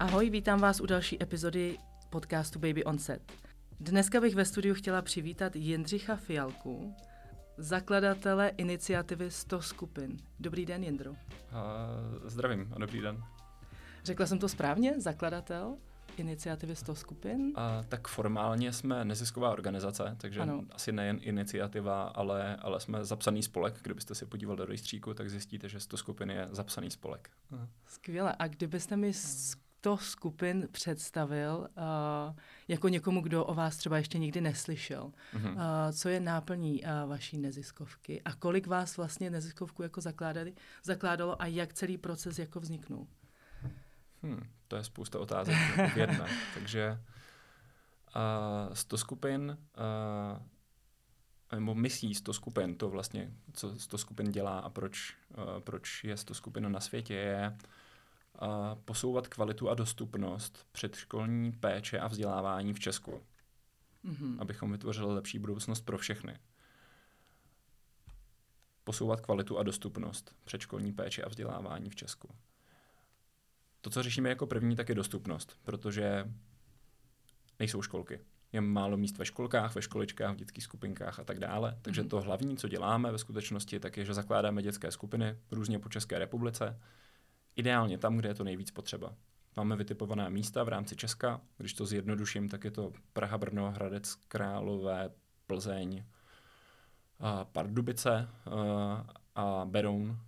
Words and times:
Ahoj, 0.00 0.30
vítám 0.30 0.60
vás 0.60 0.80
u 0.80 0.86
další 0.86 1.22
epizody 1.22 1.78
podcastu 2.10 2.58
Baby 2.58 2.84
on 2.84 2.98
Set. 2.98 3.32
Dneska 3.80 4.20
bych 4.20 4.34
ve 4.34 4.44
studiu 4.44 4.74
chtěla 4.74 5.02
přivítat 5.02 5.56
Jindřicha 5.56 6.16
Fialku, 6.16 6.94
zakladatele 7.56 8.48
iniciativy 8.48 9.30
100 9.30 9.62
skupin. 9.62 10.16
Dobrý 10.38 10.66
den, 10.66 10.84
Jindro. 10.84 11.10
Uh, 11.10 11.16
zdravím 12.24 12.72
a 12.76 12.78
dobrý 12.78 13.00
den. 13.00 13.24
Řekla 14.04 14.26
jsem 14.26 14.38
to 14.38 14.48
správně? 14.48 15.00
Zakladatel? 15.00 15.76
iniciativy 16.16 16.76
100 16.76 16.94
skupin? 16.94 17.52
A, 17.54 17.82
tak 17.88 18.08
formálně 18.08 18.72
jsme 18.72 19.04
nezisková 19.04 19.50
organizace, 19.50 20.16
takže 20.20 20.40
ano. 20.40 20.64
asi 20.70 20.92
nejen 20.92 21.18
iniciativa, 21.22 22.02
ale, 22.02 22.56
ale 22.56 22.80
jsme 22.80 23.04
zapsaný 23.04 23.42
spolek. 23.42 23.78
Kdybyste 23.82 24.14
se 24.14 24.26
podíval 24.26 24.56
do 24.56 24.64
rejstříku, 24.64 25.14
tak 25.14 25.30
zjistíte, 25.30 25.68
že 25.68 25.80
100 25.80 25.96
skupin 25.96 26.30
je 26.30 26.48
zapsaný 26.50 26.90
spolek. 26.90 27.30
Skvěle. 27.86 28.36
A 28.38 28.48
kdybyste 28.48 28.96
mi 28.96 29.12
100 29.80 29.96
skupin 29.96 30.68
představil 30.72 31.68
uh, 31.76 32.36
jako 32.68 32.88
někomu, 32.88 33.20
kdo 33.20 33.44
o 33.44 33.54
vás 33.54 33.76
třeba 33.76 33.96
ještě 33.96 34.18
nikdy 34.18 34.40
neslyšel. 34.40 35.12
Uh-huh. 35.34 35.52
Uh, 35.52 35.92
co 35.92 36.08
je 36.08 36.20
náplní 36.20 36.82
uh, 36.82 37.10
vaší 37.10 37.38
neziskovky 37.38 38.22
a 38.22 38.34
kolik 38.34 38.66
vás 38.66 38.96
vlastně 38.96 39.30
neziskovku 39.30 39.82
jako 39.82 40.00
zakládali, 40.00 40.54
zakládalo 40.84 41.42
a 41.42 41.46
jak 41.46 41.72
celý 41.72 41.98
proces 41.98 42.38
jako 42.38 42.60
vzniknul? 42.60 43.06
Hmm, 44.22 44.42
to 44.68 44.76
je 44.76 44.84
spousta 44.84 45.18
otázek 45.18 45.56
v 45.94 45.96
jedné. 45.96 46.26
Takže 46.54 47.00
uh, 48.68 48.74
100 48.74 48.98
skupin, 48.98 49.58
uh, 51.52 51.58
nebo 51.58 51.74
misí 51.74 52.14
100 52.14 52.32
skupin, 52.32 52.74
to 52.74 52.90
vlastně, 52.90 53.30
co 53.52 53.78
100 53.78 53.98
skupin 53.98 54.32
dělá 54.32 54.58
a 54.58 54.70
proč, 54.70 55.16
uh, 55.36 55.60
proč 55.60 56.04
je 56.04 56.16
100 56.16 56.34
skupin 56.34 56.72
na 56.72 56.80
světě, 56.80 57.14
je 57.14 57.50
uh, 57.50 57.70
posouvat 58.84 59.28
kvalitu 59.28 59.68
a 59.68 59.74
dostupnost 59.74 60.66
předškolní 60.72 61.52
péče 61.52 61.98
a 61.98 62.08
vzdělávání 62.08 62.72
v 62.72 62.80
Česku. 62.80 63.22
Mm-hmm. 64.04 64.36
Abychom 64.38 64.72
vytvořili 64.72 65.14
lepší 65.14 65.38
budoucnost 65.38 65.80
pro 65.80 65.98
všechny. 65.98 66.38
Posouvat 68.84 69.20
kvalitu 69.20 69.58
a 69.58 69.62
dostupnost 69.62 70.34
předškolní 70.44 70.92
péče 70.92 71.22
a 71.22 71.28
vzdělávání 71.28 71.90
v 71.90 71.96
Česku. 71.96 72.28
To, 73.80 73.90
co 73.90 74.02
řešíme 74.02 74.28
jako 74.28 74.46
první, 74.46 74.76
tak 74.76 74.88
je 74.88 74.94
dostupnost, 74.94 75.58
protože 75.62 76.34
nejsou 77.58 77.82
školky. 77.82 78.20
Je 78.52 78.60
málo 78.60 78.96
míst 78.96 79.18
ve 79.18 79.24
školkách, 79.24 79.74
ve 79.74 79.82
školičkách, 79.82 80.34
v 80.34 80.38
dětských 80.38 80.64
skupinkách 80.64 81.18
a 81.20 81.24
tak 81.24 81.38
dále. 81.38 81.78
Takže 81.82 82.02
mm-hmm. 82.02 82.08
to 82.08 82.20
hlavní, 82.20 82.56
co 82.56 82.68
děláme 82.68 83.12
ve 83.12 83.18
skutečnosti, 83.18 83.80
tak 83.80 83.96
je, 83.96 84.04
že 84.04 84.14
zakládáme 84.14 84.62
dětské 84.62 84.90
skupiny 84.90 85.38
různě 85.50 85.78
po 85.78 85.88
České 85.88 86.18
republice. 86.18 86.80
Ideálně 87.56 87.98
tam, 87.98 88.16
kde 88.16 88.28
je 88.28 88.34
to 88.34 88.44
nejvíc 88.44 88.70
potřeba. 88.70 89.14
Máme 89.56 89.76
vytipované 89.76 90.30
místa 90.30 90.64
v 90.64 90.68
rámci 90.68 90.96
Česka. 90.96 91.40
Když 91.58 91.74
to 91.74 91.86
zjednoduším, 91.86 92.48
tak 92.48 92.64
je 92.64 92.70
to 92.70 92.92
Praha, 93.12 93.38
Brno, 93.38 93.70
Hradec, 93.70 94.14
Králové, 94.14 95.10
Plzeň, 95.46 96.04
a 97.18 97.44
Pardubice 97.44 98.28
a 99.34 99.62
Beroun, 99.64 100.18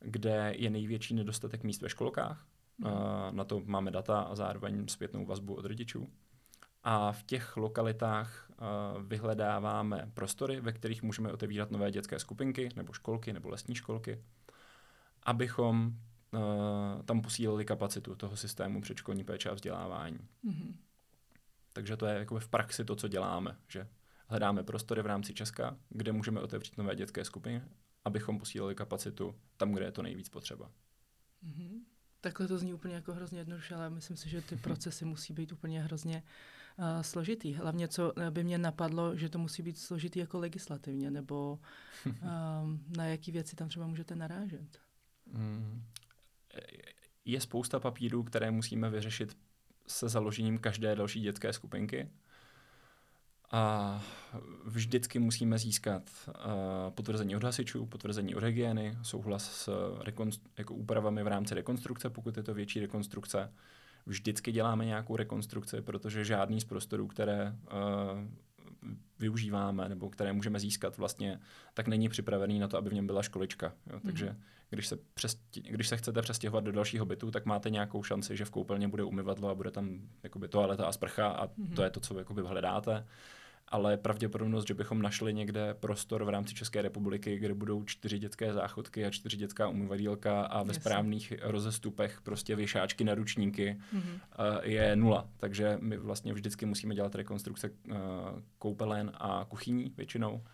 kde 0.00 0.54
je 0.56 0.70
největší 0.70 1.14
nedostatek 1.14 1.62
míst 1.62 1.82
ve 1.82 1.88
školkách 1.88 2.46
Mm. 2.78 3.36
Na 3.36 3.44
to 3.44 3.62
máme 3.64 3.90
data 3.90 4.20
a 4.20 4.34
zároveň 4.34 4.88
zpětnou 4.88 5.26
vazbu 5.26 5.54
od 5.54 5.64
rodičů. 5.64 6.08
A 6.82 7.12
v 7.12 7.22
těch 7.22 7.56
lokalitách 7.56 8.50
vyhledáváme 9.06 10.10
prostory, 10.14 10.60
ve 10.60 10.72
kterých 10.72 11.02
můžeme 11.02 11.32
otevírat 11.32 11.70
nové 11.70 11.90
dětské 11.90 12.18
skupinky, 12.18 12.68
nebo 12.76 12.92
školky, 12.92 13.32
nebo 13.32 13.48
lesní 13.48 13.74
školky, 13.74 14.24
abychom 15.22 15.92
tam 17.04 17.22
posílili 17.22 17.64
kapacitu 17.64 18.14
toho 18.14 18.36
systému 18.36 18.80
předškolní 18.80 19.24
péče 19.24 19.50
a 19.50 19.54
vzdělávání. 19.54 20.18
Mm-hmm. 20.44 20.74
Takže 21.72 21.96
to 21.96 22.06
je 22.06 22.18
jako 22.18 22.40
v 22.40 22.48
praxi 22.48 22.84
to, 22.84 22.96
co 22.96 23.08
děláme, 23.08 23.56
že 23.68 23.88
hledáme 24.26 24.62
prostory 24.62 25.02
v 25.02 25.06
rámci 25.06 25.34
Česka, 25.34 25.76
kde 25.88 26.12
můžeme 26.12 26.40
otevřít 26.40 26.78
nové 26.78 26.96
dětské 26.96 27.24
skupiny, 27.24 27.62
abychom 28.04 28.38
posílili 28.38 28.74
kapacitu 28.74 29.34
tam, 29.56 29.72
kde 29.72 29.84
je 29.84 29.92
to 29.92 30.02
nejvíc 30.02 30.28
potřeba. 30.28 30.70
Mm-hmm. 31.46 31.80
Takhle 32.20 32.48
to 32.48 32.58
zní 32.58 32.74
úplně 32.74 32.94
jako 32.94 33.14
hrozně 33.14 33.38
jednoduše, 33.38 33.74
ale 33.74 33.90
myslím 33.90 34.16
si, 34.16 34.28
že 34.28 34.42
ty 34.42 34.56
procesy 34.62 35.04
musí 35.04 35.32
být 35.32 35.52
úplně 35.52 35.82
hrozně 35.82 36.22
uh, 36.76 37.02
složitý. 37.02 37.54
Hlavně, 37.54 37.88
co 37.88 38.12
by 38.30 38.44
mě 38.44 38.58
napadlo, 38.58 39.16
že 39.16 39.28
to 39.28 39.38
musí 39.38 39.62
být 39.62 39.78
složitý 39.78 40.18
jako 40.18 40.38
legislativně, 40.38 41.10
nebo 41.10 41.58
um, 42.06 42.84
na 42.96 43.04
jaký 43.04 43.32
věci 43.32 43.56
tam 43.56 43.68
třeba 43.68 43.86
můžete 43.86 44.16
narážet. 44.16 44.78
Hmm. 45.32 45.84
Je 47.24 47.40
spousta 47.40 47.80
papírů, 47.80 48.22
které 48.22 48.50
musíme 48.50 48.90
vyřešit 48.90 49.36
se 49.86 50.08
založením 50.08 50.58
každé 50.58 50.96
další 50.96 51.20
dětské 51.20 51.52
skupinky. 51.52 52.10
A 53.50 54.02
vždycky 54.64 55.18
musíme 55.18 55.58
získat 55.58 56.10
uh, 56.28 56.34
potvrzení 56.90 57.36
od 57.36 57.44
hasičů, 57.44 57.86
potvrzení 57.86 58.34
od 58.34 58.42
hygieny, 58.42 58.98
souhlas 59.02 59.52
s 59.52 59.68
jako 60.58 60.74
úpravami 60.74 61.22
v 61.22 61.26
rámci 61.26 61.54
rekonstrukce, 61.54 62.10
pokud 62.10 62.36
je 62.36 62.42
to 62.42 62.54
větší 62.54 62.80
rekonstrukce. 62.80 63.52
Vždycky 64.06 64.52
děláme 64.52 64.84
nějakou 64.84 65.16
rekonstrukci, 65.16 65.82
protože 65.82 66.24
žádný 66.24 66.60
z 66.60 66.64
prostorů, 66.64 67.06
které 67.06 67.52
uh, 67.52 68.28
využíváme 69.18 69.88
nebo 69.88 70.10
které 70.10 70.32
můžeme 70.32 70.60
získat 70.60 70.96
vlastně, 70.96 71.40
tak 71.74 71.88
není 71.88 72.08
připravený 72.08 72.58
na 72.58 72.68
to, 72.68 72.78
aby 72.78 72.90
v 72.90 72.94
něm 72.94 73.06
byla 73.06 73.22
školička. 73.22 73.72
Jo? 73.92 74.00
Takže 74.04 74.26
mm. 74.26 74.36
když, 74.70 74.86
se 74.86 74.96
přesti- 75.14 75.62
když 75.70 75.88
se 75.88 75.96
chcete 75.96 76.22
přestěhovat 76.22 76.64
do 76.64 76.72
dalšího 76.72 77.04
bytu, 77.04 77.30
tak 77.30 77.44
máte 77.46 77.70
nějakou 77.70 78.02
šanci, 78.02 78.36
že 78.36 78.44
v 78.44 78.50
koupelně 78.50 78.88
bude 78.88 79.02
umyvadlo 79.02 79.48
a 79.48 79.54
bude 79.54 79.70
tam 79.70 80.00
jakoby, 80.22 80.48
toaleta 80.48 80.86
a 80.86 80.92
sprcha 80.92 81.28
a 81.28 81.48
mm. 81.56 81.66
to 81.66 81.82
je 81.82 81.90
to, 81.90 82.00
co 82.00 82.18
jakoby, 82.18 82.42
hledáte 82.42 83.06
ale 83.68 83.96
pravděpodobnost, 83.96 84.66
že 84.66 84.74
bychom 84.74 85.02
našli 85.02 85.34
někde 85.34 85.74
prostor 85.74 86.24
v 86.24 86.28
rámci 86.28 86.54
České 86.54 86.82
republiky, 86.82 87.38
kde 87.38 87.54
budou 87.54 87.84
čtyři 87.84 88.18
dětské 88.18 88.52
záchodky 88.52 89.04
a 89.04 89.10
čtyři 89.10 89.36
dětská 89.36 89.68
umyvadílka 89.68 90.42
a 90.42 90.62
ve 90.62 90.74
správných 90.74 91.32
rozestupech 91.42 92.20
prostě 92.22 92.56
věšáčky 92.56 93.04
na 93.04 93.14
ručníky, 93.14 93.80
mm-hmm. 93.94 94.20
je 94.62 94.96
nula. 94.96 95.28
Takže 95.36 95.78
my 95.80 95.96
vlastně 95.96 96.32
vždycky 96.32 96.66
musíme 96.66 96.94
dělat 96.94 97.14
rekonstrukce 97.14 97.70
eh, 97.90 97.94
koupelen 98.58 99.12
a 99.14 99.46
kuchyní 99.48 99.92
většinou, 99.96 100.44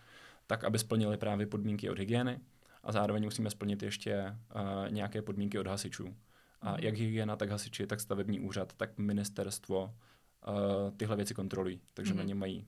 tak, 0.46 0.64
aby 0.64 0.78
splnili 0.78 1.16
právě 1.16 1.46
podmínky 1.46 1.90
od 1.90 1.98
hygieny 1.98 2.40
a 2.82 2.92
zároveň 2.92 3.24
musíme 3.24 3.50
splnit 3.50 3.82
ještě 3.82 4.24
uh, 4.54 4.92
nějaké 4.92 5.22
podmínky 5.22 5.58
od 5.58 5.66
hasičů. 5.66 6.14
A 6.60 6.70
mm. 6.70 6.76
jak 6.80 6.94
hygiena, 6.94 7.36
tak 7.36 7.50
hasiči, 7.50 7.86
tak 7.86 8.00
stavební 8.00 8.40
úřad, 8.40 8.72
tak 8.72 8.98
ministerstvo 8.98 9.84
uh, 9.84 10.96
tyhle 10.96 11.16
věci 11.16 11.34
kontrolují. 11.34 11.80
Takže 11.94 12.12
mm. 12.12 12.18
na 12.18 12.24
ně 12.24 12.34
mají 12.34 12.66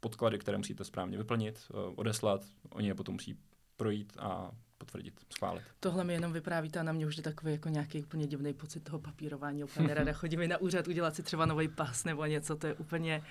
podklady, 0.00 0.38
které 0.38 0.58
musíte 0.58 0.84
správně 0.84 1.18
vyplnit, 1.18 1.60
eh, 1.70 1.74
odeslat, 1.96 2.44
oni 2.70 2.88
je 2.88 2.94
potom 2.94 3.14
musí 3.14 3.38
projít 3.76 4.16
a 4.18 4.50
potvrdit, 4.78 5.20
schválit. 5.32 5.62
Tohle 5.80 6.04
mi 6.04 6.12
jenom 6.12 6.32
vyprávíte 6.32 6.80
a 6.80 6.82
na 6.82 6.92
mě 6.92 7.06
už 7.06 7.16
je 7.16 7.22
takový 7.22 7.52
jako 7.52 7.68
nějaký 7.68 8.02
úplně 8.02 8.26
divný 8.26 8.54
pocit 8.54 8.80
toho 8.80 8.98
papírování. 8.98 9.64
Úplně 9.64 9.88
nerada 9.88 10.12
chodím 10.20 10.48
na 10.48 10.58
úřad 10.58 10.88
udělat 10.88 11.16
si 11.16 11.22
třeba 11.22 11.46
nový 11.46 11.68
pas 11.68 12.04
nebo 12.04 12.26
něco, 12.26 12.56
to 12.56 12.66
je 12.66 12.74
úplně 12.74 13.22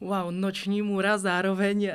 wow, 0.00 0.30
noční 0.30 0.82
můra, 0.82 1.18
zároveň 1.18 1.90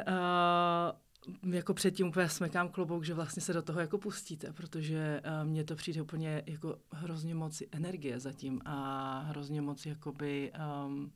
uh, 1.43 1.53
jako 1.53 1.73
předtím 1.73 2.07
úplně 2.07 2.29
smekám 2.29 2.69
klobouk, 2.69 3.03
že 3.03 3.13
vlastně 3.13 3.41
se 3.41 3.53
do 3.53 3.61
toho 3.61 3.79
jako 3.79 3.97
pustíte, 3.97 4.53
protože 4.53 5.21
uh, 5.25 5.47
mně 5.47 5.63
to 5.63 5.75
přijde 5.75 6.01
úplně 6.01 6.43
jako 6.45 6.77
hrozně 6.91 7.35
moc 7.35 7.63
energie 7.71 8.19
zatím 8.19 8.61
a 8.65 9.19
hrozně 9.19 9.61
moc 9.61 9.85
jakoby 9.85 10.51
um, 10.85 11.11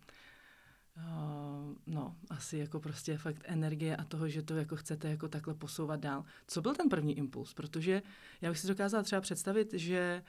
Uh, 0.98 1.76
no, 1.86 2.16
asi 2.30 2.58
jako 2.58 2.80
prostě 2.80 3.18
fakt 3.18 3.42
energie 3.44 3.96
a 3.96 4.04
toho, 4.04 4.30
že 4.30 4.42
to 4.42 4.56
jako 4.56 4.76
chcete 4.76 5.10
jako 5.10 5.28
takhle 5.28 5.54
posouvat 5.54 6.00
dál. 6.00 6.26
Co 6.48 6.62
byl 6.62 6.76
ten 6.76 6.90
první 6.90 7.18
impuls? 7.18 7.54
Protože 7.54 8.02
já 8.42 8.50
bych 8.50 8.60
si 8.60 8.68
dokázala 8.68 9.04
třeba 9.04 9.22
představit, 9.22 9.74
že 9.74 10.24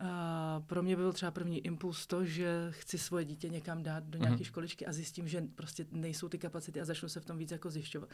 uh, 0.00 0.66
pro 0.66 0.82
mě 0.82 0.96
byl 0.96 1.12
třeba 1.12 1.30
první 1.30 1.58
impuls 1.58 2.06
to, 2.06 2.24
že 2.24 2.68
chci 2.70 2.98
svoje 2.98 3.24
dítě 3.24 3.48
někam 3.48 3.82
dát 3.82 4.04
do 4.04 4.18
nějaké 4.18 4.36
mm-hmm. 4.36 4.44
školičky 4.44 4.86
a 4.86 4.92
zjistím, 4.92 5.28
že 5.28 5.42
prostě 5.54 5.86
nejsou 5.90 6.28
ty 6.28 6.38
kapacity 6.38 6.80
a 6.80 6.84
začnu 6.84 7.08
se 7.08 7.20
v 7.20 7.24
tom 7.24 7.38
víc 7.38 7.50
jako 7.50 7.70
zjišťovat, 7.70 8.08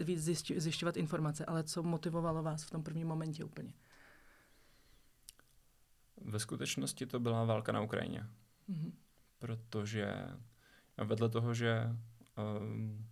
víc 0.00 0.20
zjišťovat, 0.20 0.60
zjišťovat 0.60 0.96
informace. 0.96 1.44
Ale 1.44 1.64
co 1.64 1.82
motivovalo 1.82 2.42
vás 2.42 2.64
v 2.64 2.70
tom 2.70 2.82
prvním 2.82 3.08
momentě 3.08 3.44
úplně? 3.44 3.74
Ve 6.20 6.38
skutečnosti 6.38 7.06
to 7.06 7.20
byla 7.20 7.44
válka 7.44 7.72
na 7.72 7.80
Ukrajině. 7.80 8.26
Mm-hmm. 8.70 8.92
Protože 9.38 10.14
vedle 10.96 11.28
toho, 11.28 11.54
že 11.54 11.88
um, 12.60 13.06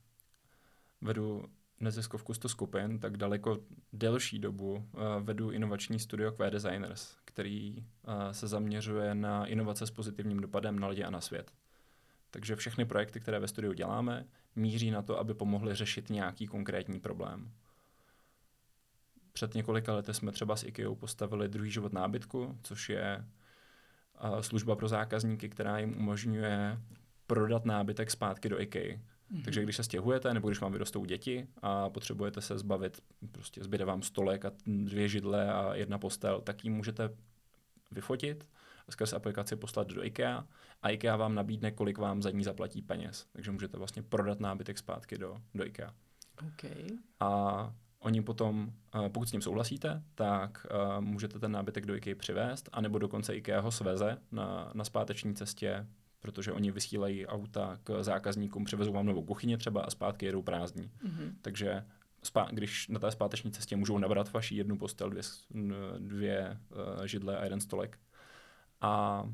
vedu 1.00 1.44
neziskovku 1.80 2.34
100 2.34 2.48
skupin, 2.48 2.98
tak 2.98 3.16
daleko 3.16 3.58
delší 3.92 4.38
dobu 4.38 4.72
uh, 4.72 5.00
vedu 5.20 5.50
inovační 5.50 5.98
studio 5.98 6.32
Queer 6.32 6.52
Designers, 6.52 7.16
který 7.24 7.78
uh, 7.78 7.84
se 8.32 8.48
zaměřuje 8.48 9.14
na 9.14 9.46
inovace 9.46 9.86
s 9.86 9.90
pozitivním 9.90 10.40
dopadem 10.40 10.78
na 10.78 10.88
lidi 10.88 11.04
a 11.04 11.10
na 11.10 11.20
svět. 11.20 11.52
Takže 12.30 12.56
všechny 12.56 12.84
projekty, 12.84 13.20
které 13.20 13.38
ve 13.38 13.48
studiu 13.48 13.72
děláme, 13.72 14.26
míří 14.56 14.90
na 14.90 15.02
to, 15.02 15.18
aby 15.18 15.34
pomohly 15.34 15.74
řešit 15.74 16.10
nějaký 16.10 16.46
konkrétní 16.46 17.00
problém. 17.00 17.52
Před 19.32 19.54
několika 19.54 19.94
lety 19.94 20.14
jsme 20.14 20.32
třeba 20.32 20.56
s 20.56 20.64
IKEA 20.64 20.94
postavili 20.94 21.48
druhý 21.48 21.70
život 21.70 21.92
nábytku, 21.92 22.58
což 22.62 22.88
je 22.88 23.24
služba 24.40 24.76
pro 24.76 24.88
zákazníky, 24.88 25.48
která 25.48 25.78
jim 25.78 25.96
umožňuje 25.96 26.78
prodat 27.34 27.64
nábytek 27.64 28.10
zpátky 28.10 28.48
do 28.48 28.60
IKEA. 28.60 28.96
Mm-hmm. 28.96 29.44
Takže 29.44 29.62
když 29.62 29.76
se 29.76 29.82
stěhujete, 29.82 30.34
nebo 30.34 30.48
když 30.48 30.60
vám 30.60 30.72
vyrostou 30.72 31.04
děti 31.04 31.46
a 31.62 31.90
potřebujete 31.90 32.40
se 32.40 32.58
zbavit, 32.58 33.00
prostě 33.32 33.64
zbyde 33.64 33.84
vám 33.84 34.02
stolek 34.02 34.44
a 34.44 34.52
dvě 34.66 35.08
židle 35.08 35.52
a 35.52 35.74
jedna 35.74 35.98
postel, 35.98 36.40
tak 36.40 36.64
ji 36.64 36.70
můžete 36.70 37.10
vyfotit 37.90 38.48
a 38.88 38.92
skrz 38.92 39.12
aplikaci 39.12 39.56
poslat 39.56 39.88
do 39.88 40.04
IKEA 40.04 40.46
a 40.82 40.90
IKEA 40.90 41.16
vám 41.16 41.34
nabídne, 41.34 41.70
kolik 41.70 41.98
vám 41.98 42.22
za 42.22 42.30
ní 42.30 42.44
zaplatí 42.44 42.82
peněz. 42.82 43.26
Takže 43.32 43.50
můžete 43.50 43.78
vlastně 43.78 44.02
prodat 44.02 44.40
nábytek 44.40 44.78
zpátky 44.78 45.18
do, 45.18 45.36
do 45.54 45.66
IKEA. 45.66 45.94
Okay. 46.48 46.86
A 47.20 47.74
oni 47.98 48.22
potom, 48.22 48.72
eh, 48.94 49.08
pokud 49.08 49.28
s 49.28 49.30
tím 49.30 49.42
souhlasíte, 49.42 50.02
tak 50.14 50.66
uh, 50.70 51.00
můžete 51.00 51.38
ten 51.38 51.52
nábytek 51.52 51.86
do 51.86 51.94
IKEA 51.94 52.16
přivést, 52.16 52.68
anebo 52.72 52.98
dokonce 52.98 53.36
IKEA 53.36 53.60
ho 53.60 53.70
sveze 53.70 54.18
na, 54.32 54.70
na 54.74 54.84
zpáteční 54.84 55.34
cestě 55.34 55.86
protože 56.22 56.52
oni 56.52 56.70
vysílají 56.70 57.26
auta 57.26 57.78
k 57.84 58.02
zákazníkům, 58.02 58.64
přivezou 58.64 58.92
vám 58.92 59.06
novou 59.06 59.22
kuchyni 59.22 59.56
třeba 59.56 59.82
a 59.82 59.90
zpátky 59.90 60.26
jedou 60.26 60.42
prázdní. 60.42 60.90
Mm-hmm. 61.04 61.32
Takže 61.42 61.84
spá- 62.24 62.48
když 62.50 62.88
na 62.88 62.98
té 62.98 63.10
zpáteční 63.10 63.52
cestě 63.52 63.76
můžou 63.76 63.98
nabrat 63.98 64.32
vaši 64.32 64.54
jednu 64.54 64.78
postel, 64.78 65.10
dvě, 65.10 65.22
dvě 65.98 66.58
uh, 66.70 67.04
židle 67.04 67.36
a 67.38 67.44
jeden 67.44 67.60
stolek. 67.60 67.98
A 68.80 69.24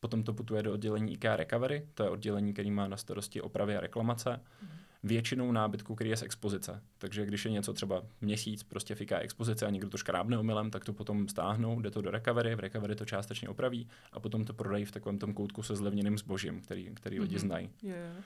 potom 0.00 0.22
to 0.22 0.32
putuje 0.32 0.62
do 0.62 0.72
oddělení 0.72 1.12
IKEA 1.12 1.36
Recovery, 1.36 1.88
to 1.94 2.02
je 2.02 2.10
oddělení, 2.10 2.52
který 2.52 2.70
má 2.70 2.88
na 2.88 2.96
starosti 2.96 3.40
opravy 3.40 3.76
a 3.76 3.80
reklamace. 3.80 4.30
Mm-hmm 4.30 4.79
většinou 5.02 5.52
nábytku, 5.52 5.94
který 5.94 6.10
je 6.10 6.16
z 6.16 6.22
expozice. 6.22 6.82
Takže 6.98 7.26
když 7.26 7.44
je 7.44 7.50
něco 7.50 7.72
třeba 7.72 8.02
měsíc 8.20 8.62
prostě 8.62 8.94
fiká 8.94 9.18
expozice 9.18 9.66
a 9.66 9.70
někdo 9.70 9.90
to 9.90 9.98
škrábne 9.98 10.38
omylem, 10.38 10.70
tak 10.70 10.84
to 10.84 10.92
potom 10.92 11.28
stáhnou, 11.28 11.80
jde 11.80 11.90
to 11.90 12.02
do 12.02 12.10
recovery, 12.10 12.54
v 12.54 12.60
recovery 12.60 12.94
to 12.94 13.04
částečně 13.04 13.48
opraví 13.48 13.88
a 14.12 14.20
potom 14.20 14.44
to 14.44 14.52
prodají 14.52 14.84
v 14.84 14.92
takovém 14.92 15.18
tom 15.18 15.34
koutku 15.34 15.62
se 15.62 15.76
zlevněným 15.76 16.18
zbožím, 16.18 16.60
který, 16.60 16.90
který 16.94 17.16
mm-hmm. 17.16 17.22
lidi 17.22 17.34
mhm. 17.34 17.40
znají. 17.40 17.70
Yeah. 17.82 18.24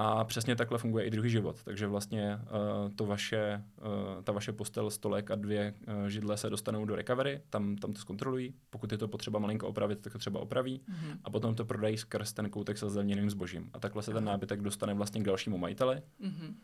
A 0.00 0.24
přesně 0.24 0.56
takhle 0.56 0.78
funguje 0.78 1.04
i 1.04 1.10
druhý 1.10 1.30
život. 1.30 1.56
Takže 1.64 1.86
vlastně 1.86 2.38
uh, 2.42 2.94
to 2.94 3.06
vaše, 3.06 3.64
uh, 3.78 4.22
ta 4.22 4.32
vaše 4.32 4.52
postel, 4.52 4.90
stolek 4.90 5.30
a 5.30 5.34
dvě 5.34 5.74
uh, 5.88 6.06
židle 6.06 6.36
se 6.36 6.50
dostanou 6.50 6.84
do 6.84 6.96
recovery, 6.96 7.40
tam, 7.50 7.76
tam 7.76 7.92
to 7.92 8.00
zkontrolují. 8.00 8.54
Pokud 8.70 8.92
je 8.92 8.98
to 8.98 9.08
potřeba 9.08 9.38
malinko 9.38 9.68
opravit, 9.68 10.00
tak 10.00 10.12
to 10.12 10.18
třeba 10.18 10.40
opraví. 10.40 10.80
Mm-hmm. 10.80 11.18
A 11.24 11.30
potom 11.30 11.54
to 11.54 11.64
prodají 11.64 11.96
skrz 11.96 12.32
ten 12.32 12.50
koutek 12.50 12.78
se 12.78 12.90
zlevněným 12.90 13.30
zbožím. 13.30 13.70
A 13.72 13.80
takhle 13.80 14.02
se 14.02 14.12
ten 14.12 14.24
nábytek 14.24 14.60
dostane 14.60 14.94
vlastně 14.94 15.20
k 15.20 15.24
dalšímu 15.24 15.58
majiteli. 15.58 15.96
Mm-hmm. 15.96 16.54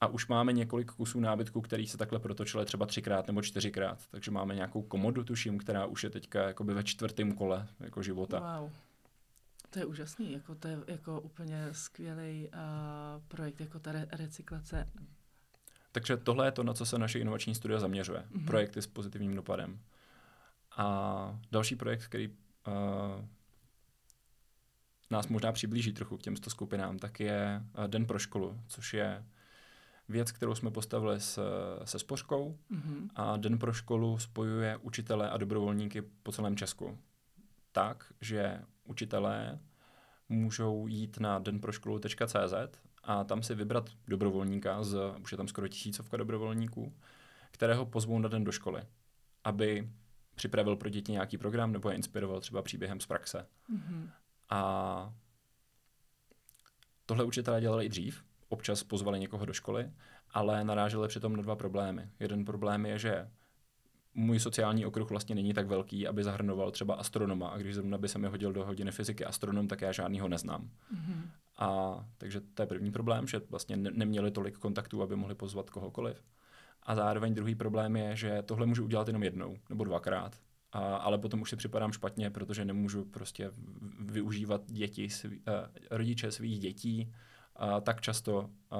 A 0.00 0.06
už 0.06 0.28
máme 0.28 0.52
několik 0.52 0.92
kusů 0.92 1.20
nábytku, 1.20 1.60
který 1.60 1.86
se 1.86 1.96
takhle 1.96 2.18
protočily 2.18 2.64
třeba 2.64 2.86
třikrát 2.86 3.26
nebo 3.26 3.42
čtyřikrát. 3.42 3.98
Takže 4.10 4.30
máme 4.30 4.54
nějakou 4.54 4.82
komodu, 4.82 5.24
tuším, 5.24 5.58
která 5.58 5.86
už 5.86 6.04
je 6.04 6.10
teďka 6.10 6.42
jakoby 6.42 6.74
ve 6.74 6.84
čtvrtém 6.84 7.32
kole 7.32 7.66
jako 7.80 8.02
života. 8.02 8.58
Wow. 8.60 8.70
To 9.74 9.80
je 9.80 9.86
úžasný, 9.86 10.32
jako 10.32 10.54
to 10.54 10.68
je 10.68 10.78
jako 10.86 11.20
úplně 11.20 11.68
skvělý 11.72 12.48
uh, 12.48 13.22
projekt, 13.28 13.60
jako 13.60 13.78
ta 13.78 13.92
re- 13.92 14.06
recyklace. 14.12 14.88
Takže 15.92 16.16
tohle 16.16 16.46
je 16.46 16.52
to, 16.52 16.62
na 16.62 16.74
co 16.74 16.86
se 16.86 16.98
naše 16.98 17.18
inovační 17.18 17.54
studia 17.54 17.80
zaměřuje. 17.80 18.18
Mm-hmm. 18.18 18.46
Projekty 18.46 18.82
s 18.82 18.86
pozitivním 18.86 19.34
dopadem. 19.34 19.80
A 20.76 21.38
další 21.52 21.76
projekt, 21.76 22.04
který 22.04 22.28
uh, 22.28 22.34
nás 25.10 25.28
možná 25.28 25.52
přiblíží 25.52 25.92
trochu 25.92 26.16
k 26.16 26.22
těmto 26.22 26.50
skupinám, 26.50 26.98
tak 26.98 27.20
je 27.20 27.62
uh, 27.78 27.84
Den 27.84 28.06
pro 28.06 28.18
školu, 28.18 28.60
což 28.68 28.94
je 28.94 29.24
věc, 30.08 30.32
kterou 30.32 30.54
jsme 30.54 30.70
postavili 30.70 31.20
s, 31.20 31.40
se 31.84 31.98
Spořkou 31.98 32.58
mm-hmm. 32.70 33.08
a 33.14 33.36
Den 33.36 33.58
pro 33.58 33.72
školu 33.72 34.18
spojuje 34.18 34.76
učitele 34.76 35.30
a 35.30 35.36
dobrovolníky 35.36 36.02
po 36.02 36.32
celém 36.32 36.56
Česku. 36.56 36.98
Tak, 37.74 38.12
že 38.20 38.60
učitelé 38.84 39.58
můžou 40.28 40.86
jít 40.86 41.20
na 41.20 41.38
denproškolu.cz 41.38 42.54
a 43.04 43.24
tam 43.24 43.42
si 43.42 43.54
vybrat 43.54 43.90
dobrovolníka, 44.08 44.84
z, 44.84 44.98
už 45.22 45.32
je 45.32 45.36
tam 45.36 45.48
skoro 45.48 45.68
tisícovka 45.68 46.16
dobrovolníků, 46.16 46.94
kterého 47.50 47.86
pozvou 47.86 48.18
na 48.18 48.28
den 48.28 48.44
do 48.44 48.52
školy, 48.52 48.82
aby 49.44 49.90
připravil 50.34 50.76
pro 50.76 50.88
děti 50.88 51.12
nějaký 51.12 51.38
program 51.38 51.72
nebo 51.72 51.90
je 51.90 51.96
inspiroval 51.96 52.40
třeba 52.40 52.62
příběhem 52.62 53.00
z 53.00 53.06
praxe. 53.06 53.46
Mm-hmm. 53.74 54.10
A 54.50 55.14
tohle 57.06 57.24
učitelé 57.24 57.60
dělali 57.60 57.84
i 57.84 57.88
dřív, 57.88 58.24
občas 58.48 58.82
pozvali 58.82 59.20
někoho 59.20 59.44
do 59.44 59.52
školy, 59.52 59.90
ale 60.30 60.64
naráželi 60.64 61.08
přitom 61.08 61.36
na 61.36 61.42
dva 61.42 61.56
problémy. 61.56 62.10
Jeden 62.20 62.44
problém 62.44 62.86
je, 62.86 62.98
že 62.98 63.30
můj 64.14 64.40
sociální 64.40 64.86
okruh 64.86 65.10
vlastně 65.10 65.34
není 65.34 65.54
tak 65.54 65.66
velký, 65.66 66.06
aby 66.06 66.24
zahrnoval 66.24 66.70
třeba 66.70 66.94
astronoma 66.94 67.48
a 67.48 67.58
když 67.58 67.74
zrovna 67.74 67.98
by 67.98 68.08
se 68.08 68.18
mi 68.18 68.26
hodil 68.26 68.52
do 68.52 68.64
hodiny 68.64 68.90
fyziky 68.90 69.24
astronom, 69.24 69.68
tak 69.68 69.80
já 69.80 69.92
žádnýho 69.92 70.28
neznám. 70.28 70.62
Mm-hmm. 70.94 71.28
A 71.56 71.98
takže 72.18 72.40
to 72.40 72.62
je 72.62 72.66
první 72.66 72.92
problém, 72.92 73.26
že 73.26 73.40
vlastně 73.50 73.76
ne- 73.76 73.90
neměli 73.94 74.30
tolik 74.30 74.58
kontaktů, 74.58 75.02
aby 75.02 75.16
mohli 75.16 75.34
pozvat 75.34 75.70
kohokoliv. 75.70 76.22
A 76.82 76.94
zároveň 76.94 77.34
druhý 77.34 77.54
problém 77.54 77.96
je, 77.96 78.16
že 78.16 78.42
tohle 78.42 78.66
můžu 78.66 78.84
udělat 78.84 79.06
jenom 79.06 79.22
jednou 79.22 79.56
nebo 79.68 79.84
dvakrát. 79.84 80.38
A, 80.72 80.78
ale 80.96 81.18
potom 81.18 81.42
už 81.42 81.50
si 81.50 81.56
připadám 81.56 81.92
špatně, 81.92 82.30
protože 82.30 82.64
nemůžu 82.64 83.04
prostě 83.04 83.50
využívat 84.00 84.62
děti, 84.66 85.10
svý, 85.10 85.38
uh, 85.38 85.44
rodiče 85.90 86.32
svých 86.32 86.58
dětí 86.58 87.12
uh, 87.62 87.80
tak 87.80 88.00
často, 88.00 88.40
uh, 88.40 88.78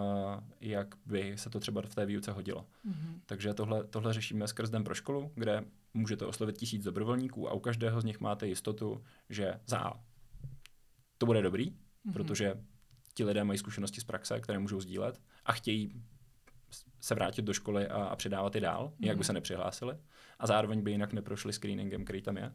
jak 0.61 0.95
by 1.07 1.39
se 1.39 1.51
to 1.51 1.61
třeba 1.61 1.83
v 1.83 1.95
té 1.95 2.07
výuce 2.07 2.33
hodilo. 2.33 2.67
Mm-hmm. 2.87 3.21
Takže 3.27 3.55
tohle, 3.55 3.85
tohle 3.85 4.13
řešíme 4.13 4.49
skrz 4.49 4.71
Den 4.71 4.85
pro 4.85 4.95
školu, 4.95 5.33
kde 5.35 5.65
můžete 5.95 6.27
oslovit 6.27 6.59
tisíc 6.59 6.85
dobrovolníků 6.85 7.51
a 7.51 7.53
u 7.53 7.61
každého 7.61 8.01
z 8.01 8.05
nich 8.05 8.21
máte 8.21 8.47
jistotu, 8.47 9.05
že 9.31 9.61
za 9.67 9.79
A 9.79 10.01
to 11.19 11.27
bude 11.27 11.43
dobrý, 11.43 11.71
mm-hmm. 11.71 12.13
protože 12.13 12.65
ti 13.15 13.25
lidé 13.25 13.45
mají 13.45 13.59
zkušenosti 13.59 14.01
z 14.01 14.05
praxe, 14.05 14.41
které 14.41 14.59
můžou 14.59 14.81
sdílet 14.81 15.21
a 15.45 15.53
chtějí 15.53 16.03
se 17.01 17.15
vrátit 17.15 17.43
do 17.43 17.53
školy 17.53 17.89
a, 17.89 18.05
a 18.05 18.17
předávat 18.17 18.55
je 18.55 18.61
dál, 18.61 18.89
mm-hmm. 18.89 19.07
jak 19.07 19.19
by 19.19 19.25
se 19.25 19.33
nepřihlásili. 19.33 19.97
A 20.39 20.47
zároveň 20.47 20.83
by 20.83 20.91
jinak 20.91 21.13
neprošli 21.13 21.53
screeningem, 21.53 22.05
který 22.05 22.23
tam 22.23 22.37
je. 22.37 22.53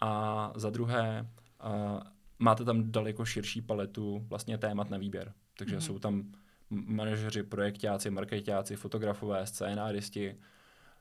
A 0.00 0.52
za 0.56 0.70
druhé, 0.70 1.30
uh, 1.64 2.00
máte 2.38 2.64
tam 2.64 2.92
daleko 2.92 3.24
širší 3.24 3.62
paletu 3.62 4.26
vlastně 4.28 4.58
témat 4.58 4.90
na 4.90 4.98
výběr. 4.98 5.32
Takže 5.58 5.76
mm-hmm. 5.76 5.86
jsou 5.86 5.98
tam 5.98 6.32
manažeři, 6.70 7.42
projektáci, 7.42 8.10
marketáci, 8.10 8.76
fotografové, 8.76 9.46
scénáristi, 9.46 10.36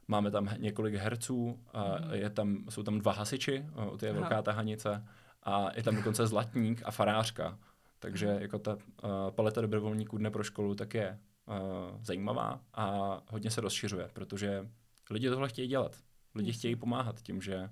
máme 0.07 0.31
tam 0.31 0.49
několik 0.57 0.95
herců, 0.95 1.59
a 1.73 1.83
mm-hmm. 1.83 2.11
je 2.11 2.29
tam, 2.29 2.65
jsou 2.69 2.83
tam 2.83 2.99
dva 2.99 3.11
hasiči, 3.11 3.65
to 3.99 4.05
je 4.05 4.13
velká 4.13 4.41
tahanice, 4.41 5.05
a 5.43 5.67
je 5.75 5.83
tam 5.83 5.95
dokonce 5.95 6.27
zlatník 6.27 6.81
a 6.85 6.91
farářka. 6.91 7.59
Takže 7.99 8.27
mm-hmm. 8.27 8.41
jako 8.41 8.59
ta 8.59 8.75
uh, 8.75 8.81
paleta 9.29 9.61
dobrovolníků 9.61 10.17
dne 10.17 10.31
pro 10.31 10.43
školu 10.43 10.75
tak 10.75 10.93
je 10.93 11.19
uh, 11.45 11.55
zajímavá 12.03 12.61
a 12.73 13.17
hodně 13.27 13.51
se 13.51 13.61
rozšiřuje, 13.61 14.09
protože 14.13 14.69
lidi 15.09 15.29
tohle 15.29 15.49
chtějí 15.49 15.67
dělat. 15.67 15.97
Lidi 16.35 16.53
chtějí 16.53 16.75
pomáhat 16.75 17.21
tím, 17.21 17.41
že 17.41 17.69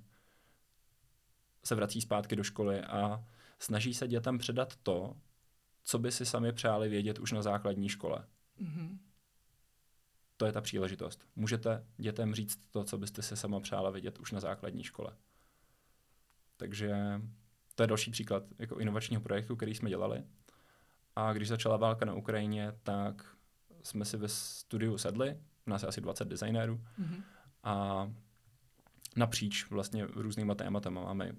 se 1.64 1.76
vrací 1.76 2.02
zpátky 2.02 2.36
do 2.36 2.44
školy 2.44 2.82
a 2.82 3.24
snaží 3.60 3.94
se 3.94 4.08
dětem 4.08 4.38
předat 4.38 4.76
to, 4.76 5.16
co 5.84 6.00
by 6.00 6.12
si 6.12 6.26
sami 6.26 6.54
přáli 6.54 6.90
vědět 6.90 7.20
už 7.20 7.32
na 7.32 7.42
základní 7.42 7.90
škole. 7.90 8.26
Mm-hmm. 8.62 8.98
To 10.38 10.46
je 10.46 10.52
ta 10.52 10.62
příležitost. 10.62 11.26
Můžete 11.36 11.86
dětem 11.98 12.36
říct 12.36 12.60
to, 12.72 12.84
co 12.84 12.98
byste 12.98 13.22
si 13.22 13.38
sama 13.38 13.60
přála 13.60 13.90
vědět 13.90 14.20
už 14.20 14.32
na 14.32 14.40
základní 14.40 14.84
škole. 14.84 15.16
Takže 16.58 17.22
to 17.76 17.84
je 17.84 17.88
další 17.88 18.12
příklad 18.12 18.44
jako 18.60 18.80
inovačního 18.80 19.22
projektu, 19.22 19.56
který 19.56 19.76
jsme 19.76 19.90
dělali. 19.90 20.24
A 21.16 21.34
když 21.34 21.48
začala 21.50 21.78
válka 21.78 22.06
na 22.06 22.14
Ukrajině, 22.14 22.74
tak 22.84 23.36
jsme 23.84 24.06
si 24.06 24.18
ve 24.18 24.28
studiu 24.28 24.98
sedli, 24.98 25.40
u 25.68 25.70
nás 25.70 25.82
je 25.82 25.88
asi 25.88 26.02
20 26.02 26.28
designérů, 26.28 26.86
mm-hmm. 27.00 27.24
a 27.64 28.08
napříč 29.16 29.70
vlastně 29.70 30.06
různýma 30.06 30.56
tématama. 30.56 31.02
Máme 31.02 31.32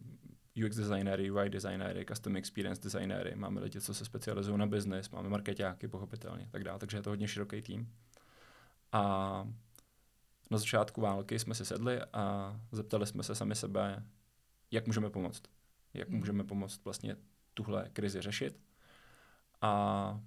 UX 0.67 0.77
designéry, 0.77 1.31
UI 1.31 1.49
designéry, 1.51 2.05
custom 2.05 2.37
experience 2.37 2.83
designéry, 2.83 3.37
máme 3.37 3.61
lidi, 3.61 3.81
co 3.81 3.95
se 3.95 4.05
specializují 4.05 4.59
na 4.59 4.67
business, 4.67 5.11
máme 5.11 5.29
marketáky, 5.29 5.89
pochopitelně, 5.89 6.49
tak 6.51 6.65
dále, 6.65 6.79
takže 6.79 6.97
je 6.97 7.03
to 7.03 7.11
hodně 7.11 7.29
široký 7.29 7.63
tým. 7.63 7.93
A 8.93 9.03
na 10.51 10.59
začátku 10.59 11.01
války 11.01 11.39
jsme 11.39 11.55
si 11.55 11.65
sedli 11.65 12.01
a 12.13 12.57
zeptali 12.73 13.07
jsme 13.07 13.23
se 13.23 13.35
sami 13.35 13.55
sebe, 13.55 14.03
jak 14.71 14.87
můžeme 14.87 15.11
pomoct. 15.11 15.43
Jak 15.95 16.09
hmm. 16.09 16.19
můžeme 16.19 16.45
pomoct 16.45 16.85
vlastně 16.85 17.17
tuhle 17.55 17.89
krizi 17.93 18.21
řešit. 18.21 18.61
A 19.61 20.21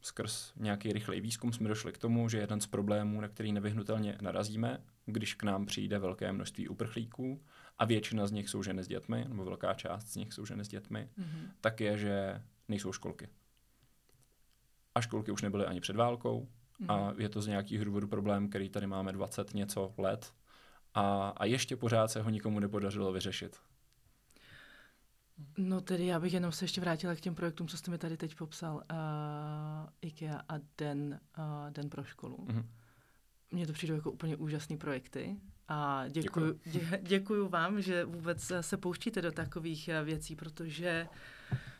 skrz 0.00 0.52
nějaký 0.56 0.92
rychlej 0.92 1.20
výzkum 1.20 1.52
jsme 1.52 1.68
došli 1.68 1.92
k 1.92 1.98
tomu, 1.98 2.28
že 2.28 2.38
jeden 2.38 2.60
z 2.60 2.66
problémů, 2.66 3.20
na 3.20 3.28
který 3.28 3.52
nevyhnutelně 3.52 4.18
narazíme, 4.20 4.82
když 5.06 5.34
k 5.34 5.42
nám 5.42 5.66
přijde 5.66 5.98
velké 5.98 6.32
množství 6.32 6.68
uprchlíků, 6.68 7.42
a 7.78 7.84
většina 7.84 8.26
z 8.26 8.32
nich 8.32 8.48
jsou 8.48 8.62
ženy 8.62 8.84
s 8.84 8.88
dětmi, 8.88 9.24
nebo 9.28 9.44
velká 9.44 9.74
část 9.74 10.04
z 10.04 10.16
nich 10.16 10.32
jsou 10.32 10.46
ženy 10.46 10.64
s 10.64 10.68
dětmi, 10.68 11.08
mm-hmm. 11.18 11.48
tak 11.60 11.80
je, 11.80 11.98
že 11.98 12.42
nejsou 12.68 12.92
školky. 12.92 13.28
A 14.94 15.00
školky 15.00 15.30
už 15.30 15.42
nebyly 15.42 15.66
ani 15.66 15.80
před 15.80 15.96
válkou 15.96 16.48
mm-hmm. 16.80 16.92
a 16.92 17.14
je 17.18 17.28
to 17.28 17.42
z 17.42 17.46
nějakých 17.46 17.84
důvodů 17.84 18.08
problém, 18.08 18.48
který 18.48 18.68
tady 18.68 18.86
máme 18.86 19.12
20 19.12 19.54
něco 19.54 19.94
let 19.98 20.32
a, 20.94 21.28
a 21.28 21.44
ještě 21.44 21.76
pořád 21.76 22.08
se 22.08 22.22
ho 22.22 22.30
nikomu 22.30 22.60
nepodařilo 22.60 23.12
vyřešit. 23.12 23.56
No 25.58 25.80
tedy 25.80 26.06
já 26.06 26.20
bych 26.20 26.32
jenom 26.32 26.52
se 26.52 26.64
ještě 26.64 26.80
vrátila 26.80 27.14
k 27.14 27.20
těm 27.20 27.34
projektům, 27.34 27.68
co 27.68 27.76
jste 27.76 27.90
mi 27.90 27.98
tady 27.98 28.16
teď 28.16 28.34
popsal. 28.34 28.74
Uh, 28.74 28.82
IKEA 30.00 30.42
a 30.48 30.54
Den, 30.78 31.20
uh, 31.38 31.70
Den 31.70 31.90
pro 31.90 32.04
školu. 32.04 32.36
Mm-hmm. 32.36 32.64
Mně 33.50 33.66
to 33.66 33.72
přijde 33.72 33.94
jako 33.94 34.10
úplně 34.10 34.36
úžasný 34.36 34.78
projekty 34.78 35.36
a 35.68 36.04
děkuju, 36.08 36.60
dě, 36.66 37.00
děkuju 37.02 37.48
vám, 37.48 37.82
že 37.82 38.04
vůbec 38.04 38.52
se 38.60 38.76
pouštíte 38.76 39.22
do 39.22 39.32
takových 39.32 39.90
věcí, 40.04 40.36
protože 40.36 41.08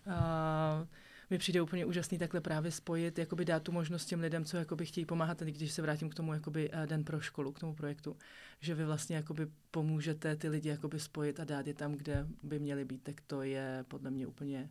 uh, 0.07 0.87
mi 1.31 1.39
přijde 1.39 1.63
úplně 1.63 1.87
úžasný 1.87 2.19
takhle 2.19 2.41
právě 2.41 2.71
spojit, 2.71 3.19
jakoby 3.19 3.45
dát 3.45 3.63
tu 3.63 3.73
možnost 3.73 4.05
těm 4.05 4.21
lidem, 4.21 4.45
co 4.45 4.57
jakoby 4.57 4.87
chtějí 4.87 5.05
pomáhat, 5.05 5.41
když 5.41 5.73
se 5.73 5.83
vrátím 5.83 6.11
k 6.11 6.15
tomu 6.15 6.35
jakoby 6.35 6.71
eh, 6.73 6.87
den 6.87 7.05
pro 7.05 7.21
školu, 7.21 7.53
k 7.53 7.61
tomu 7.61 7.75
projektu, 7.75 8.17
že 8.61 8.75
vy 8.75 8.85
vlastně 8.85 9.17
jakoby 9.17 9.47
pomůžete 9.71 10.37
ty 10.37 10.49
lidi 10.49 10.69
jakoby 10.69 11.01
spojit 11.01 11.41
a 11.41 11.45
dát 11.45 11.67
je 11.67 11.75
tam, 11.75 11.93
kde 11.93 12.27
by 12.43 12.59
měli 12.59 12.85
být, 12.85 13.03
tak 13.03 13.21
to 13.21 13.43
je 13.43 13.85
podle 13.89 14.11
mě 14.11 14.27
úplně, 14.27 14.71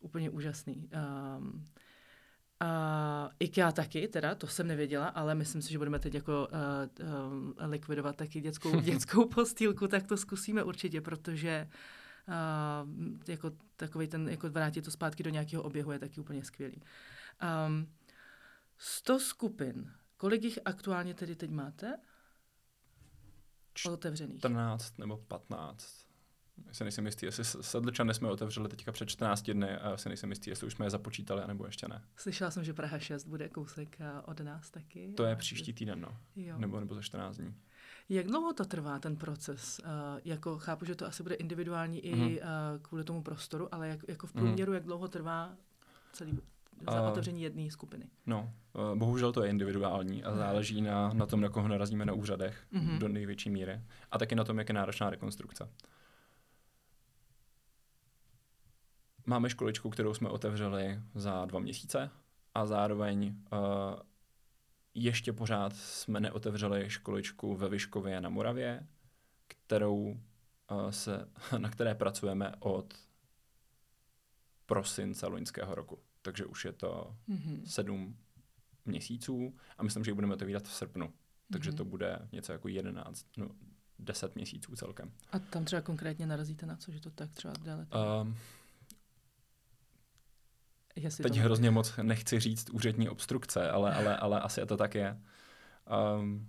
úplně 0.00 0.30
úžasný. 0.30 0.88
Um, 1.38 1.66
a 2.60 3.30
IKEA 3.40 3.72
taky, 3.72 4.08
teda, 4.08 4.34
to 4.34 4.46
jsem 4.46 4.66
nevěděla, 4.66 5.08
ale 5.08 5.34
myslím 5.34 5.62
si, 5.62 5.72
že 5.72 5.78
budeme 5.78 5.98
teď 5.98 6.14
jako 6.14 6.48
uh, 6.48 7.06
uh, 7.06 7.70
likvidovat 7.70 8.16
taky 8.16 8.40
dětskou, 8.40 8.80
dětskou 8.80 9.28
postýlku, 9.28 9.88
tak 9.88 10.06
to 10.06 10.16
zkusíme 10.16 10.62
určitě, 10.62 11.00
protože 11.00 11.68
uh, 11.68 11.74
uh, 12.30 13.18
jako 13.28 13.50
takový 13.76 14.08
ten, 14.08 14.28
jako 14.28 14.50
vrátit 14.50 14.82
to 14.82 14.90
zpátky 14.90 15.22
do 15.22 15.30
nějakého 15.30 15.62
oběhu 15.62 15.92
je 15.92 15.98
taky 15.98 16.20
úplně 16.20 16.44
skvělý. 16.44 16.82
Um, 17.66 17.94
100 18.78 19.20
skupin, 19.20 19.92
kolik 20.16 20.42
jich 20.44 20.58
aktuálně 20.64 21.14
tedy 21.14 21.36
teď 21.36 21.50
máte? 21.50 21.96
Otevřených. 23.92 24.38
14 24.38 24.98
nebo 24.98 25.16
15. 25.16 26.09
Já 26.66 26.74
se 26.74 26.84
nejsem 26.84 27.06
jistý, 27.06 27.26
jestli 27.26 27.44
Sedlčany 27.44 28.14
jsme 28.14 28.28
otevřeli 28.28 28.68
teďka 28.68 28.92
před 28.92 29.08
14 29.08 29.50
dny 29.50 29.76
a 29.76 29.96
se 29.96 30.08
nejsem 30.08 30.30
jistý, 30.30 30.50
jestli 30.50 30.66
už 30.66 30.72
jsme 30.72 30.86
je 30.86 30.90
započítali, 30.90 31.42
nebo 31.46 31.66
ještě 31.66 31.88
ne. 31.88 32.02
Slyšela 32.16 32.50
jsem, 32.50 32.64
že 32.64 32.74
Praha 32.74 32.98
6 32.98 33.26
bude 33.26 33.48
kousek 33.48 33.98
od 34.24 34.40
nás 34.40 34.70
taky. 34.70 35.12
To 35.16 35.24
je 35.24 35.36
příští 35.36 35.72
týden, 35.72 36.00
no. 36.00 36.16
Jo. 36.36 36.58
Nebo, 36.58 36.80
nebo 36.80 36.94
za 36.94 37.02
14 37.02 37.36
dní. 37.36 37.54
Jak 38.12 38.26
dlouho 38.26 38.52
to 38.52 38.64
trvá, 38.64 38.98
ten 38.98 39.16
proces? 39.16 39.80
Uh, 39.84 40.20
jako 40.24 40.58
chápu, 40.58 40.84
že 40.84 40.94
to 40.94 41.06
asi 41.06 41.22
bude 41.22 41.34
individuální 41.34 42.02
mm-hmm. 42.02 42.30
i 42.30 42.40
uh, 42.40 42.46
kvůli 42.82 43.04
tomu 43.04 43.22
prostoru, 43.22 43.74
ale 43.74 43.88
jak, 43.88 44.00
jako 44.08 44.26
v 44.26 44.34
mhm. 44.34 44.44
průměru, 44.44 44.72
mm-hmm. 44.72 44.74
jak 44.74 44.84
dlouho 44.84 45.08
trvá 45.08 45.52
celý 46.12 46.38
za 46.90 47.02
uh, 47.02 47.08
otevření 47.08 47.42
jedné 47.42 47.70
skupiny? 47.70 48.06
No, 48.26 48.52
uh, 48.72 48.98
bohužel 48.98 49.32
to 49.32 49.42
je 49.42 49.50
individuální 49.50 50.24
a 50.24 50.34
záleží 50.34 50.82
na, 50.82 51.12
na 51.12 51.26
tom, 51.26 51.40
na 51.40 51.48
koho 51.48 51.68
narazíme 51.68 52.04
na 52.04 52.12
úřadech 52.12 52.66
mm-hmm. 52.72 52.98
do 52.98 53.08
největší 53.08 53.50
míry. 53.50 53.80
A 54.10 54.18
taky 54.18 54.34
na 54.34 54.44
tom, 54.44 54.58
jak 54.58 54.68
je 54.68 54.74
náročná 54.74 55.10
rekonstrukce. 55.10 55.68
Máme 59.26 59.50
školičku, 59.50 59.90
kterou 59.90 60.14
jsme 60.14 60.28
otevřeli 60.28 61.00
za 61.14 61.44
dva 61.44 61.60
měsíce 61.60 62.10
a 62.54 62.66
zároveň 62.66 63.36
uh, 63.52 63.58
ještě 64.94 65.32
pořád 65.32 65.76
jsme 65.76 66.20
neotevřeli 66.20 66.90
školičku 66.90 67.56
ve 67.56 67.68
Vyškově 67.68 68.20
na 68.20 68.28
Moravě, 68.28 68.86
kterou 69.48 69.96
uh, 70.00 70.90
se, 70.90 71.28
na 71.58 71.70
které 71.70 71.94
pracujeme 71.94 72.52
od 72.58 72.94
prosince 74.66 75.26
loňského 75.26 75.74
roku. 75.74 75.98
Takže 76.22 76.44
už 76.44 76.64
je 76.64 76.72
to 76.72 77.16
mm-hmm. 77.28 77.62
sedm 77.64 78.16
měsíců 78.84 79.56
a 79.78 79.82
myslím, 79.82 80.04
že 80.04 80.10
ji 80.10 80.14
budeme 80.14 80.34
otevírat 80.34 80.68
v 80.68 80.74
srpnu. 80.74 81.12
Takže 81.52 81.70
mm-hmm. 81.70 81.76
to 81.76 81.84
bude 81.84 82.28
něco 82.32 82.52
jako 82.52 82.68
jedenáct, 82.68 83.26
no, 83.36 83.48
deset 83.98 84.34
měsíců 84.34 84.76
celkem. 84.76 85.12
A 85.32 85.38
tam 85.38 85.64
třeba 85.64 85.82
konkrétně 85.82 86.26
narazíte 86.26 86.66
na 86.66 86.76
co, 86.76 86.92
že 86.92 87.00
to 87.00 87.10
tak 87.10 87.32
třeba 87.32 87.54
déle? 87.62 87.86
Uh, 88.22 88.34
Jestli 90.96 91.22
Teď 91.22 91.34
to... 91.34 91.40
hrozně 91.40 91.70
moc 91.70 91.96
nechci 92.02 92.40
říct 92.40 92.70
úřední 92.70 93.08
obstrukce, 93.08 93.70
ale, 93.70 93.94
ale, 93.94 94.16
ale 94.16 94.40
asi 94.40 94.66
to 94.66 94.76
tak 94.76 94.94
je. 94.94 95.20
Um, 96.18 96.48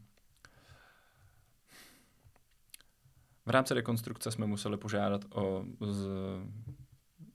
v 3.45 3.50
rámci 3.50 3.74
rekonstrukce 3.74 4.31
jsme 4.31 4.45
museli 4.45 4.77
požádat 4.77 5.25
o... 5.29 5.65
Z, 5.91 6.07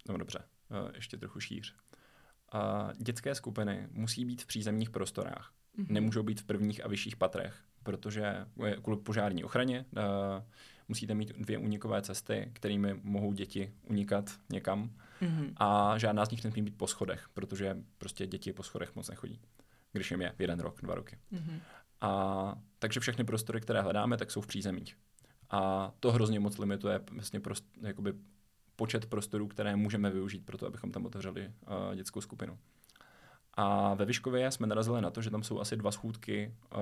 no 0.08 0.18
dobře, 0.18 0.38
eh, 0.38 0.92
ještě 0.94 1.16
trochu 1.16 1.40
šíř. 1.40 1.74
A 2.52 2.90
dětské 2.98 3.34
skupiny 3.34 3.88
musí 3.90 4.24
být 4.24 4.42
v 4.42 4.46
přízemních 4.46 4.90
prostorách. 4.90 5.52
Mm-hmm. 5.78 5.86
Nemůžou 5.88 6.22
být 6.22 6.40
v 6.40 6.44
prvních 6.44 6.84
a 6.84 6.88
vyšších 6.88 7.16
patrech, 7.16 7.62
protože 7.82 8.46
kvůli 8.82 9.00
požární 9.00 9.44
ochraně 9.44 9.84
uh, 9.96 10.02
musíte 10.88 11.14
mít 11.14 11.28
dvě 11.28 11.58
unikové 11.58 12.02
cesty, 12.02 12.50
kterými 12.52 13.00
mohou 13.02 13.32
děti 13.32 13.72
unikat 13.82 14.30
někam 14.50 14.90
mm-hmm. 15.22 15.52
a 15.56 15.98
žádná 15.98 16.26
z 16.26 16.30
nich 16.30 16.44
nesmí 16.44 16.62
být 16.62 16.78
po 16.78 16.86
schodech, 16.86 17.28
protože 17.34 17.76
prostě 17.98 18.26
děti 18.26 18.52
po 18.52 18.62
schodech 18.62 18.96
moc 18.96 19.08
nechodí, 19.08 19.40
když 19.92 20.10
jim 20.10 20.20
je 20.20 20.34
jeden 20.38 20.60
rok, 20.60 20.82
dva 20.82 20.94
roky. 20.94 21.18
Mm-hmm. 21.32 21.60
A 22.00 22.54
takže 22.78 23.00
všechny 23.00 23.24
prostory, 23.24 23.60
které 23.60 23.82
hledáme, 23.82 24.16
tak 24.16 24.30
jsou 24.30 24.40
v 24.40 24.46
přízemích. 24.46 24.96
A 25.50 25.92
to 26.00 26.12
hrozně 26.12 26.40
moc 26.40 26.58
limituje 26.58 27.00
vlastně 27.10 27.40
prost, 27.40 27.64
jakoby 27.82 28.14
počet 28.76 29.06
prostorů, 29.06 29.48
které 29.48 29.76
můžeme 29.76 30.10
využít 30.10 30.46
pro 30.46 30.58
to, 30.58 30.66
abychom 30.66 30.92
tam 30.92 31.06
otevřeli 31.06 31.48
uh, 31.48 31.94
dětskou 31.94 32.20
skupinu. 32.20 32.58
A 33.54 33.94
ve 33.94 34.04
Vyškově 34.04 34.50
jsme 34.50 34.66
narazili 34.66 35.00
na 35.00 35.10
to, 35.10 35.22
že 35.22 35.30
tam 35.30 35.42
jsou 35.42 35.60
asi 35.60 35.76
dva 35.76 35.92
schůdky 35.92 36.54
uh, 36.74 36.80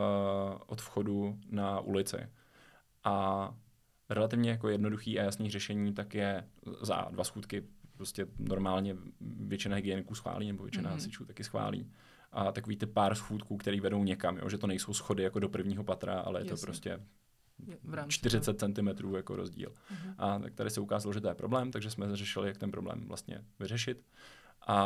od 0.66 0.80
vchodu 0.80 1.38
na 1.50 1.80
ulici. 1.80 2.28
A 3.04 3.54
relativně 4.10 4.50
jako 4.50 4.68
jednoduchý 4.68 5.20
a 5.20 5.22
jasný 5.22 5.50
řešení 5.50 5.94
tak 5.94 6.14
je 6.14 6.48
za 6.80 7.08
dva 7.10 7.24
schůdky 7.24 7.64
prostě 7.96 8.26
normálně 8.38 8.96
většina 9.20 9.76
hygieniků 9.76 10.14
schválí, 10.14 10.46
nebo 10.46 10.64
většina 10.64 10.90
mm-hmm. 10.90 10.94
hasičů 10.94 11.24
taky 11.24 11.44
schválí. 11.44 11.90
A 12.32 12.52
takový 12.52 12.76
ty 12.76 12.86
pár 12.86 13.14
schůdků, 13.14 13.56
který 13.56 13.80
vedou 13.80 14.04
někam, 14.04 14.36
jo, 14.36 14.48
že 14.48 14.58
to 14.58 14.66
nejsou 14.66 14.94
schody 14.94 15.22
jako 15.22 15.38
do 15.38 15.48
prvního 15.48 15.84
patra, 15.84 16.20
ale 16.20 16.40
je 16.40 16.44
Jasně. 16.44 16.56
to 16.56 16.60
prostě 16.60 17.00
v 17.82 18.08
40 18.08 18.58
cm 18.58 19.14
jako 19.16 19.36
rozdíl. 19.36 19.70
Mm-hmm. 19.70 20.14
A 20.18 20.38
tak 20.38 20.54
tady 20.54 20.70
se 20.70 20.80
ukázalo, 20.80 21.12
že 21.12 21.20
to 21.20 21.28
je 21.28 21.34
problém, 21.34 21.70
takže 21.70 21.90
jsme 21.90 22.16
řešili, 22.16 22.48
jak 22.48 22.58
ten 22.58 22.70
problém 22.70 23.08
vlastně 23.08 23.44
vyřešit. 23.60 24.06
A, 24.66 24.76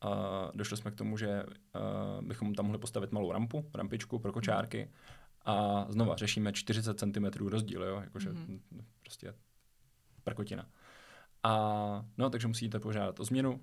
a 0.00 0.50
došli 0.54 0.76
jsme 0.76 0.90
k 0.90 0.94
tomu, 0.94 1.16
že 1.16 1.42
uh, 1.44 2.24
bychom 2.26 2.54
tam 2.54 2.66
mohli 2.66 2.78
postavit 2.78 3.12
malou 3.12 3.32
rampu, 3.32 3.70
rampičku 3.74 4.18
pro 4.18 4.32
kočárky. 4.32 4.90
A 5.44 5.86
znova 5.88 6.16
řešíme 6.16 6.52
40 6.52 6.98
cm 6.98 7.24
rozdíl, 7.48 7.82
jo, 7.82 8.00
jakože 8.04 8.30
mm-hmm. 8.30 8.60
prostě 9.00 9.34
prkotina. 10.24 10.66
A 11.44 12.04
no, 12.18 12.30
takže 12.30 12.48
musíte 12.48 12.80
požádat 12.80 13.20
o 13.20 13.24
změnu 13.24 13.52
uh, 13.52 13.58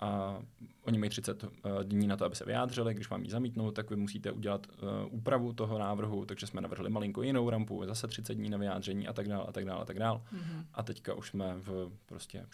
a 0.00 0.38
oni 0.82 0.98
mají 0.98 1.10
30 1.10 1.44
uh, 1.44 1.50
eh, 1.64 1.84
dní 1.84 2.06
na 2.06 2.16
to, 2.16 2.24
aby 2.24 2.36
se 2.36 2.44
vyjádřili. 2.44 2.94
Když 2.94 3.10
vám 3.10 3.22
ji 3.22 3.30
zamítnou, 3.30 3.70
tak 3.70 3.90
vy 3.90 3.96
musíte 3.96 4.32
udělat 4.32 4.66
uh, 4.66 4.88
úpravu 5.10 5.52
toho 5.52 5.78
návrhu, 5.78 6.24
takže 6.24 6.46
jsme 6.46 6.60
navrhli 6.60 6.90
malinko 6.90 7.22
jinou 7.22 7.50
rampu, 7.50 7.82
zase 7.86 8.06
30 8.06 8.34
dní 8.34 8.50
na 8.50 8.58
vyjádření 8.58 9.08
a 9.08 9.12
tak 9.12 9.28
dále 9.28 9.44
a 9.48 9.52
tak 9.52 9.64
dále 9.64 9.82
a 9.82 9.84
tak 9.84 9.98
dále. 9.98 10.18
Mm-hmm. 10.18 10.64
A 10.74 10.82
teďka 10.82 11.14
už 11.14 11.28
jsme 11.28 11.54
v 11.56 11.90
prostě 12.06 12.46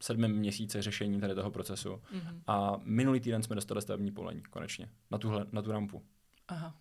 sedmém 0.00 0.32
měsíci 0.32 0.82
řešení 0.82 1.20
tady 1.20 1.34
toho 1.34 1.50
procesu. 1.50 1.88
Mm-hmm. 1.88 2.40
A 2.46 2.76
minulý 2.82 3.20
týden 3.20 3.42
jsme 3.42 3.54
dostali 3.54 3.82
stavební 3.82 4.10
polení, 4.10 4.42
konečně, 4.50 4.88
na, 5.10 5.18
tuhle, 5.18 5.46
na 5.52 5.62
tu 5.62 5.72
rampu. 5.72 6.02
Aha. 6.48 6.74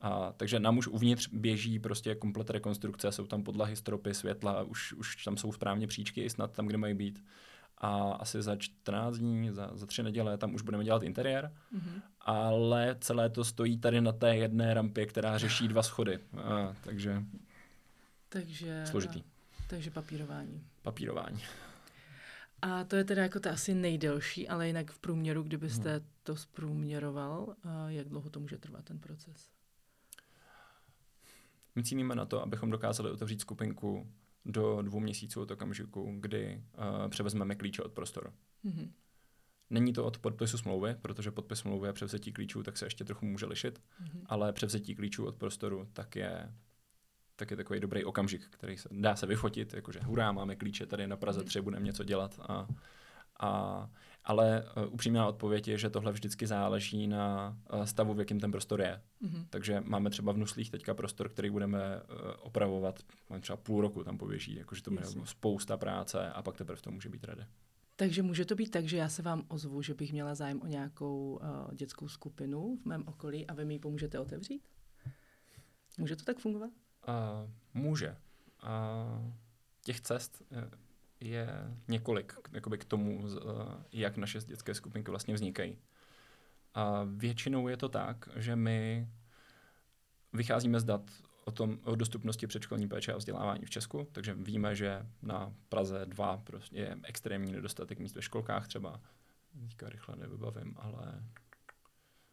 A, 0.00 0.32
takže 0.36 0.60
nám 0.60 0.78
už 0.78 0.88
uvnitř 0.88 1.28
běží 1.32 1.78
prostě 1.78 2.14
komplet 2.14 2.50
rekonstrukce, 2.50 3.12
jsou 3.12 3.26
tam 3.26 3.42
podlahy, 3.42 3.76
stropy, 3.76 4.14
světla, 4.14 4.62
už, 4.62 4.92
už 4.92 5.24
tam 5.24 5.36
jsou 5.36 5.52
správně 5.52 5.86
příčky 5.86 6.22
i 6.22 6.30
snad 6.30 6.52
tam, 6.52 6.66
kde 6.66 6.78
mají 6.78 6.94
být. 6.94 7.24
A 7.78 8.12
asi 8.12 8.42
za 8.42 8.56
14 8.56 9.16
dní, 9.16 9.50
za, 9.50 9.70
za 9.74 9.86
tři 9.86 10.02
neděle 10.02 10.38
tam 10.38 10.54
už 10.54 10.62
budeme 10.62 10.84
dělat 10.84 11.02
interiér, 11.02 11.52
mm-hmm. 11.74 12.02
ale 12.20 12.96
celé 13.00 13.30
to 13.30 13.44
stojí 13.44 13.78
tady 13.78 14.00
na 14.00 14.12
té 14.12 14.36
jedné 14.36 14.74
rampě, 14.74 15.06
která 15.06 15.38
řeší 15.38 15.68
dva 15.68 15.82
schody. 15.82 16.18
A, 16.36 16.74
takže, 16.84 17.22
takže 18.28 18.86
složitý. 18.86 19.22
Takže 19.66 19.90
papírování. 19.90 20.64
Papírování. 20.82 21.42
A 22.62 22.84
to 22.84 22.96
je 22.96 23.04
teda 23.04 23.22
jako 23.22 23.40
ta 23.40 23.50
asi 23.50 23.74
nejdelší, 23.74 24.48
ale 24.48 24.66
jinak 24.66 24.90
v 24.90 24.98
průměru, 24.98 25.42
kdybyste 25.42 25.92
hmm. 25.92 26.06
to 26.22 26.36
zprůměroval, 26.36 27.54
jak 27.88 28.08
dlouho 28.08 28.30
to 28.30 28.40
může 28.40 28.58
trvat 28.58 28.84
ten 28.84 28.98
proces? 28.98 29.50
My 31.74 31.84
cíníme 31.84 32.14
na 32.14 32.24
to, 32.26 32.42
abychom 32.42 32.70
dokázali 32.70 33.10
otevřít 33.10 33.40
skupinku 33.40 34.12
do 34.44 34.82
dvou 34.82 35.00
měsíců 35.00 35.42
od 35.42 35.50
okamžiku, 35.50 36.16
kdy 36.20 36.64
uh, 36.78 37.08
převezmeme 37.08 37.54
klíče 37.54 37.82
od 37.82 37.92
prostoru. 37.92 38.30
Mm-hmm. 38.64 38.90
Není 39.70 39.92
to 39.92 40.04
od 40.04 40.18
podpisu 40.18 40.58
smlouvy, 40.58 40.96
protože 41.02 41.30
podpis 41.30 41.58
smlouvy 41.58 41.88
a 41.88 41.92
převzetí 41.92 42.32
klíčů 42.32 42.62
tak 42.62 42.76
se 42.76 42.86
ještě 42.86 43.04
trochu 43.04 43.26
může 43.26 43.46
lišit, 43.46 43.78
mm-hmm. 43.78 44.22
ale 44.26 44.52
převzetí 44.52 44.94
klíčů 44.94 45.26
od 45.26 45.36
prostoru 45.36 45.88
tak 45.92 46.16
je, 46.16 46.54
tak 47.36 47.50
je 47.50 47.56
takový 47.56 47.80
dobrý 47.80 48.04
okamžik, 48.04 48.46
který 48.50 48.76
se 48.76 48.88
dá 48.92 49.16
se 49.16 49.26
vyfotit, 49.26 49.74
jakože 49.74 50.00
hurá, 50.00 50.32
máme 50.32 50.56
klíče 50.56 50.86
tady 50.86 51.06
na 51.06 51.16
Praze 51.16 51.44
3, 51.44 51.58
mm-hmm. 51.58 51.62
budeme 51.62 51.86
něco 51.86 52.04
dělat 52.04 52.40
a, 52.42 52.66
A, 53.40 53.90
ale 54.24 54.64
uh, 54.76 54.94
upřímná 54.94 55.26
odpověď 55.26 55.68
je, 55.68 55.78
že 55.78 55.90
tohle 55.90 56.12
vždycky 56.12 56.46
záleží 56.46 57.06
na 57.06 57.56
uh, 57.72 57.82
stavu, 57.84 58.14
v 58.14 58.18
jakém 58.18 58.40
ten 58.40 58.50
prostor 58.50 58.80
je. 58.80 59.02
Mm-hmm. 59.22 59.46
Takže 59.50 59.80
máme 59.80 60.10
třeba 60.10 60.32
v 60.32 60.36
Nuslích 60.36 60.70
teďka 60.70 60.94
prostor, 60.94 61.28
který 61.28 61.50
budeme 61.50 61.78
uh, 61.78 62.18
opravovat 62.40 63.02
třeba 63.40 63.56
půl 63.56 63.80
roku 63.80 64.04
tam 64.04 64.18
poběží, 64.18 64.56
jakože 64.56 64.82
to 64.82 64.90
bude 64.90 65.04
spousta 65.24 65.76
práce 65.76 66.30
a 66.30 66.42
pak 66.42 66.56
teprve 66.56 66.82
to 66.82 66.90
může 66.90 67.08
být 67.08 67.24
ready. 67.24 67.46
Takže 67.96 68.22
může 68.22 68.44
to 68.44 68.54
být 68.54 68.70
tak, 68.70 68.84
že 68.84 68.96
já 68.96 69.08
se 69.08 69.22
vám 69.22 69.44
ozvu, 69.48 69.82
že 69.82 69.94
bych 69.94 70.12
měla 70.12 70.34
zájem 70.34 70.62
o 70.62 70.66
nějakou 70.66 71.40
uh, 71.42 71.74
dětskou 71.74 72.08
skupinu 72.08 72.78
v 72.82 72.84
mém 72.84 73.04
okolí 73.06 73.46
a 73.46 73.54
vy 73.54 73.64
mi 73.64 73.74
ji 73.74 73.78
pomůžete 73.78 74.18
otevřít? 74.18 74.68
Může 75.98 76.16
to 76.16 76.24
tak 76.24 76.38
fungovat? 76.38 76.70
Uh, 77.08 77.50
může. 77.74 78.16
Uh, 78.62 79.32
těch 79.84 80.00
cest 80.00 80.42
je 81.20 81.48
několik 81.88 82.34
jakoby 82.52 82.78
k 82.78 82.84
tomu, 82.84 83.18
uh, 83.18 83.32
jak 83.92 84.16
naše 84.16 84.38
dětské 84.40 84.74
skupinky 84.74 85.10
vlastně 85.10 85.34
vznikají. 85.34 85.78
A 86.74 87.04
většinou 87.04 87.68
je 87.68 87.76
to 87.76 87.88
tak, 87.88 88.28
že 88.36 88.56
my 88.56 89.08
vycházíme 90.32 90.80
z 90.80 90.84
dat 90.84 91.10
o, 91.44 91.52
tom, 91.52 91.78
o 91.84 91.96
dostupnosti 91.96 92.46
předškolní 92.46 92.88
péče 92.88 93.12
a 93.12 93.16
vzdělávání 93.16 93.64
v 93.64 93.70
Česku, 93.70 94.08
takže 94.12 94.34
víme, 94.34 94.76
že 94.76 95.06
na 95.22 95.54
Praze 95.68 96.06
2 96.06 96.36
prostě 96.36 96.76
je 96.76 96.96
extrémní 97.02 97.52
nedostatek 97.52 97.98
míst 97.98 98.14
ve 98.14 98.22
školkách 98.22 98.68
třeba. 98.68 99.00
Teďka 99.60 99.88
rychle 99.88 100.16
nevybavím, 100.16 100.74
ale 100.78 101.24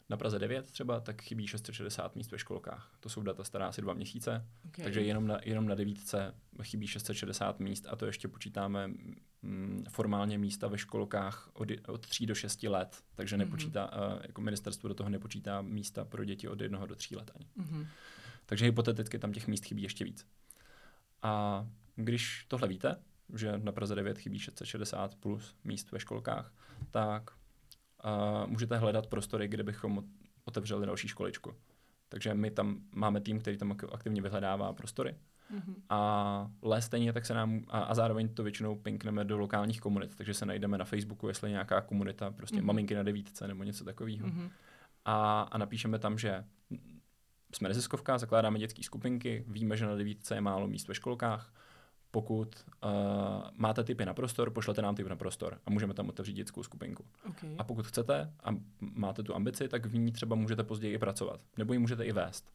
na 0.09 0.17
Praze 0.17 0.39
9 0.39 0.71
třeba, 0.71 0.99
tak 0.99 1.21
chybí 1.21 1.47
660 1.47 2.15
míst 2.15 2.31
ve 2.31 2.39
školkách. 2.39 2.91
To 2.99 3.09
jsou 3.09 3.21
data 3.21 3.43
stará 3.43 3.67
asi 3.67 3.81
dva 3.81 3.93
měsíce, 3.93 4.45
okay. 4.67 4.83
takže 4.83 5.01
jenom 5.01 5.27
na, 5.27 5.39
jenom 5.43 5.67
na 5.67 5.75
devítce 5.75 6.33
chybí 6.61 6.87
660 6.87 7.59
míst 7.59 7.85
a 7.89 7.95
to 7.95 8.05
ještě 8.05 8.27
počítáme 8.27 8.87
mm, 9.41 9.85
formálně 9.89 10.37
místa 10.37 10.67
ve 10.67 10.77
školkách 10.77 11.49
od, 11.53 11.67
od 11.87 12.07
3 12.07 12.25
do 12.25 12.35
6 12.35 12.63
let, 12.63 13.03
takže 13.15 13.35
mm-hmm. 13.35 13.39
nepočítá, 13.39 13.91
uh, 13.91 14.19
jako 14.21 14.41
ministerstvo 14.41 14.87
do 14.89 14.95
toho 14.95 15.09
nepočítá 15.09 15.61
místa 15.61 16.05
pro 16.05 16.25
děti 16.25 16.47
od 16.47 16.61
1 16.61 16.85
do 16.85 16.95
3 16.95 17.15
let 17.15 17.31
ani. 17.35 17.47
Mm-hmm. 17.57 17.87
Takže 18.45 18.65
hypoteticky 18.65 19.19
tam 19.19 19.33
těch 19.33 19.47
míst 19.47 19.65
chybí 19.65 19.83
ještě 19.83 20.03
víc. 20.03 20.25
A 21.21 21.65
když 21.95 22.45
tohle 22.47 22.67
víte, 22.67 22.95
že 23.35 23.57
na 23.57 23.71
Praze 23.71 23.95
9 23.95 24.17
chybí 24.17 24.39
660 24.39 25.15
plus 25.15 25.55
míst 25.63 25.91
ve 25.91 25.99
školkách, 25.99 26.53
tak 26.91 27.31
uh, 28.07 28.49
můžete 28.49 28.77
hledat 28.77 29.07
prostory, 29.07 29.47
kde 29.47 29.63
bychom 29.63 30.03
otevřeli 30.45 30.85
další 30.85 31.07
školičku. 31.07 31.53
Takže 32.09 32.33
my 32.33 32.51
tam 32.51 32.81
máme 32.95 33.21
tým, 33.21 33.39
který 33.39 33.57
tam 33.57 33.75
aktivně 33.91 34.21
vyhledává 34.21 34.73
prostory. 34.73 35.15
Mm-hmm. 35.53 35.75
A 35.89 36.51
ale 36.63 36.81
stejně 36.81 37.13
tak 37.13 37.25
se 37.25 37.33
nám, 37.33 37.61
a, 37.67 37.79
a 37.79 37.93
zároveň 37.93 38.29
to 38.33 38.43
většinou 38.43 38.75
pinkneme 38.75 39.25
do 39.25 39.37
lokálních 39.37 39.81
komunit, 39.81 40.15
takže 40.15 40.33
se 40.33 40.45
najdeme 40.45 40.77
na 40.77 40.85
Facebooku, 40.85 41.27
jestli 41.27 41.49
nějaká 41.49 41.81
komunita, 41.81 42.31
prostě 42.31 42.57
mm-hmm. 42.57 42.65
maminky 42.65 42.95
na 42.95 43.03
devítce 43.03 43.47
nebo 43.47 43.63
něco 43.63 43.83
takového. 43.83 44.27
Mm-hmm. 44.27 44.49
A, 45.05 45.41
a 45.41 45.57
napíšeme 45.57 45.99
tam, 45.99 46.17
že 46.17 46.43
jsme 47.53 47.69
neziskovka, 47.69 48.17
zakládáme 48.17 48.59
dětské 48.59 48.83
skupinky, 48.83 49.45
víme, 49.47 49.77
že 49.77 49.85
na 49.85 49.95
devítce 49.95 50.35
je 50.35 50.41
málo 50.41 50.67
míst 50.67 50.87
ve 50.87 50.95
školkách. 50.95 51.53
Pokud 52.17 52.65
uh, 52.83 52.89
máte 53.55 53.83
typy 53.83 54.05
na 54.05 54.13
prostor, 54.13 54.49
pošlete 54.51 54.81
nám 54.81 54.95
typ 54.95 55.07
na 55.07 55.15
prostor 55.15 55.59
a 55.65 55.69
můžeme 55.69 55.93
tam 55.93 56.09
otevřít 56.09 56.33
dětskou 56.33 56.63
skupinku. 56.63 57.05
Okay. 57.29 57.55
A 57.57 57.63
pokud 57.63 57.87
chcete 57.87 58.33
a 58.43 58.49
máte 58.79 59.23
tu 59.23 59.35
ambici, 59.35 59.67
tak 59.67 59.85
v 59.85 59.97
ní 59.97 60.11
třeba 60.11 60.35
můžete 60.35 60.63
později 60.63 60.93
i 60.93 60.97
pracovat. 60.97 61.41
Nebo 61.57 61.73
ji 61.73 61.79
můžete 61.79 62.05
i 62.05 62.11
vést. 62.11 62.51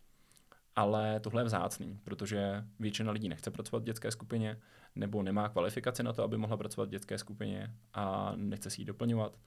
Ale 0.77 1.21
tohle 1.21 1.41
je 1.41 1.45
vzácný, 1.45 2.01
protože 2.05 2.65
většina 2.81 3.13
lidí 3.13 3.29
nechce 3.29 3.51
pracovat 3.51 3.83
v 3.83 3.87
dětské 3.87 4.11
skupině, 4.11 4.59
nebo 4.97 5.23
nemá 5.23 5.49
kvalifikaci 5.49 6.03
na 6.03 6.13
to, 6.13 6.23
aby 6.23 6.37
mohla 6.37 6.57
pracovat 6.57 6.89
v 6.89 6.93
dětské 6.93 7.19
skupině 7.19 7.75
a 7.95 8.33
nechce 8.37 8.71
si 8.71 8.81
ji 8.81 8.85
doplňovat. 8.85 9.39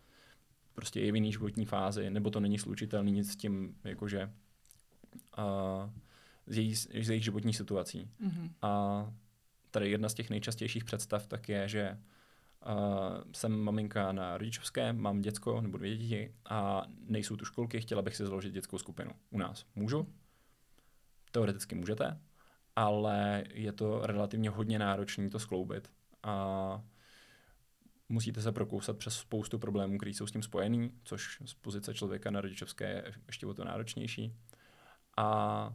Prostě 0.74 1.02
je 1.02 1.12
v 1.12 1.16
jiný 1.16 1.32
životní 1.32 1.66
fázi, 1.66 2.10
nebo 2.10 2.30
to 2.30 2.40
není 2.40 2.60
slučitelný 2.60 3.12
nic 3.12 3.32
s 3.32 3.36
tím, 3.36 3.76
jakože 3.84 4.32
uh, 5.38 5.90
z, 6.48 6.58
její, 6.58 6.76
z 6.76 7.10
jejich 7.10 7.24
životní 7.24 7.54
situací. 7.54 8.10
Mm-hmm. 8.22 8.50
A 8.62 9.14
tady 9.76 9.90
jedna 9.90 10.10
z 10.10 10.14
těch 10.14 10.30
nejčastějších 10.30 10.86
představ 10.86 11.28
tak 11.28 11.50
je, 11.50 11.68
že 11.68 11.98
uh, 12.68 13.24
jsem 13.32 13.60
maminka 13.60 14.12
na 14.12 14.38
rodičovské, 14.38 14.94
mám 14.94 15.22
děcko 15.22 15.62
nebo 15.62 15.78
dvě 15.78 15.98
děti 15.98 16.36
a 16.46 16.86
nejsou 17.00 17.36
tu 17.36 17.46
školky, 17.46 17.82
chtěla 17.82 18.02
bych 18.02 18.16
si 18.16 18.26
založit 18.26 18.54
dětskou 18.54 18.78
skupinu 18.78 19.12
u 19.30 19.38
nás. 19.38 19.66
Můžu? 19.76 20.08
Teoreticky 21.32 21.76
můžete, 21.76 22.20
ale 22.76 23.44
je 23.54 23.72
to 23.72 24.08
relativně 24.08 24.50
hodně 24.50 24.80
náročné 24.80 25.30
to 25.30 25.40
skloubit 25.40 25.92
a 26.24 26.84
musíte 28.10 28.42
se 28.42 28.52
prokousat 28.52 28.98
přes 28.98 29.14
spoustu 29.16 29.60
problémů, 29.60 29.98
které 29.98 30.12
jsou 30.12 30.28
s 30.28 30.32
tím 30.32 30.44
spojený, 30.44 30.92
což 31.04 31.42
z 31.46 31.54
pozice 31.54 31.94
člověka 31.94 32.32
na 32.32 32.42
rodičovské 32.42 32.90
je 32.90 33.14
ještě 33.28 33.46
o 33.46 33.54
to 33.54 33.64
náročnější. 33.64 34.34
A 35.18 35.74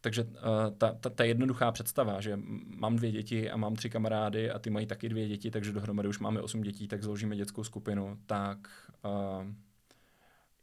takže 0.00 0.24
uh, 0.24 0.30
ta, 0.78 0.92
ta, 0.92 1.10
ta 1.10 1.24
jednoduchá 1.24 1.72
představa, 1.72 2.20
že 2.20 2.38
mám 2.76 2.96
dvě 2.96 3.12
děti 3.12 3.50
a 3.50 3.56
mám 3.56 3.76
tři 3.76 3.90
kamarády 3.90 4.50
a 4.50 4.58
ty 4.58 4.70
mají 4.70 4.86
taky 4.86 5.08
dvě 5.08 5.28
děti, 5.28 5.50
takže 5.50 5.72
dohromady 5.72 6.08
už 6.08 6.18
máme 6.18 6.40
osm 6.40 6.60
dětí, 6.60 6.88
tak 6.88 7.02
založíme 7.02 7.36
dětskou 7.36 7.64
skupinu, 7.64 8.18
tak 8.26 8.58
uh, 9.04 9.46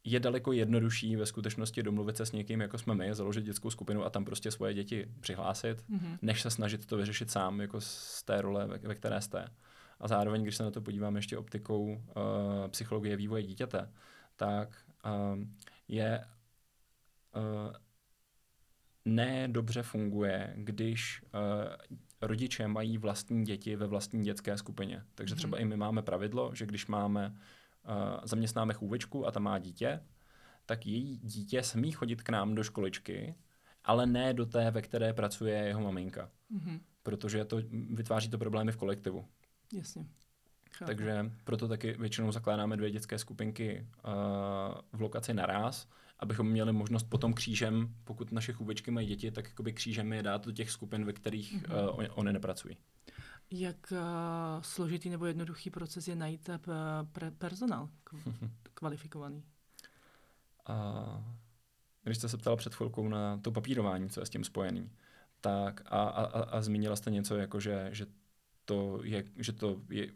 je 0.04 0.19
daleko 0.19 0.52
jednodušší 0.52 1.15
ve 1.15 1.26
skutečnosti 1.26 1.84
domluvit 1.84 2.17
se 2.17 2.26
s 2.26 2.32
někým, 2.32 2.62
jako 2.62 2.78
jsme 2.78 2.95
my, 2.95 3.15
založit 3.15 3.45
dětskou 3.45 3.69
skupinu 3.69 4.06
a 4.06 4.10
tam 4.10 4.26
prostě 4.26 4.52
svoje 4.52 4.74
děti 4.74 5.08
přihlásit, 5.19 5.84
mm-hmm. 5.89 6.17
než 6.21 6.41
se 6.41 6.50
snažit 6.50 6.86
to 6.86 6.98
vyřešit 6.98 7.32
sám, 7.32 7.62
jako 7.62 7.82
z 7.82 8.24
té 8.24 8.41
role, 8.41 8.67
ve, 8.67 8.78
ve 8.78 8.95
které 8.95 9.21
jste. 9.21 9.48
A 10.00 10.08
zároveň, 10.08 10.43
když 10.43 10.56
se 10.56 10.63
na 10.63 10.71
to 10.71 10.82
podíváme 10.82 11.19
ještě 11.19 11.38
optikou 11.38 11.84
uh, 11.84 11.98
psychologie 12.67 13.15
vývoje 13.15 13.43
dítěte, 13.43 13.91
tak 14.36 14.84
uh, 15.06 15.39
je 15.88 16.26
uh, 17.36 17.74
ne 19.06 19.48
dobře 19.48 19.84
funguje, 19.84 20.54
když 20.58 21.22
uh, 21.24 21.76
rodiče 22.22 22.68
mají 22.68 22.98
vlastní 22.98 23.46
děti 23.46 23.76
ve 23.76 23.88
vlastní 23.88 24.24
dětské 24.24 24.58
skupině. 24.58 25.04
Takže 25.15 25.36
třeba 25.36 25.58
mm-hmm. 25.58 25.62
i 25.62 25.65
my 25.65 25.78
máme 25.78 26.02
pravidlo, 26.02 26.56
že 26.56 26.65
když 26.65 26.88
máme, 26.88 27.30
uh, 27.30 28.20
zaměstnáme 28.24 28.74
chůvičku 28.74 29.28
a 29.28 29.32
ta 29.32 29.39
má 29.39 29.60
dítě, 29.60 30.04
tak 30.65 30.86
její 30.86 31.18
dítě 31.18 31.63
smí 31.63 31.91
chodit 31.91 32.24
k 32.24 32.30
nám 32.30 32.56
do 32.56 32.63
školičky, 32.63 33.36
ale 33.84 34.06
ne 34.06 34.34
do 34.34 34.46
té, 34.46 34.72
ve 34.72 34.82
které 34.82 35.13
pracuje 35.13 35.58
jeho 35.58 35.82
maminka. 35.82 36.32
Mm-hmm. 36.52 36.80
Protože 37.04 37.46
to 37.46 37.62
vytváří 37.89 38.30
to 38.30 38.38
problémy 38.38 38.72
v 38.72 38.78
kolektivu. 38.78 39.26
Jasně. 39.74 40.06
Chápu. 40.78 40.88
Takže 40.88 41.32
proto 41.44 41.68
taky 41.68 41.94
většinou 42.00 42.32
zakládáme 42.32 42.78
dvě 42.78 42.92
dětské 42.92 43.18
skupinky 43.20 43.88
uh, 44.06 44.12
v 44.94 45.02
lokaci 45.02 45.34
naraz, 45.34 45.88
abychom 46.20 46.48
měli 46.48 46.74
možnost 46.74 47.04
potom 47.04 47.34
křížem, 47.34 47.96
pokud 48.04 48.32
naše 48.32 48.54
chůvečky 48.54 48.92
mají 48.92 49.08
děti, 49.08 49.32
tak 49.32 49.46
jakoby 49.46 49.74
křížem 49.74 50.14
je 50.14 50.24
dát 50.24 50.46
do 50.46 50.52
těch 50.52 50.72
skupin, 50.72 51.06
ve 51.06 51.14
kterých 51.14 51.64
mm-hmm. 51.64 51.90
uh, 51.90 52.00
oni, 52.00 52.10
oni 52.10 52.34
nepracují. 52.34 52.78
Jak 53.52 53.92
uh, 53.92 53.98
složitý 54.62 55.10
nebo 55.10 55.26
jednoduchý 55.26 55.70
proces 55.70 56.08
je 56.08 56.16
najít 56.16 56.50
uh, 56.50 56.56
pre- 57.14 57.32
personál 57.38 57.90
kvalifikovaný? 58.74 59.44
Uh, 60.70 61.24
když 62.04 62.18
jste 62.18 62.30
se 62.30 62.38
ptala 62.38 62.56
před 62.56 62.76
chvilkou 62.76 63.08
na 63.08 63.38
to 63.38 63.52
papírování, 63.52 64.10
co 64.10 64.20
je 64.20 64.26
s 64.26 64.30
tím 64.30 64.44
spojený, 64.44 64.92
tak 65.42 65.82
a, 65.86 66.04
a, 66.04 66.24
a, 66.24 66.44
a 66.44 66.62
zmínila 66.62 66.96
jste 66.96 67.12
něco 67.12 67.38
jako, 67.38 67.60
že, 67.60 67.90
že 67.92 68.06
to 68.66 69.00
je, 69.04 69.24
že 69.36 69.54
to 69.54 69.82
je 69.90 70.08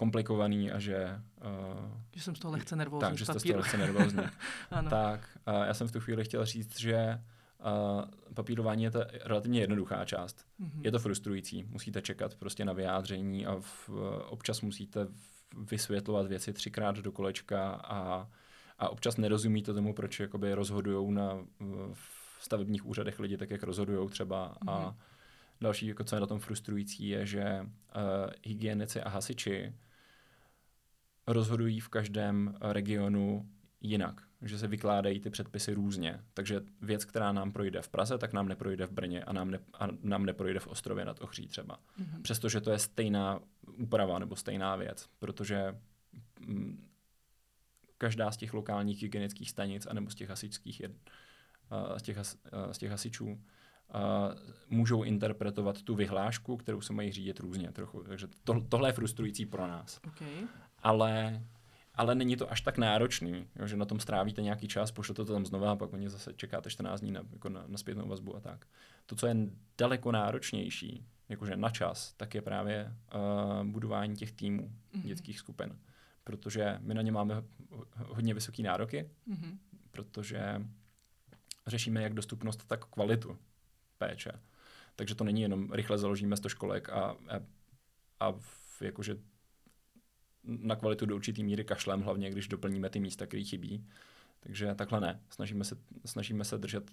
komplikovaný 0.00 0.72
a 0.72 0.78
že... 0.78 1.20
Uh, 1.44 1.90
že 2.14 2.22
jsem 2.22 2.34
z 2.36 2.38
toho 2.38 2.52
lehce 2.52 2.76
nervózní. 2.76 3.00
Tak, 3.00 3.18
že 3.18 3.24
jste 3.24 3.40
z 3.40 3.42
toho 3.42 3.58
lehce 3.58 3.76
nervózní. 3.76 4.22
tak 4.90 5.38
uh, 5.48 5.64
já 5.64 5.74
jsem 5.74 5.88
v 5.88 5.92
tu 5.92 6.00
chvíli 6.00 6.24
chtěl 6.24 6.44
říct, 6.44 6.80
že 6.80 7.20
uh, 7.60 8.04
papírování 8.34 8.84
je 8.84 8.90
to 8.90 9.04
relativně 9.24 9.60
jednoduchá 9.60 10.04
část. 10.04 10.46
Mm-hmm. 10.60 10.80
Je 10.84 10.90
to 10.90 10.98
frustrující. 10.98 11.64
Musíte 11.64 12.02
čekat 12.02 12.34
prostě 12.34 12.64
na 12.64 12.72
vyjádření 12.72 13.46
a 13.46 13.56
v, 13.60 13.88
uh, 13.88 13.96
občas 14.28 14.60
musíte 14.60 15.06
vysvětlovat 15.70 16.26
věci 16.26 16.52
třikrát 16.52 16.96
do 16.96 17.12
kolečka 17.12 17.70
a, 17.70 18.28
a 18.78 18.88
občas 18.88 19.16
nerozumíte 19.16 19.74
tomu, 19.74 19.94
proč 19.94 20.20
jakoby 20.20 20.54
rozhodují 20.54 21.12
na 21.12 21.38
v 21.92 22.38
stavebních 22.40 22.86
úřadech 22.86 23.20
lidi 23.20 23.36
tak, 23.36 23.50
jak 23.50 23.62
rozhodují 23.62 24.08
třeba 24.08 24.54
mm-hmm. 24.54 24.70
a 24.70 24.96
Další, 25.60 25.86
jako 25.86 26.04
co 26.04 26.16
je 26.16 26.20
na 26.20 26.26
tom 26.26 26.38
frustrující, 26.38 27.08
je, 27.08 27.26
že 27.26 27.60
uh, 27.60 28.30
hygienici 28.42 29.00
a 29.00 29.08
hasiči 29.08 29.72
rozhodují 31.32 31.80
v 31.80 31.88
každém 31.88 32.54
regionu 32.60 33.48
jinak, 33.80 34.20
že 34.42 34.58
se 34.58 34.68
vykládají 34.68 35.20
ty 35.20 35.30
předpisy 35.30 35.74
různě. 35.74 36.20
Takže 36.34 36.60
věc, 36.80 37.04
která 37.04 37.32
nám 37.32 37.52
projde 37.52 37.82
v 37.82 37.88
Praze, 37.88 38.18
tak 38.18 38.32
nám 38.32 38.48
neprojde 38.48 38.86
v 38.86 38.92
Brně 38.92 39.24
a 39.24 39.32
nám, 39.32 39.50
ne, 39.50 39.58
a 39.72 39.88
nám 40.02 40.26
neprojde 40.26 40.60
v 40.60 40.66
Ostrově 40.66 41.04
nad 41.04 41.20
Ochří 41.20 41.46
třeba. 41.46 41.76
Mm-hmm. 41.76 42.22
Přestože 42.22 42.60
to 42.60 42.70
je 42.70 42.78
stejná 42.78 43.40
úprava 43.76 44.18
nebo 44.18 44.36
stejná 44.36 44.76
věc, 44.76 45.08
protože 45.18 45.78
mm, 46.40 46.88
každá 47.98 48.30
z 48.30 48.36
těch 48.36 48.54
lokálních 48.54 49.02
hygienických 49.02 49.50
stanic 49.50 49.86
anebo 49.86 50.10
z 50.10 50.14
těch 50.14 50.28
hasičských, 50.28 50.82
uh, 50.82 51.98
z, 51.98 52.02
těch, 52.02 52.16
uh, 52.16 52.72
z 52.72 52.78
těch 52.78 52.90
hasičů 52.90 53.40
můžou 54.68 55.02
interpretovat 55.02 55.82
tu 55.82 55.94
vyhlášku, 55.94 56.56
kterou 56.56 56.80
se 56.80 56.92
mají 56.92 57.12
řídit 57.12 57.40
různě 57.40 57.72
trochu. 57.72 58.02
Takže 58.02 58.28
to, 58.44 58.60
tohle 58.68 58.88
je 58.88 58.92
frustrující 58.92 59.46
pro 59.46 59.66
nás. 59.66 60.00
Okay. 60.06 60.28
Ale, 60.82 61.42
ale 61.94 62.14
není 62.14 62.36
to 62.36 62.52
až 62.52 62.60
tak 62.60 62.78
náročný, 62.78 63.46
jo, 63.56 63.66
že 63.66 63.76
na 63.76 63.84
tom 63.84 64.00
strávíte 64.00 64.42
nějaký 64.42 64.68
čas, 64.68 64.90
pošlete 64.90 65.24
to 65.24 65.32
tam 65.32 65.46
znova 65.46 65.72
a 65.72 65.76
pak 65.76 65.92
oni 65.92 66.10
zase 66.10 66.34
čekáte 66.34 66.70
14 66.70 67.00
dní 67.00 67.12
na, 67.12 67.22
jako 67.32 67.48
na, 67.48 67.64
na 67.66 67.78
zpětnou 67.78 68.08
vazbu 68.08 68.36
a 68.36 68.40
tak. 68.40 68.66
To, 69.06 69.16
co 69.16 69.26
je 69.26 69.36
daleko 69.78 70.12
náročnější, 70.12 71.06
jakože 71.28 71.56
na 71.56 71.70
čas, 71.70 72.12
tak 72.16 72.34
je 72.34 72.42
právě 72.42 72.96
uh, 73.14 73.64
budování 73.64 74.16
těch 74.16 74.32
týmů 74.32 74.72
mm-hmm. 74.94 75.02
dětských 75.02 75.38
skupin. 75.38 75.78
Protože 76.24 76.78
my 76.80 76.94
na 76.94 77.02
ně 77.02 77.12
máme 77.12 77.42
hodně 77.96 78.34
vysoké 78.34 78.62
nároky, 78.62 79.10
mm-hmm. 79.28 79.58
protože 79.90 80.66
řešíme 81.66 82.02
jak 82.02 82.14
dostupnost, 82.14 82.66
tak 82.66 82.84
kvalitu 82.84 83.38
péče. 83.98 84.32
Takže 84.96 85.14
to 85.14 85.24
není 85.24 85.42
jenom 85.42 85.72
rychle 85.72 85.98
založíme 85.98 86.36
100 86.36 86.48
školek 86.48 86.88
a, 86.88 87.00
a, 87.00 87.16
a 88.20 88.32
v, 88.32 88.82
jakože 88.82 89.16
na 90.44 90.76
kvalitu 90.76 91.06
do 91.06 91.16
určitý 91.16 91.44
míry 91.44 91.64
kašlem, 91.64 92.02
hlavně 92.02 92.30
když 92.30 92.48
doplníme 92.48 92.90
ty 92.90 93.00
místa, 93.00 93.26
které 93.26 93.44
chybí. 93.44 93.86
Takže 94.40 94.74
takhle 94.74 95.00
ne. 95.00 95.20
Snažíme 95.30 95.64
se, 95.64 95.76
snažíme 96.04 96.44
se 96.44 96.58
držet 96.58 96.90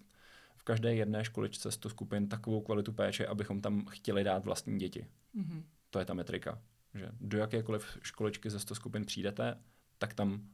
v 0.55 0.63
každé 0.63 0.95
jedné 0.95 1.25
školičce 1.25 1.71
100 1.71 1.89
skupin 1.89 2.27
takovou 2.27 2.61
kvalitu 2.61 2.93
péče, 2.93 3.27
abychom 3.27 3.61
tam 3.61 3.85
chtěli 3.85 4.23
dát 4.23 4.45
vlastní 4.45 4.79
děti. 4.79 5.07
Mm-hmm. 5.35 5.63
To 5.89 5.99
je 5.99 6.05
ta 6.05 6.13
metrika. 6.13 6.61
Že 6.93 7.09
do 7.21 7.37
jakékoliv 7.37 7.97
školičky 8.03 8.49
ze 8.49 8.59
100 8.59 8.75
skupin 8.75 9.05
přijdete, 9.05 9.57
tak 9.97 10.13
tam 10.13 10.47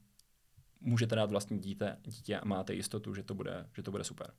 můžete 0.82 1.15
dát 1.15 1.32
vlastní 1.32 1.60
dítě, 1.60 1.97
dítě 2.03 2.39
a 2.39 2.45
máte 2.45 2.73
jistotu, 2.73 3.15
že 3.15 3.23
to 3.23 3.34
bude, 3.34 3.69
že 3.73 3.84
to 3.84 3.91
bude 3.91 4.03
super. 4.03 4.34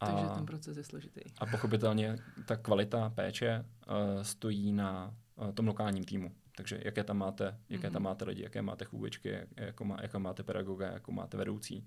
A, 0.00 0.06
Takže 0.06 0.34
ten 0.34 0.46
proces 0.46 0.76
je 0.76 0.84
složitý. 0.84 1.20
A 1.38 1.46
pochopitelně 1.46 2.18
ta 2.46 2.56
kvalita 2.56 3.10
péče 3.10 3.64
uh, 3.64 4.22
stojí 4.22 4.72
na 4.72 5.14
uh, 5.36 5.52
tom 5.52 5.66
lokálním 5.66 6.04
týmu. 6.04 6.34
Takže 6.58 6.80
jaké 6.84 7.04
tam 7.04 7.18
máte, 7.18 7.58
jaké 7.68 7.88
mm-hmm. 7.88 7.92
tam 7.92 8.02
máte 8.02 8.24
lidi, 8.24 8.42
jaké 8.42 8.62
máte 8.62 8.84
chůvičky, 8.84 9.28
jak, 9.28 9.48
jako 9.56 9.84
má, 9.84 9.98
jaké 10.02 10.18
máte 10.18 10.42
pedagoga, 10.42 10.86
jako 10.92 11.12
máte 11.12 11.36
vedoucí, 11.36 11.86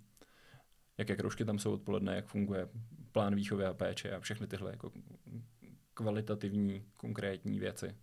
jaké 0.98 1.16
kroužky 1.16 1.46
tam 1.46 1.60
jsou 1.60 1.74
odpoledne, 1.74 2.16
jak 2.16 2.26
funguje 2.26 2.70
plán 3.12 3.36
výchovy 3.36 3.66
a 3.66 3.74
péče 3.74 4.16
a 4.16 4.20
všechny 4.20 4.48
tyhle 4.48 4.72
jako 4.72 4.92
kvalitativní, 5.94 6.86
konkrétní 6.98 7.60
věci. 7.60 7.96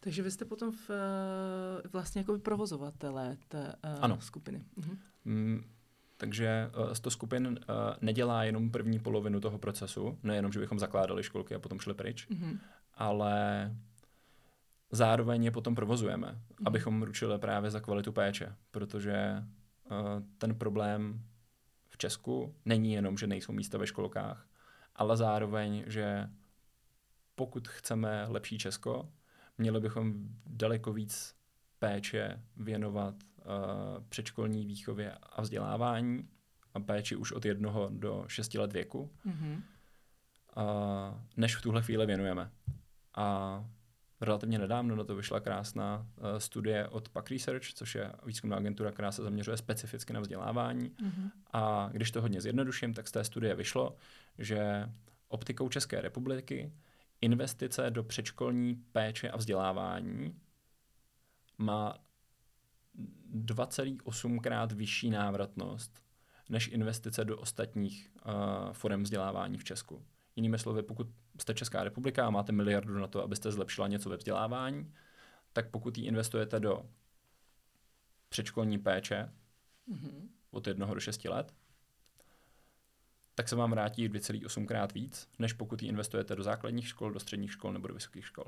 Takže 0.00 0.22
vy 0.22 0.30
jste 0.30 0.44
potom 0.44 0.72
v, 0.72 0.90
eh, 0.90 1.88
vlastně 1.88 2.20
jako 2.20 2.38
provozovatelé 2.38 3.36
té 3.48 3.74
uh, 3.84 4.04
ano. 4.04 4.20
skupiny. 4.20 4.64
Mhm. 4.76 4.98
Mm, 5.24 5.64
takže 6.16 6.70
uh, 6.88 6.92
100 6.92 7.10
skupin 7.10 7.46
uh, 7.46 7.56
nedělá 8.00 8.44
jenom 8.44 8.70
první 8.70 8.98
polovinu 8.98 9.40
toho 9.40 9.58
procesu, 9.58 10.18
nejenom, 10.22 10.52
že 10.52 10.60
bychom 10.60 10.78
zakládali 10.78 11.22
školky 11.22 11.54
a 11.54 11.58
potom 11.58 11.80
šli 11.80 11.94
pryč, 11.94 12.28
mm-hmm. 12.30 12.58
ale 12.94 13.70
zároveň 14.90 15.44
je 15.44 15.50
potom 15.50 15.74
provozujeme, 15.74 16.26
mm-hmm. 16.26 16.62
abychom 16.66 17.02
ručili 17.02 17.38
právě 17.38 17.70
za 17.70 17.80
kvalitu 17.80 18.12
péče, 18.12 18.56
protože 18.70 19.44
uh, 19.90 19.98
ten 20.38 20.54
problém 20.54 21.24
v 21.88 21.98
Česku 21.98 22.54
není 22.64 22.92
jenom, 22.92 23.18
že 23.18 23.26
nejsou 23.26 23.52
místa 23.52 23.78
ve 23.78 23.86
školkách, 23.86 24.46
ale 24.96 25.16
zároveň, 25.16 25.84
že 25.86 26.30
pokud 27.34 27.68
chceme 27.68 28.26
lepší 28.28 28.58
Česko, 28.58 29.08
měli 29.58 29.80
bychom 29.80 30.14
daleko 30.46 30.92
víc 30.92 31.36
péče 31.78 32.42
věnovat 32.56 33.14
uh, 33.14 33.44
předškolní 34.08 34.66
výchově 34.66 35.14
a 35.22 35.42
vzdělávání 35.42 36.28
a 36.74 36.80
péči 36.80 37.16
už 37.16 37.32
od 37.32 37.44
jednoho 37.44 37.88
do 37.92 38.24
šesti 38.26 38.58
let 38.58 38.72
věku, 38.72 39.10
mm-hmm. 39.26 39.62
uh, 40.56 41.20
než 41.36 41.56
v 41.56 41.62
tuhle 41.62 41.82
chvíli 41.82 42.06
věnujeme. 42.06 42.50
A 43.14 43.64
relativně 44.20 44.58
nedávno 44.58 44.96
na 44.96 45.04
to 45.04 45.16
vyšla 45.16 45.40
krásná 45.40 46.06
uh, 46.16 46.38
studie 46.38 46.88
od 46.88 47.08
PAC 47.08 47.30
Research, 47.30 47.64
což 47.74 47.94
je 47.94 48.12
výzkumná 48.26 48.56
agentura, 48.56 48.92
která 48.92 49.12
se 49.12 49.22
zaměřuje 49.22 49.56
specificky 49.56 50.12
na 50.12 50.20
vzdělávání. 50.20 50.90
Mm-hmm. 50.90 51.30
A 51.52 51.88
když 51.92 52.10
to 52.10 52.22
hodně 52.22 52.40
zjednoduším, 52.40 52.94
tak 52.94 53.08
z 53.08 53.12
té 53.12 53.24
studie 53.24 53.54
vyšlo, 53.54 53.96
že 54.38 54.88
optikou 55.28 55.68
České 55.68 56.00
republiky 56.00 56.72
investice 57.20 57.90
do 57.90 58.04
předškolní 58.04 58.74
péče 58.92 59.30
a 59.30 59.36
vzdělávání 59.36 60.34
má 61.58 61.98
2,8 63.34 64.40
krát 64.40 64.72
vyšší 64.72 65.10
návratnost 65.10 66.02
než 66.48 66.68
investice 66.68 67.24
do 67.24 67.38
ostatních 67.38 68.10
uh, 68.26 68.72
forem 68.72 69.02
vzdělávání 69.02 69.58
v 69.58 69.64
Česku. 69.64 70.04
Jinými 70.36 70.58
slovy, 70.58 70.82
pokud 70.82 71.06
jste 71.38 71.54
Česká 71.54 71.84
republika 71.84 72.26
a 72.26 72.30
máte 72.30 72.52
miliardu 72.52 72.98
na 72.98 73.06
to, 73.06 73.22
abyste 73.22 73.52
zlepšila 73.52 73.88
něco 73.88 74.10
ve 74.10 74.16
vzdělávání, 74.16 74.94
tak 75.52 75.70
pokud 75.70 75.98
ji 75.98 76.04
investujete 76.04 76.60
do 76.60 76.86
předškolní 78.28 78.78
péče 78.78 79.32
mm-hmm. 79.88 80.28
od 80.50 80.66
jednoho 80.66 80.94
do 80.94 81.00
6 81.00 81.24
let, 81.24 81.54
tak 83.34 83.48
se 83.48 83.56
vám 83.56 83.70
vrátí 83.70 84.08
2,8 84.08 84.66
krát 84.66 84.92
víc, 84.92 85.28
než 85.38 85.52
pokud 85.52 85.82
ji 85.82 85.88
investujete 85.88 86.36
do 86.36 86.42
základních 86.42 86.88
škol, 86.88 87.12
do 87.12 87.20
středních 87.20 87.52
škol 87.52 87.72
nebo 87.72 87.88
do 87.88 87.94
vysokých 87.94 88.26
škol. 88.26 88.44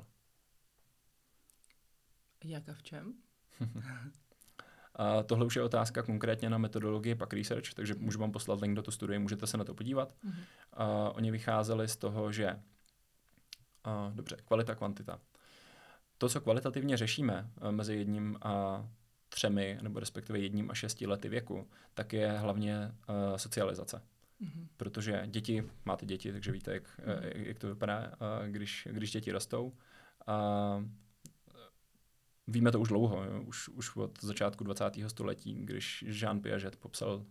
Jak 2.43 2.69
a 2.69 2.73
v 2.73 2.83
čem? 2.83 3.13
A 4.95 5.23
tohle 5.23 5.45
už 5.45 5.55
je 5.55 5.63
otázka 5.63 6.03
konkrétně 6.03 6.49
na 6.49 6.57
metodologii 6.57 7.15
pak 7.15 7.33
research, 7.33 7.73
takže 7.73 7.95
můžu 7.97 8.19
vám 8.19 8.31
poslat 8.31 8.61
link 8.61 8.75
do 8.75 8.81
to 8.81 8.91
studie, 8.91 9.19
můžete 9.19 9.47
se 9.47 9.57
na 9.57 9.63
to 9.63 9.73
podívat. 9.73 10.13
Mm-hmm. 10.13 10.43
A 10.73 11.09
oni 11.09 11.31
vycházeli 11.31 11.87
z 11.87 11.97
toho, 11.97 12.31
že 12.31 12.59
dobře, 14.13 14.37
kvalita, 14.45 14.75
kvantita. 14.75 15.19
To, 16.17 16.29
co 16.29 16.41
kvalitativně 16.41 16.97
řešíme 16.97 17.49
mezi 17.71 17.95
jedním 17.95 18.37
a 18.41 18.85
třemi, 19.29 19.79
nebo 19.81 19.99
respektive 19.99 20.39
jedním 20.39 20.71
a 20.71 20.73
šesti 20.73 21.07
lety 21.07 21.29
věku, 21.29 21.67
tak 21.93 22.13
je 22.13 22.31
hlavně 22.31 22.91
uh, 23.09 23.37
socializace. 23.37 24.01
Mm-hmm. 24.41 24.67
Protože 24.77 25.23
děti, 25.27 25.63
máte 25.85 26.05
děti, 26.05 26.31
takže 26.31 26.51
víte, 26.51 26.73
jak, 26.73 26.83
mm-hmm. 26.83 27.47
jak 27.47 27.59
to 27.59 27.67
vypadá, 27.67 28.11
když, 28.47 28.87
když 28.91 29.11
děti 29.11 29.31
rostou. 29.31 29.73
A 30.27 30.85
víme 32.47 32.71
to 32.71 32.79
už 32.79 32.87
dlouho, 32.87 33.23
jo? 33.23 33.41
Už, 33.41 33.69
už 33.69 33.95
od 33.95 34.21
začátku 34.21 34.63
20. 34.63 34.91
století, 35.07 35.55
když 35.55 36.05
Jean 36.07 36.39
Piaget 36.39 36.75
popsal 36.75 37.15
uh, 37.15 37.23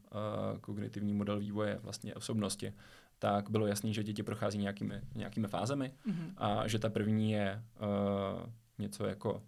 kognitivní 0.61 1.15
model 1.15 1.39
vývoje 1.39 1.79
vlastně 1.83 2.15
osobnosti, 2.15 2.73
tak 3.19 3.51
bylo 3.51 3.67
jasné, 3.67 3.93
že 3.93 4.03
děti 4.03 4.23
prochází 4.23 4.59
nějakými, 4.59 5.03
nějakými 5.15 5.49
fázemi 5.49 5.93
mm-hmm. 6.07 6.33
a 6.37 6.69
že 6.69 6.79
ta 6.79 6.91
první 6.91 7.33
je 7.33 7.63
uh, 7.81 8.51
něco 8.79 9.07
jako 9.07 9.43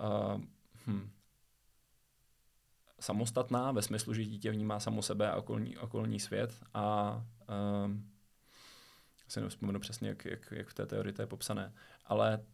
uh, 0.00 0.40
hm, 0.86 1.10
samostatná, 3.00 3.72
ve 3.72 3.82
smyslu, 3.82 4.14
že 4.14 4.24
dítě 4.24 4.50
vnímá 4.50 4.80
samo 4.80 5.02
sebe 5.02 5.30
a 5.30 5.36
okolní, 5.36 5.76
okolní 5.76 6.20
svět 6.20 6.60
a 6.74 7.16
um, 7.84 8.10
si 9.28 9.40
nevzpomenu 9.40 9.80
přesně, 9.80 10.08
jak, 10.08 10.24
jak, 10.24 10.52
jak 10.52 10.68
v 10.68 10.74
té 10.74 10.86
teorii 10.86 11.12
to 11.12 11.22
je 11.22 11.26
popsané, 11.26 11.72
ale 12.06 12.44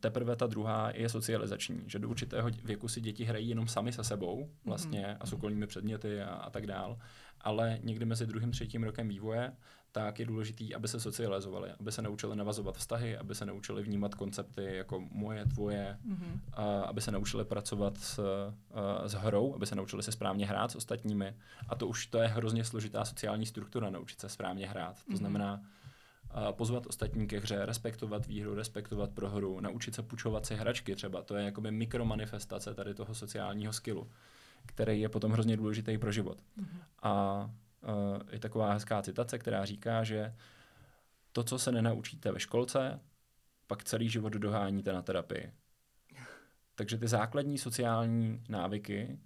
teprve 0.00 0.36
ta 0.36 0.46
druhá 0.46 0.90
je 0.94 1.08
socializační, 1.08 1.82
že 1.86 1.98
do 1.98 2.08
určitého 2.08 2.50
věku 2.64 2.88
si 2.88 3.00
děti 3.00 3.24
hrají 3.24 3.48
jenom 3.48 3.68
sami 3.68 3.92
se 3.92 4.04
sebou 4.04 4.50
vlastně 4.64 5.02
mm-hmm. 5.02 5.16
a 5.20 5.26
s 5.26 5.32
okolními 5.32 5.66
předměty 5.66 6.22
a, 6.22 6.28
a 6.28 6.50
tak 6.50 6.66
dál, 6.66 6.98
ale 7.40 7.78
někdy 7.82 8.04
mezi 8.04 8.26
druhým 8.26 8.50
třetím 8.50 8.82
rokem 8.82 9.08
vývoje 9.08 9.52
tak 9.92 10.18
je 10.18 10.26
důležité, 10.26 10.64
aby 10.74 10.88
se 10.88 11.00
socializovali, 11.00 11.70
aby 11.80 11.92
se 11.92 12.02
naučili 12.02 12.36
navazovat 12.36 12.76
vztahy, 12.76 13.16
aby 13.16 13.34
se 13.34 13.46
naučili 13.46 13.82
vnímat 13.82 14.14
koncepty 14.14 14.76
jako 14.76 15.04
moje, 15.10 15.46
tvoje, 15.46 15.98
mm-hmm. 16.06 16.40
a 16.52 16.62
aby 16.62 17.00
se 17.00 17.10
naučili 17.10 17.44
pracovat 17.44 17.96
s, 17.98 18.18
a, 18.74 19.08
s 19.08 19.12
hrou, 19.12 19.54
aby 19.54 19.66
se 19.66 19.74
naučili 19.74 20.02
se 20.02 20.12
správně 20.12 20.46
hrát 20.46 20.70
s 20.70 20.76
ostatními. 20.76 21.34
A 21.68 21.74
to 21.74 21.86
už 21.86 22.06
to 22.06 22.18
je 22.18 22.28
hrozně 22.28 22.64
složitá 22.64 23.04
sociální 23.04 23.46
struktura, 23.46 23.90
naučit 23.90 24.20
se 24.20 24.28
správně 24.28 24.68
hrát. 24.68 24.96
To 25.04 25.12
mm-hmm. 25.12 25.16
znamená 25.16 25.62
pozvat 26.50 26.86
ostatní 26.86 27.26
ke 27.26 27.40
hře, 27.40 27.66
respektovat 27.66 28.26
výhru, 28.26 28.54
respektovat 28.54 29.10
prohru, 29.10 29.60
naučit 29.60 29.94
se 29.94 30.02
půjčovat 30.02 30.46
si 30.46 30.54
hračky 30.54 30.94
třeba. 30.96 31.22
To 31.22 31.36
je 31.36 31.44
jakoby 31.44 31.70
mikromanifestace 31.70 32.74
tady 32.74 32.94
toho 32.94 33.14
sociálního 33.14 33.72
skillu, 33.72 34.10
který 34.66 35.00
je 35.00 35.08
potom 35.08 35.32
hrozně 35.32 35.56
důležitý 35.56 35.98
pro 35.98 36.12
život. 36.12 36.38
Mm-hmm. 36.38 36.78
A 37.02 37.44
uh, 37.82 38.20
je 38.30 38.38
taková 38.38 38.72
hezká 38.72 39.02
citace, 39.02 39.38
která 39.38 39.64
říká, 39.64 40.04
že 40.04 40.34
to, 41.32 41.44
co 41.44 41.58
se 41.58 41.72
nenaučíte 41.72 42.32
ve 42.32 42.40
školce, 42.40 43.00
pak 43.66 43.84
celý 43.84 44.08
život 44.08 44.32
doháníte 44.32 44.92
na 44.92 45.02
terapii. 45.02 45.52
Takže 46.74 46.98
ty 46.98 47.08
základní 47.08 47.58
sociální 47.58 48.42
návyky, 48.48 49.18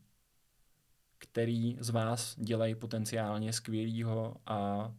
který 1.18 1.76
z 1.80 1.90
vás 1.90 2.34
dělají 2.38 2.74
potenciálně 2.74 3.52
skvělého 3.52 4.36
a 4.46 4.92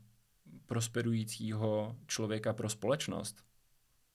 prosperujícího 0.65 1.95
člověka 2.07 2.53
pro 2.53 2.69
společnost, 2.69 3.43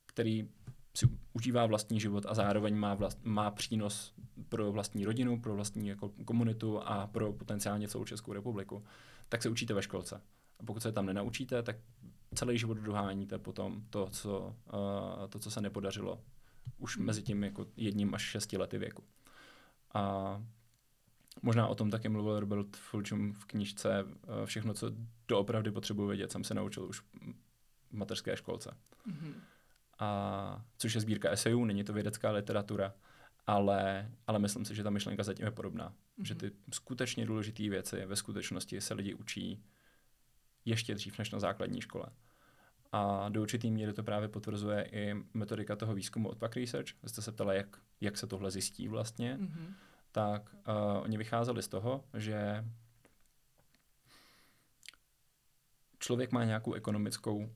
který 0.07 0.49
si 0.95 1.07
užívá 1.33 1.67
vlastní 1.67 2.01
život 2.01 2.27
a 2.29 2.35
zároveň 2.35 2.77
má, 2.77 2.95
vlast, 2.95 3.19
má 3.23 3.51
přínos 3.51 4.15
pro 4.49 4.73
vlastní 4.73 5.05
rodinu, 5.05 5.41
pro 5.41 5.55
vlastní 5.55 5.89
jako 5.89 6.13
komunitu 6.25 6.81
a 6.81 7.07
pro 7.07 7.33
potenciálně 7.33 7.89
celou 7.89 8.05
Českou 8.05 8.33
republiku, 8.33 8.85
tak 9.29 9.43
se 9.43 9.49
učíte 9.49 9.75
ve 9.75 9.83
školce. 9.83 10.21
A 10.59 10.63
pokud 10.65 10.83
se 10.83 10.93
tam 10.93 11.07
nenaučíte, 11.07 11.63
tak 11.63 11.77
celý 12.35 12.59
život 12.59 12.79
doháníte 12.79 13.39
potom 13.39 13.83
to, 13.91 14.09
co, 14.11 14.57
uh, 14.73 15.29
to, 15.29 15.39
co 15.39 15.51
se 15.51 15.61
nepodařilo 15.61 16.21
už 16.79 16.97
hmm. 16.97 17.07
mezi 17.07 17.23
tím 17.23 17.45
jako 17.45 17.67
jedním 17.77 18.15
až 18.15 18.23
šesti 18.23 18.57
lety 18.57 18.79
věku. 18.79 19.05
A 19.95 20.43
možná 21.43 21.67
o 21.67 21.75
tom 21.75 21.91
také 21.91 22.09
mluvil 22.09 22.41
Robert 22.41 22.77
Fulchum 22.77 23.33
v 23.33 23.45
knižce 23.45 24.05
Všechno, 24.45 24.75
co 24.75 24.93
doopravdy 25.29 25.71
potřebuji 25.71 26.09
vědět, 26.09 26.33
jsem 26.33 26.45
se 26.45 26.55
naučil 26.55 26.85
už 26.85 27.01
v 27.01 27.05
mateřské 27.93 28.37
školce. 28.37 28.77
Mm-hmm. 29.07 29.35
A, 29.99 30.65
což 30.79 30.95
je 30.95 31.01
sbírka 31.01 31.31
esejů, 31.31 31.65
není 31.65 31.85
to 31.85 31.93
vědecká 31.93 32.31
literatura, 32.31 32.95
ale, 33.47 34.11
ale 34.27 34.39
myslím 34.39 34.65
si, 34.65 34.75
že 34.75 34.83
ta 34.83 34.91
myšlenka 34.91 35.23
zatím 35.23 35.45
je 35.45 35.51
podobná. 35.51 35.89
Mm-hmm. 35.89 36.25
Že 36.25 36.35
ty 36.35 36.51
skutečně 36.73 37.27
důležité 37.27 37.69
věci 37.69 38.07
ve 38.07 38.17
skutečnosti 38.17 38.81
se 38.81 38.95
lidi 38.95 39.15
učí 39.15 39.63
ještě 40.65 40.95
dřív 40.95 41.19
než 41.19 41.31
na 41.31 41.39
základní 41.39 41.81
škole. 41.81 42.07
A 42.93 43.29
do 43.29 43.43
určitý 43.43 43.71
míry 43.71 43.93
to 43.93 44.03
právě 44.03 44.29
potvrzuje 44.29 44.89
i 44.93 45.15
metodika 45.35 45.77
toho 45.77 45.95
výzkumu 45.95 46.29
od 46.29 46.39
Pack 46.39 46.57
Research. 46.57 46.89
Jste 47.07 47.23
se 47.23 47.33
ptala, 47.33 47.53
jak, 47.53 47.77
jak 48.01 48.19
se 48.19 48.27
tohle 48.27 48.51
zjistí 48.51 48.89
vlastně. 48.89 49.39
Mm-hmm. 49.41 49.75
Tak 50.13 50.55
uh, 50.55 51.03
oni 51.03 51.17
vycházeli 51.17 51.63
z 51.63 51.69
toho, 51.69 52.05
že 52.15 52.65
člověk 55.99 56.33
má 56.33 56.45
nějakou 56.45 56.73
ekonomickou 56.73 57.37
uh, 57.37 57.49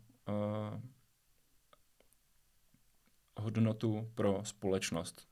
hodnotu 3.37 4.11
pro 4.15 4.45
společnost. 4.45 5.29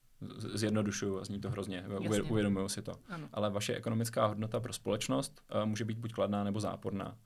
Zjednodušuju 0.54 1.20
a 1.20 1.24
zní 1.24 1.40
to 1.40 1.50
hrozně, 1.50 1.84
uvědomuju 2.30 2.68
si 2.68 2.82
to. 2.82 2.92
Ano. 3.08 3.28
Ale 3.32 3.50
vaše 3.50 3.74
ekonomická 3.74 4.26
hodnota 4.26 4.60
pro 4.60 4.72
společnost 4.72 5.42
uh, 5.54 5.66
může 5.66 5.84
být 5.84 5.98
buď 5.98 6.12
kladná 6.12 6.44
nebo 6.44 6.60
záporná. 6.60 7.18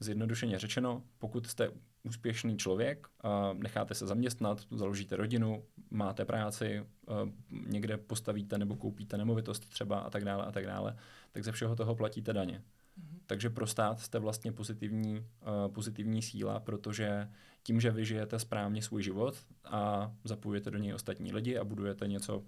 Zjednodušeně 0.00 0.58
řečeno, 0.58 1.02
pokud 1.18 1.46
jste 1.46 1.70
úspěšný 2.02 2.58
člověk, 2.58 3.08
necháte 3.52 3.94
se 3.94 4.06
zaměstnat, 4.06 4.60
založíte 4.70 5.16
rodinu, 5.16 5.64
máte 5.90 6.24
práci, 6.24 6.80
uh, 6.80 7.16
někde 7.50 7.96
postavíte 7.96 8.58
nebo 8.58 8.76
koupíte 8.76 9.18
nemovitost 9.18 9.68
třeba 9.68 9.98
a 9.98 10.10
tak 10.10 10.24
dále 10.24 10.44
a 10.44 10.52
tak 10.52 10.66
dále, 10.66 10.96
tak 11.32 11.44
ze 11.44 11.52
všeho 11.52 11.76
toho 11.76 11.94
platíte 11.94 12.32
daně. 12.32 12.58
Mm-hmm. 12.58 13.18
Takže 13.26 13.50
pro 13.50 13.66
stát 13.66 14.00
jste 14.00 14.18
vlastně 14.18 14.52
pozitivní, 14.52 15.18
uh, 15.18 15.72
pozitivní 15.74 16.22
síla, 16.22 16.60
protože 16.60 17.30
tím, 17.62 17.80
že 17.80 17.90
vy 17.90 18.04
žijete 18.04 18.38
správně 18.38 18.82
svůj 18.82 19.02
život 19.02 19.34
a 19.64 20.12
zapojujete 20.24 20.70
do 20.70 20.78
něj 20.78 20.94
ostatní 20.94 21.32
lidi 21.32 21.58
a 21.58 21.64
budujete 21.64 22.08
něco, 22.08 22.44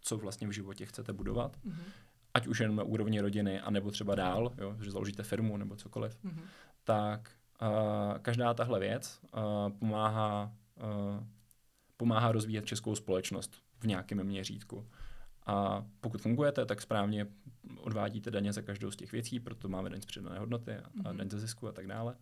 co 0.00 0.16
vlastně 0.16 0.48
v 0.48 0.52
životě 0.52 0.86
chcete 0.86 1.12
budovat, 1.12 1.56
mm-hmm. 1.56 1.82
Ať 2.36 2.46
už 2.46 2.60
jen 2.60 2.76
na 2.76 2.84
úrovni 2.84 3.20
rodiny, 3.20 3.60
anebo 3.60 3.90
třeba 3.90 4.14
dál, 4.14 4.52
jo, 4.58 4.76
že 4.82 4.90
založíte 4.90 5.22
firmu 5.22 5.56
nebo 5.56 5.76
cokoliv, 5.76 6.18
mm-hmm. 6.24 6.44
tak 6.84 7.30
uh, 7.62 8.18
každá 8.18 8.54
tahle 8.54 8.80
věc 8.80 9.20
uh, 9.32 9.72
pomáhá, 9.78 10.52
uh, 10.76 11.24
pomáhá 11.96 12.32
rozvíjet 12.32 12.66
českou 12.66 12.94
společnost 12.94 13.56
v 13.78 13.86
nějakém 13.86 14.24
měřítku. 14.24 14.86
A 15.46 15.84
pokud 16.00 16.20
fungujete, 16.20 16.66
tak 16.66 16.82
správně 16.82 17.26
odvádíte 17.80 18.30
daně 18.30 18.52
za 18.52 18.62
každou 18.62 18.90
z 18.90 18.96
těch 18.96 19.12
věcí, 19.12 19.40
proto 19.40 19.68
máme 19.68 19.90
daň 19.90 20.00
z 20.00 20.06
přidané 20.06 20.38
hodnoty 20.38 20.72
a 20.76 20.80
mm-hmm. 20.80 21.16
daň 21.16 21.30
ze 21.30 21.40
zisku 21.40 21.68
a 21.68 21.72
tak 21.72 21.86
dále. 21.86 22.16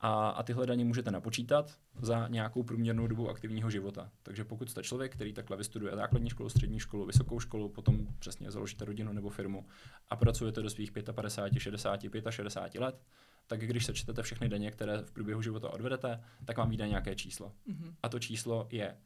A, 0.00 0.28
a 0.28 0.42
tyhle 0.42 0.66
daně 0.66 0.84
můžete 0.84 1.10
napočítat 1.10 1.78
za 2.00 2.28
nějakou 2.28 2.62
průměrnou 2.62 3.06
dobu 3.06 3.28
aktivního 3.28 3.70
života. 3.70 4.10
Takže 4.22 4.44
pokud 4.44 4.70
jste 4.70 4.82
člověk, 4.82 5.14
který 5.14 5.32
takhle 5.32 5.56
vystuduje 5.56 5.96
základní 5.96 6.30
školu, 6.30 6.48
střední 6.48 6.80
školu, 6.80 7.06
vysokou 7.06 7.40
školu, 7.40 7.68
potom 7.68 8.06
přesně 8.18 8.50
založíte 8.50 8.84
rodinu 8.84 9.12
nebo 9.12 9.30
firmu 9.30 9.66
a 10.08 10.16
pracujete 10.16 10.62
do 10.62 10.70
svých 10.70 10.92
55, 11.12 11.60
60, 11.60 12.00
65 12.30 12.80
let, 12.80 13.02
tak 13.46 13.60
když 13.60 13.86
sečtete 13.86 14.22
všechny 14.22 14.48
daně, 14.48 14.70
které 14.70 15.02
v 15.02 15.12
průběhu 15.12 15.42
života 15.42 15.70
odvedete, 15.70 16.20
tak 16.44 16.58
vám 16.58 16.68
vyjde 16.68 16.88
nějaké 16.88 17.14
číslo. 17.14 17.52
Mm-hmm. 17.68 17.94
A 18.02 18.08
to 18.08 18.18
číslo 18.18 18.68
je 18.70 18.96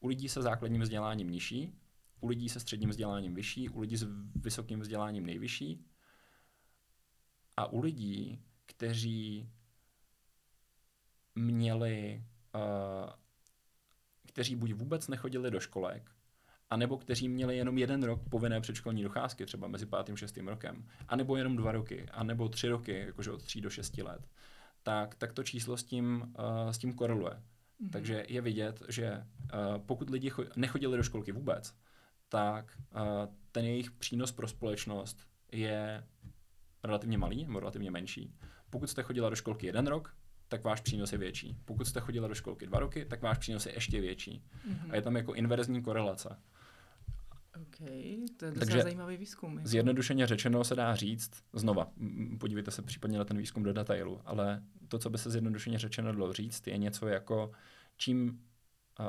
u 0.00 0.06
lidí 0.06 0.28
se 0.28 0.42
základním 0.42 0.82
vzděláním 0.82 1.30
nižší, 1.30 1.72
u 2.20 2.26
lidí 2.26 2.48
se 2.48 2.60
středním 2.60 2.90
vzděláním 2.90 3.34
vyšší, 3.34 3.68
u 3.68 3.80
lidí 3.80 3.96
s 3.96 4.06
vysokým 4.34 4.80
vzděláním 4.80 5.26
nejvyšší 5.26 5.84
a 7.56 7.66
u 7.66 7.80
lidí, 7.80 8.40
kteří 8.66 9.50
měli, 11.34 12.24
uh, 12.54 13.10
kteří 14.28 14.56
buď 14.56 14.72
vůbec 14.72 15.08
nechodili 15.08 15.50
do 15.50 15.60
školek, 15.60 16.10
anebo 16.70 16.98
kteří 16.98 17.28
měli 17.28 17.56
jenom 17.56 17.78
jeden 17.78 18.02
rok 18.02 18.28
povinné 18.28 18.60
předškolní 18.60 19.02
docházky, 19.02 19.46
třeba 19.46 19.68
mezi 19.68 19.86
pátým 19.86 20.14
a 20.14 20.16
šestým 20.16 20.48
rokem, 20.48 20.88
anebo 21.08 21.36
jenom 21.36 21.56
dva 21.56 21.72
roky, 21.72 22.06
anebo 22.12 22.48
tři 22.48 22.68
roky, 22.68 22.98
jakože 23.06 23.30
od 23.30 23.42
tří 23.42 23.60
do 23.60 23.70
šesti 23.70 24.02
let, 24.02 24.28
tak, 24.82 25.14
tak 25.14 25.32
to 25.32 25.42
číslo 25.42 25.76
s 25.76 25.84
tím, 25.84 26.34
uh, 26.38 26.70
s 26.70 26.78
tím 26.78 26.92
koreluje. 26.92 27.32
Mm-hmm. 27.32 27.90
Takže 27.90 28.24
je 28.28 28.40
vidět, 28.40 28.82
že 28.88 29.12
uh, 29.16 29.84
pokud 29.86 30.10
lidi 30.10 30.30
cho- 30.30 30.50
nechodili 30.56 30.96
do 30.96 31.02
školky 31.02 31.32
vůbec, 31.32 31.74
tak 32.28 32.78
uh, 32.94 33.00
ten 33.52 33.64
jejich 33.64 33.90
přínos 33.90 34.32
pro 34.32 34.48
společnost 34.48 35.26
je 35.52 36.06
relativně 36.84 37.18
malý 37.18 37.44
nebo 37.44 37.60
relativně 37.60 37.90
menší. 37.90 38.34
Pokud 38.70 38.90
jste 38.90 39.02
chodila 39.02 39.30
do 39.30 39.36
školky 39.36 39.66
jeden 39.66 39.86
rok, 39.86 40.16
tak 40.54 40.64
váš 40.64 40.80
přínos 40.80 41.12
je 41.12 41.18
větší. 41.18 41.56
Pokud 41.64 41.84
jste 41.84 42.00
chodila 42.00 42.28
do 42.28 42.34
školky 42.34 42.66
dva 42.66 42.78
roky, 42.78 43.04
tak 43.04 43.22
váš 43.22 43.38
přínos 43.38 43.66
je 43.66 43.74
ještě 43.74 44.00
větší. 44.00 44.42
Mm-hmm. 44.68 44.90
A 44.90 44.96
je 44.96 45.02
tam 45.02 45.16
jako 45.16 45.34
inverzní 45.34 45.82
korelace. 45.82 46.36
OK, 47.62 47.78
to 48.36 48.44
je 48.44 48.52
Takže 48.52 48.82
zajímavý 48.82 49.16
výzkum. 49.16 49.56
Jako. 49.56 49.68
Zjednodušeně 49.68 50.26
řečeno 50.26 50.64
se 50.64 50.74
dá 50.74 50.94
říct, 50.94 51.30
znova, 51.52 51.90
podívejte 52.40 52.70
se 52.70 52.82
případně 52.82 53.18
na 53.18 53.24
ten 53.24 53.38
výzkum 53.38 53.62
do 53.62 53.72
detailu, 53.72 54.20
ale 54.24 54.62
to, 54.88 54.98
co 54.98 55.10
by 55.10 55.18
se 55.18 55.30
zjednodušeně 55.30 55.78
řečeno 55.78 56.12
dalo 56.12 56.32
říct, 56.32 56.66
je 56.66 56.78
něco 56.78 57.06
jako, 57.08 57.52
čím 57.96 58.28
uh, 58.28 59.06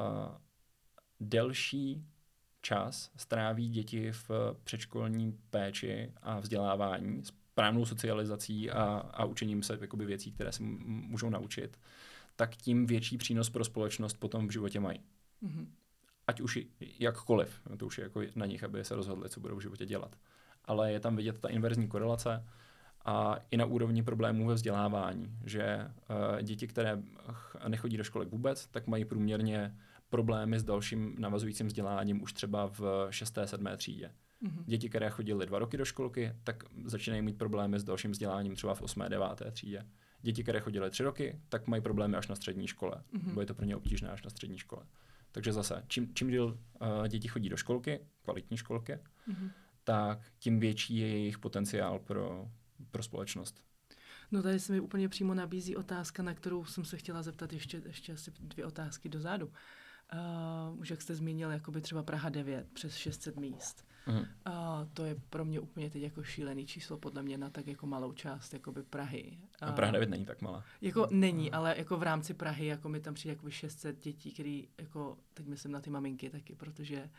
delší 1.19 2.05
čas 2.61 3.11
stráví 3.17 3.69
děti 3.69 4.11
v 4.11 4.29
předškolní 4.63 5.37
péči 5.49 6.13
a 6.21 6.39
vzdělávání, 6.39 7.23
správnou 7.55 7.85
socializací 7.85 8.71
a, 8.71 8.83
a 9.13 9.25
učením 9.25 9.63
se 9.63 9.77
jakoby, 9.81 10.05
věcí, 10.05 10.31
které 10.31 10.51
se 10.51 10.63
můžou 10.63 11.29
naučit, 11.29 11.79
tak 12.35 12.55
tím 12.55 12.85
větší 12.85 13.17
přínos 13.17 13.49
pro 13.49 13.65
společnost 13.65 14.13
potom 14.13 14.47
v 14.47 14.51
životě 14.51 14.79
mají. 14.79 14.99
Mm-hmm. 15.43 15.67
Ať 16.27 16.41
už 16.41 16.59
jakkoliv, 16.99 17.61
to 17.77 17.85
už 17.85 17.97
je 17.97 18.03
jako 18.03 18.21
na 18.35 18.45
nich, 18.45 18.63
aby 18.63 18.83
se 18.83 18.95
rozhodli, 18.95 19.29
co 19.29 19.39
budou 19.39 19.55
v 19.55 19.61
životě 19.61 19.85
dělat. 19.85 20.15
Ale 20.65 20.91
je 20.91 20.99
tam 20.99 21.15
vidět 21.15 21.39
ta 21.39 21.49
inverzní 21.49 21.87
korelace 21.87 22.45
a 23.05 23.37
i 23.51 23.57
na 23.57 23.65
úrovni 23.65 24.03
problémů 24.03 24.47
ve 24.47 24.53
vzdělávání, 24.53 25.37
že 25.45 25.87
uh, 25.87 26.41
děti, 26.41 26.67
které 26.67 27.03
nechodí 27.67 27.97
do 27.97 28.03
školek 28.03 28.29
vůbec, 28.29 28.67
tak 28.67 28.87
mají 28.87 29.05
průměrně 29.05 29.77
problémy 30.09 30.59
s 30.59 30.63
dalším 30.63 31.15
navazujícím 31.19 31.67
vzděláním 31.67 32.23
už 32.23 32.33
třeba 32.33 32.67
v 32.67 33.07
6. 33.09 33.37
7. 33.45 33.67
třídě. 33.77 34.11
Mm-hmm. 34.43 34.63
Děti, 34.65 34.89
které 34.89 35.09
chodily 35.09 35.45
dva 35.45 35.59
roky 35.59 35.77
do 35.77 35.85
školky, 35.85 36.35
tak 36.43 36.63
začínají 36.85 37.21
mít 37.21 37.37
problémy 37.37 37.79
s 37.79 37.83
dalším 37.83 38.11
vzděláním 38.11 38.55
třeba 38.55 38.75
v 38.75 38.81
8. 38.81 39.03
9. 39.09 39.27
třídě. 39.51 39.85
Děti, 40.21 40.43
které 40.43 40.59
chodily 40.59 40.89
tři 40.89 41.03
roky, 41.03 41.39
tak 41.49 41.67
mají 41.67 41.81
problémy 41.81 42.17
až 42.17 42.27
na 42.27 42.35
střední 42.35 42.67
škole, 42.67 43.03
mm-hmm. 43.13 43.33
bo 43.33 43.41
je 43.41 43.47
to 43.47 43.53
pro 43.53 43.65
ně 43.65 43.75
obtížné 43.75 44.09
až 44.09 44.23
na 44.23 44.29
střední 44.29 44.57
škole. 44.57 44.85
Takže 45.31 45.53
zase, 45.53 45.83
čím, 45.87 46.13
čím 46.13 46.29
díl 46.29 46.45
uh, 46.45 47.07
děti 47.07 47.27
chodí 47.27 47.49
do 47.49 47.57
školky, 47.57 47.99
kvalitní 48.21 48.57
školky, 48.57 48.93
mm-hmm. 48.93 49.51
tak 49.83 50.19
tím 50.39 50.59
větší 50.59 50.97
je 50.97 51.07
jejich 51.07 51.37
potenciál 51.37 51.99
pro, 51.99 52.51
pro 52.91 53.03
společnost. 53.03 53.63
No 54.31 54.43
tady 54.43 54.59
se 54.59 54.73
mi 54.73 54.79
úplně 54.79 55.09
přímo 55.09 55.33
nabízí 55.33 55.75
otázka, 55.75 56.23
na 56.23 56.33
kterou 56.33 56.65
jsem 56.65 56.85
se 56.85 56.97
chtěla 56.97 57.23
zeptat 57.23 57.53
ještě, 57.53 57.81
ještě 57.85 58.13
asi 58.13 58.31
dvě 58.39 58.65
otázky 58.65 59.09
dozadu. 59.09 59.51
Uh, 60.13 60.79
už 60.79 60.89
jak 60.89 61.01
jste 61.01 61.15
zmínil, 61.15 61.51
jakoby 61.51 61.81
třeba 61.81 62.03
Praha 62.03 62.29
9 62.29 62.67
přes 62.73 62.95
600 62.95 63.39
míst. 63.39 63.85
Mm. 64.07 64.25
A 64.45 64.87
to 64.93 65.05
je 65.05 65.15
pro 65.29 65.45
mě 65.45 65.59
úplně 65.59 65.89
teď 65.89 66.03
jako 66.03 66.23
šílený 66.23 66.65
číslo, 66.65 66.97
podle 66.97 67.23
mě 67.23 67.37
na 67.37 67.49
tak 67.49 67.67
jako 67.67 67.87
malou 67.87 68.13
část 68.13 68.53
jakoby 68.53 68.83
Prahy. 68.83 69.37
A 69.61 69.71
Praha 69.71 69.91
9 69.91 70.09
není 70.09 70.25
tak 70.25 70.41
malá. 70.41 70.63
Jako 70.81 71.07
není, 71.11 71.51
ale 71.51 71.75
jako 71.77 71.97
v 71.97 72.03
rámci 72.03 72.33
Prahy, 72.33 72.65
jako 72.65 72.89
mi 72.89 72.99
tam 72.99 73.13
přijde 73.13 73.33
jako 73.33 73.49
600 73.49 74.03
dětí, 74.03 74.31
který 74.31 74.67
jako, 74.77 75.17
teď 75.33 75.47
myslím 75.47 75.71
na 75.71 75.79
ty 75.79 75.89
maminky 75.89 76.29
taky, 76.29 76.55
protože 76.55 77.09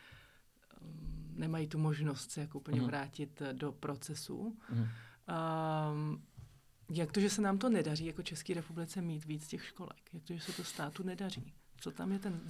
um, 0.80 1.34
nemají 1.34 1.68
tu 1.68 1.78
možnost 1.78 2.30
se 2.30 2.40
jako 2.40 2.58
úplně 2.58 2.80
mm. 2.80 2.86
vrátit 2.86 3.42
do 3.52 3.72
procesu. 3.72 4.56
Mm. 4.70 4.78
Um, 4.80 6.22
jak 6.90 7.12
to, 7.12 7.20
že 7.20 7.30
se 7.30 7.42
nám 7.42 7.58
to 7.58 7.68
nedaří 7.68 8.06
jako 8.06 8.22
České 8.22 8.54
republice 8.54 9.02
mít 9.02 9.24
víc 9.24 9.48
těch 9.48 9.64
školek? 9.64 10.00
Jak 10.12 10.22
to, 10.24 10.34
že 10.34 10.40
se 10.40 10.52
to 10.52 10.64
státu 10.64 11.02
nedaří? 11.02 11.54
Co 11.80 11.90
tam 11.90 12.12
je 12.12 12.18
ten, 12.18 12.40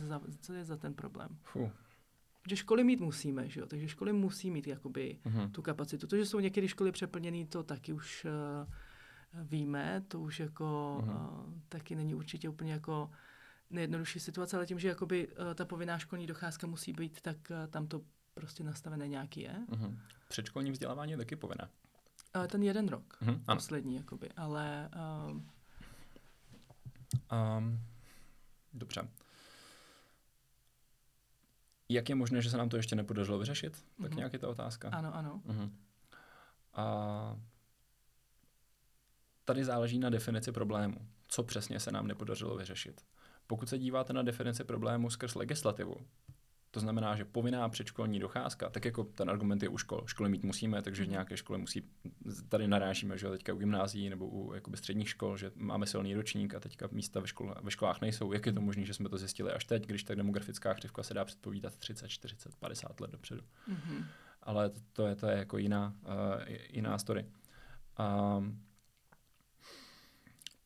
co 0.41 0.53
je 0.53 0.65
za 0.65 0.77
ten 0.77 0.95
problém? 0.95 1.39
Fuh. 1.43 1.71
Protože 2.47 2.57
školy 2.57 2.85
mít 2.85 3.01
musíme, 3.01 3.49
že 3.49 3.61
jo? 3.61 3.67
takže 3.67 3.89
školy 3.89 4.13
musí 4.13 4.51
mít 4.51 4.67
jakoby 4.67 5.19
uh-huh. 5.25 5.51
tu 5.51 5.63
kapacitu. 5.63 6.07
To, 6.07 6.17
že 6.17 6.27
jsou 6.27 6.41
některé 6.41 6.69
školy 6.69 6.93
přeplněné, 6.93 7.47
to 7.47 7.63
taky 7.63 7.93
už 7.93 8.25
uh, 8.25 8.73
víme, 9.45 10.05
to 10.09 10.21
už 10.21 10.41
jako 10.41 10.99
uh-huh. 11.03 11.47
uh, 11.47 11.53
taky 11.69 11.95
není 11.95 12.15
určitě 12.15 12.49
úplně 12.49 12.73
jako 12.73 13.11
nejjednodušší 13.71 14.21
situace, 14.21 14.57
ale 14.57 14.67
tím, 14.67 14.79
že 14.79 14.89
jakoby 14.89 15.29
uh, 15.29 15.35
ta 15.55 15.65
povinná 15.65 15.99
školní 15.99 16.27
docházka 16.27 16.67
musí 16.67 16.93
být, 16.93 17.21
tak 17.21 17.37
uh, 17.51 17.71
tam 17.71 17.87
to 17.87 18.01
prostě 18.35 18.65
nastavené 18.65 19.09
nějaký 19.09 19.41
je. 19.41 19.57
Uh-huh. 19.69 19.99
Předškolní 20.29 20.71
vzdělávání 20.71 21.13
je 21.13 21.19
taky 21.19 21.37
povinné. 21.37 21.69
Uh, 22.37 22.47
ten 22.47 22.63
jeden 22.63 22.89
rok, 22.89 23.19
uh-huh. 23.23 23.55
poslední, 23.55 23.97
jakoby, 23.97 24.31
ale 24.37 24.91
uh, 25.33 25.41
Um, 27.33 27.81
dobře. 28.73 29.09
Jak 31.89 32.09
je 32.09 32.15
možné, 32.15 32.43
že 32.43 32.51
se 32.51 32.57
nám 32.57 32.69
to 32.69 32.77
ještě 32.77 32.97
nepodařilo 32.97 33.39
vyřešit? 33.39 33.85
Tak 34.03 34.13
mm-hmm. 34.13 34.17
nějak 34.17 34.33
je 34.33 34.39
ta 34.39 34.49
otázka. 34.49 34.89
Ano, 34.89 35.17
ano. 35.17 35.43
Uh-huh. 35.47 35.71
A 36.75 37.37
tady 39.45 39.65
záleží 39.65 39.99
na 39.99 40.11
definici 40.11 40.53
problému. 40.53 40.97
Co 41.29 41.43
přesně 41.43 41.81
se 41.81 41.93
nám 41.93 42.07
nepodařilo 42.07 42.57
vyřešit? 42.57 43.05
Pokud 43.47 43.69
se 43.69 43.79
díváte 43.79 44.13
na 44.13 44.23
definici 44.23 44.65
problému 44.65 45.11
skrz 45.11 45.35
legislativu, 45.35 45.97
to 46.77 46.81
znamená, 46.81 47.17
že 47.17 47.25
povinná 47.25 47.69
předškolní 47.69 48.19
docházka, 48.19 48.71
tak 48.71 48.85
jako 48.85 49.05
ten 49.05 49.31
argument 49.31 49.63
je 49.63 49.69
u 49.69 49.79
škol, 49.79 50.03
školy 50.07 50.29
mít 50.31 50.45
musíme, 50.45 50.83
takže 50.83 51.05
mm. 51.05 51.11
nějaké 51.11 51.37
školy 51.37 51.59
musí, 51.59 51.91
tady 52.49 52.69
narážíme, 52.69 53.19
že 53.19 53.29
teďka 53.29 53.55
u 53.55 53.57
gymnázií 53.57 54.11
nebo 54.11 54.27
u 54.27 54.55
jakoby 54.55 54.77
středních 54.77 55.09
škol, 55.09 55.37
že 55.37 55.53
máme 55.55 55.87
silný 55.87 56.15
ročník 56.15 56.55
a 56.55 56.61
teďka 56.61 56.89
místa 56.93 57.21
ve, 57.21 57.27
škole, 57.27 57.55
ve 57.63 57.71
školách 57.71 58.01
nejsou. 58.01 58.33
Jak 58.33 58.47
je 58.47 58.53
to 58.53 58.61
možné, 58.61 58.85
že 58.85 58.95
jsme 58.95 59.09
to 59.09 59.19
zjistili 59.19 59.53
až 59.53 59.65
teď, 59.65 59.87
když 59.87 60.05
tak 60.05 60.17
demografická 60.17 60.75
křivka 60.75 61.03
se 61.03 61.15
dá 61.15 61.25
předpovídat 61.25 61.77
30, 61.77 62.09
40, 62.09 62.57
50 62.57 63.01
let 63.01 63.11
dopředu. 63.11 63.43
Mm-hmm. 63.69 64.05
Ale 64.43 64.71
to, 64.71 64.81
to, 64.93 65.07
je, 65.07 65.17
to 65.17 65.27
je 65.27 65.37
jako 65.39 65.59
jiná, 65.59 65.95
uh, 66.03 66.55
jiná 66.71 66.99
story. 66.99 67.27
Um, 68.39 68.63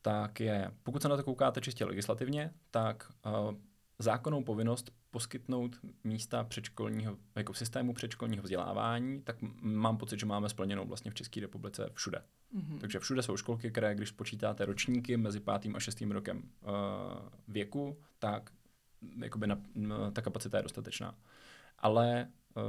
tak 0.02 0.40
je, 0.40 0.70
pokud 0.82 1.02
se 1.02 1.08
na 1.08 1.16
to 1.16 1.24
koukáte 1.24 1.60
čistě 1.60 1.84
legislativně, 1.84 2.50
tak 2.70 3.12
uh, 3.26 3.54
zákonnou 3.98 4.44
povinnost 4.44 4.99
poskytnout 5.10 5.76
místa 6.04 6.44
předškolního, 6.44 7.16
jako 7.36 7.52
v 7.52 7.58
systému 7.58 7.94
předškolního 7.94 8.42
vzdělávání, 8.42 9.22
tak 9.22 9.36
mám 9.62 9.96
pocit, 9.96 10.20
že 10.20 10.26
máme 10.26 10.48
splněnou 10.48 10.86
vlastně 10.86 11.10
v 11.10 11.14
České 11.14 11.40
republice 11.40 11.90
všude. 11.94 12.22
Mm-hmm. 12.56 12.78
Takže 12.78 12.98
všude 12.98 13.22
jsou 13.22 13.36
školky, 13.36 13.70
které, 13.70 13.94
když 13.94 14.10
počítáte 14.10 14.64
ročníky 14.64 15.16
mezi 15.16 15.40
pátým 15.40 15.76
a 15.76 15.80
šestým 15.80 16.10
rokem 16.10 16.38
uh, 16.38 16.70
věku, 17.48 17.98
tak 18.18 18.50
jakoby 19.18 19.46
na, 19.46 19.62
na, 19.74 20.10
ta 20.10 20.22
kapacita 20.22 20.56
je 20.56 20.62
dostatečná. 20.62 21.18
Ale 21.78 22.28
uh, 22.56 22.62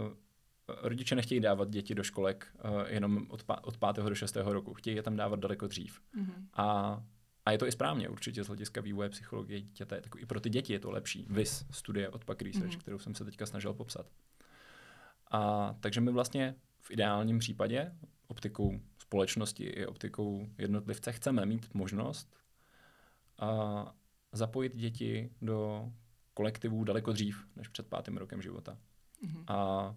rodiče 0.81 1.15
nechtějí 1.15 1.41
dávat 1.41 1.69
děti 1.69 1.95
do 1.95 2.03
školek 2.03 2.55
uh, 2.65 2.81
jenom 2.87 3.25
od, 3.29 3.43
pá- 3.43 3.59
od 3.61 3.77
pátého 3.77 4.09
do 4.09 4.15
šestého 4.15 4.53
roku. 4.53 4.73
Chtějí 4.73 4.95
je 4.95 5.03
tam 5.03 5.15
dávat 5.15 5.39
daleko 5.39 5.67
dřív. 5.67 6.01
Mm-hmm. 6.17 6.45
A 6.53 7.03
a 7.45 7.51
je 7.51 7.57
to 7.57 7.67
i 7.67 7.71
správně, 7.71 8.09
určitě 8.09 8.43
z 8.43 8.47
hlediska 8.47 8.81
vývoje 8.81 9.09
psychologie 9.09 9.61
dítěte. 9.61 10.01
Tak 10.01 10.11
i 10.17 10.25
pro 10.25 10.39
ty 10.39 10.49
děti 10.49 10.73
je 10.73 10.79
to 10.79 10.91
lepší. 10.91 11.25
Vys 11.29 11.65
studie 11.71 12.09
od 12.09 12.25
Pak 12.25 12.41
Research, 12.41 12.71
mm-hmm. 12.71 12.79
kterou 12.79 12.99
jsem 12.99 13.15
se 13.15 13.25
teďka 13.25 13.45
snažil 13.45 13.73
popsat. 13.73 14.11
A 15.31 15.73
takže 15.79 16.01
my 16.01 16.11
vlastně 16.11 16.55
v 16.79 16.91
ideálním 16.91 17.39
případě 17.39 17.95
optikou 18.27 18.79
společnosti 18.97 19.63
i 19.63 19.85
optikou 19.85 20.49
jednotlivce 20.57 21.11
chceme 21.11 21.45
mít 21.45 21.73
možnost 21.73 22.35
a 23.39 23.95
zapojit 24.31 24.75
děti 24.75 25.29
do 25.41 25.91
kolektivů 26.33 26.83
daleko 26.83 27.13
dřív 27.13 27.47
než 27.55 27.67
před 27.67 27.87
pátým 27.87 28.17
rokem 28.17 28.41
života. 28.41 28.77
Mm-hmm. 29.23 29.43
A 29.47 29.95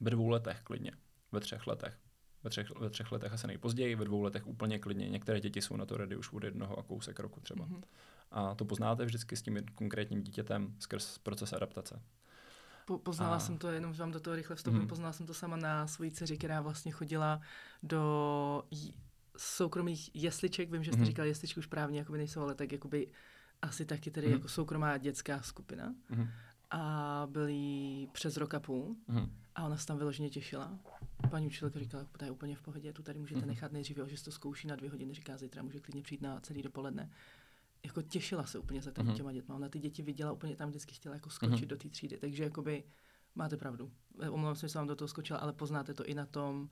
ve 0.00 0.10
dvou 0.10 0.28
letech 0.28 0.60
klidně, 0.62 0.92
ve 1.32 1.40
třech 1.40 1.66
letech 1.66 1.98
ve 2.48 2.50
třech, 2.50 2.80
ve 2.80 2.90
třech 2.90 3.12
letech 3.12 3.32
asi 3.32 3.46
nejpozději, 3.46 3.94
ve 3.94 4.04
dvou 4.04 4.22
letech 4.22 4.46
úplně 4.46 4.78
klidně. 4.78 5.08
Některé 5.08 5.40
děti 5.40 5.62
jsou 5.62 5.76
na 5.76 5.86
to 5.86 5.96
ready 5.96 6.16
už 6.16 6.32
od 6.32 6.44
jednoho 6.44 6.78
a 6.78 6.82
kousek 6.82 7.20
roku 7.20 7.40
třeba. 7.40 7.66
Mm-hmm. 7.66 7.82
A 8.30 8.54
to 8.54 8.64
poznáte 8.64 9.04
vždycky 9.04 9.36
s 9.36 9.42
tím 9.42 9.58
konkrétním 9.74 10.22
dítětem 10.22 10.74
skrz 10.78 11.18
proces 11.18 11.52
adaptace. 11.52 12.02
Po, 12.86 12.98
poznala 12.98 13.36
a... 13.36 13.38
jsem 13.38 13.58
to, 13.58 13.68
jenom 13.68 13.92
vám 13.92 14.12
do 14.12 14.20
toho 14.20 14.36
rychle 14.36 14.56
vstupím, 14.56 14.80
mm-hmm. 14.80 14.88
poznala 14.88 15.12
jsem 15.12 15.26
to 15.26 15.34
sama 15.34 15.56
na 15.56 15.86
svojí 15.86 16.10
dceři, 16.10 16.38
která 16.38 16.60
vlastně 16.60 16.92
chodila 16.92 17.40
do 17.82 18.64
soukromých 19.36 20.10
jesliček, 20.14 20.72
vím, 20.72 20.84
že 20.84 20.92
jste 20.92 21.02
mm-hmm. 21.02 21.06
říkal 21.06 21.26
jesličky 21.26 21.60
už 21.60 21.66
právně 21.66 21.98
jakoby 21.98 22.18
nejsou, 22.18 22.40
ale 22.40 22.54
tak 22.54 22.72
jakoby 22.72 23.08
asi 23.62 23.84
taky 23.84 24.10
tedy 24.10 24.26
mm-hmm. 24.26 24.32
jako 24.32 24.48
soukromá 24.48 24.98
dětská 24.98 25.42
skupina. 25.42 25.94
Mm-hmm. 26.10 26.28
A 26.70 27.26
byli 27.30 28.08
přes 28.12 28.36
rok 28.36 28.54
a 28.54 28.60
půl. 28.60 28.96
Mm-hmm. 29.08 29.30
A 29.54 29.64
ona 29.64 29.76
se 29.76 29.86
tam 29.86 29.98
vyloženě 29.98 30.30
těšila. 30.30 30.78
Paní 31.30 31.46
učitelka 31.46 31.78
říkala, 31.78 32.04
to 32.18 32.24
je 32.24 32.30
úplně 32.30 32.56
v 32.56 32.62
pohodě, 32.62 32.92
tu 32.92 33.02
tady 33.02 33.18
můžete 33.18 33.40
mm-hmm. 33.40 33.46
nechat 33.46 33.72
nejdříve, 33.72 34.08
že 34.08 34.16
se 34.16 34.24
to 34.24 34.32
zkouší 34.32 34.68
na 34.68 34.76
dvě 34.76 34.90
hodiny, 34.90 35.14
říká, 35.14 35.36
zítra 35.36 35.62
může 35.62 35.80
klidně 35.80 36.02
přijít 36.02 36.22
na 36.22 36.40
celý 36.40 36.62
dopoledne. 36.62 37.10
Jako 37.84 38.02
těšila 38.02 38.46
se 38.46 38.58
úplně 38.58 38.82
za 38.82 38.90
mm-hmm. 38.90 39.16
těma 39.16 39.32
dětma. 39.32 39.54
Ona 39.54 39.68
ty 39.68 39.78
děti 39.78 40.02
viděla 40.02 40.32
úplně 40.32 40.56
tam 40.56 40.68
vždycky 40.68 40.94
chtěla 40.94 41.14
jako 41.14 41.30
skočit 41.30 41.64
mm-hmm. 41.64 41.66
do 41.66 41.76
té 41.76 41.88
třídy, 41.88 42.18
takže 42.18 42.44
jakoby 42.44 42.84
máte 43.34 43.56
pravdu. 43.56 43.92
E, 44.20 44.30
omlouvám 44.30 44.56
se, 44.56 44.66
že 44.66 44.72
jsem 44.72 44.78
vám 44.78 44.88
do 44.88 44.96
toho 44.96 45.08
skočila, 45.08 45.38
ale 45.38 45.52
poznáte 45.52 45.94
to 45.94 46.04
i 46.04 46.14
na 46.14 46.26
tom, 46.26 46.68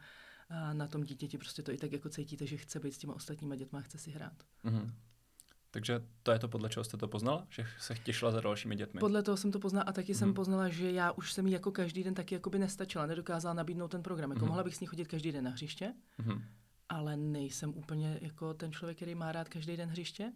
na 0.72 0.86
tom 0.86 1.04
dítěti, 1.04 1.38
prostě 1.38 1.62
to 1.62 1.72
i 1.72 1.76
tak 1.78 1.92
jako 1.92 2.08
cítíte, 2.08 2.46
že 2.46 2.56
chce 2.56 2.80
být 2.80 2.92
s 2.92 2.98
těma 2.98 3.14
ostatníma 3.14 3.56
dětma 3.56 3.78
a 3.78 3.82
chce 3.82 3.98
si 3.98 4.10
hrát. 4.10 4.42
Mm-hmm. 4.64 4.92
Takže 5.76 6.02
to 6.22 6.32
je 6.32 6.38
to, 6.38 6.48
podle 6.48 6.68
čeho 6.68 6.84
jste 6.84 6.96
to 6.96 7.08
poznala? 7.08 7.46
Že 7.50 7.66
se 7.78 7.94
těšila 7.94 8.30
za 8.30 8.40
dalšími 8.40 8.76
dětmi? 8.76 9.00
Podle 9.00 9.22
toho 9.22 9.36
jsem 9.36 9.52
to 9.52 9.58
poznala 9.58 9.84
a 9.84 9.92
taky 9.92 10.12
mm-hmm. 10.12 10.18
jsem 10.18 10.28
mhm. 10.28 10.34
poznala, 10.34 10.68
že 10.68 10.90
já 10.90 11.12
už 11.12 11.32
jsem 11.32 11.46
jí 11.46 11.52
jako 11.52 11.72
každý 11.72 12.04
den 12.04 12.14
taky 12.14 12.34
jako 12.34 12.50
by 12.50 12.58
nestačila, 12.58 13.06
nedokázala 13.06 13.54
nabídnout 13.54 13.88
ten 13.88 14.02
program. 14.02 14.30
Jako 14.30 14.44
mm-hmm. 14.44 14.48
mohla 14.48 14.64
bych 14.64 14.76
s 14.76 14.80
ní 14.80 14.86
chodit 14.86 15.08
každý 15.08 15.32
den 15.32 15.44
na 15.44 15.50
hřiště, 15.50 15.94
mm-hmm. 16.20 16.42
ale 16.88 17.16
nejsem 17.16 17.74
úplně 17.74 18.18
jako 18.22 18.54
ten 18.54 18.72
člověk, 18.72 18.96
který 18.96 19.14
má 19.14 19.32
rád 19.32 19.48
každý 19.48 19.76
den 19.76 19.88
hřiště. 19.88 20.32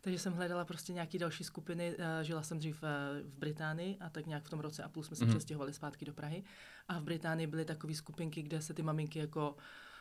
Takže 0.00 0.18
jsem 0.18 0.32
hledala 0.32 0.64
prostě 0.64 0.92
nějaký 0.92 1.18
další 1.18 1.44
skupiny. 1.44 1.96
Eh, 1.98 2.24
žila 2.24 2.42
jsem 2.42 2.58
dřív 2.58 2.82
eh, 2.82 3.22
v 3.22 3.38
Británii 3.38 3.98
a 4.00 4.10
tak 4.10 4.26
nějak 4.26 4.44
v 4.44 4.50
tom 4.50 4.60
roce 4.60 4.82
a 4.82 4.88
půl 4.88 5.02
jsme 5.02 5.16
se 5.16 5.24
mm-hmm. 5.24 5.28
přestěhovali 5.28 5.72
zpátky 5.72 6.04
do 6.04 6.12
Prahy. 6.12 6.44
A 6.88 6.98
v 6.98 7.02
Británii 7.02 7.46
byly 7.46 7.64
takové 7.64 7.94
skupinky, 7.94 8.42
kde 8.42 8.62
se 8.62 8.74
ty 8.74 8.82
maminky 8.82 9.18
jako 9.18 9.56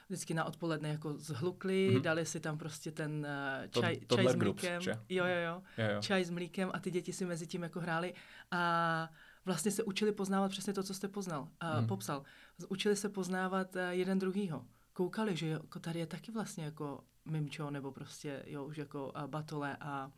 vždycky 0.09 0.33
na 0.33 0.43
odpoledne 0.43 0.89
jako 0.89 1.13
zhlukli, 1.17 1.89
mm-hmm. 1.89 2.01
dali 2.01 2.25
si 2.25 2.39
tam 2.39 2.57
prostě 2.57 2.91
ten 2.91 3.27
uh, 3.65 3.81
čaj, 3.81 3.97
to, 3.97 4.15
čaj 4.15 4.27
s 4.27 4.35
mlíkem. 4.35 4.81
Groups, 4.81 4.87
jo, 5.09 5.25
jo, 5.25 5.25
jo, 5.25 5.61
jo, 5.77 5.85
jo. 5.93 6.01
Čaj 6.01 6.25
s 6.25 6.29
mlíkem 6.29 6.71
a 6.73 6.79
ty 6.79 6.91
děti 6.91 7.13
si 7.13 7.25
mezi 7.25 7.47
tím 7.47 7.63
jako 7.63 7.79
hráli 7.79 8.13
a 8.51 9.09
vlastně 9.45 9.71
se 9.71 9.83
učili 9.83 10.11
poznávat 10.11 10.51
přesně 10.51 10.73
to, 10.73 10.83
co 10.83 10.93
jste 10.93 11.07
poznal, 11.07 11.41
uh, 11.41 11.81
mm. 11.81 11.87
popsal. 11.87 12.23
Učili 12.69 12.95
se 12.95 13.09
poznávat 13.09 13.75
uh, 13.75 13.81
jeden 13.89 14.19
druhýho. 14.19 14.65
Koukali, 14.93 15.35
že 15.35 15.47
jako 15.47 15.79
tady 15.79 15.99
je 15.99 16.05
taky 16.05 16.31
vlastně 16.31 16.65
jako 16.65 17.03
mimčo 17.25 17.69
nebo 17.69 17.91
prostě 17.91 18.43
jo, 18.47 18.65
už 18.65 18.77
jako 18.77 19.11
uh, 19.15 19.27
batole 19.27 19.77
a 19.79 20.11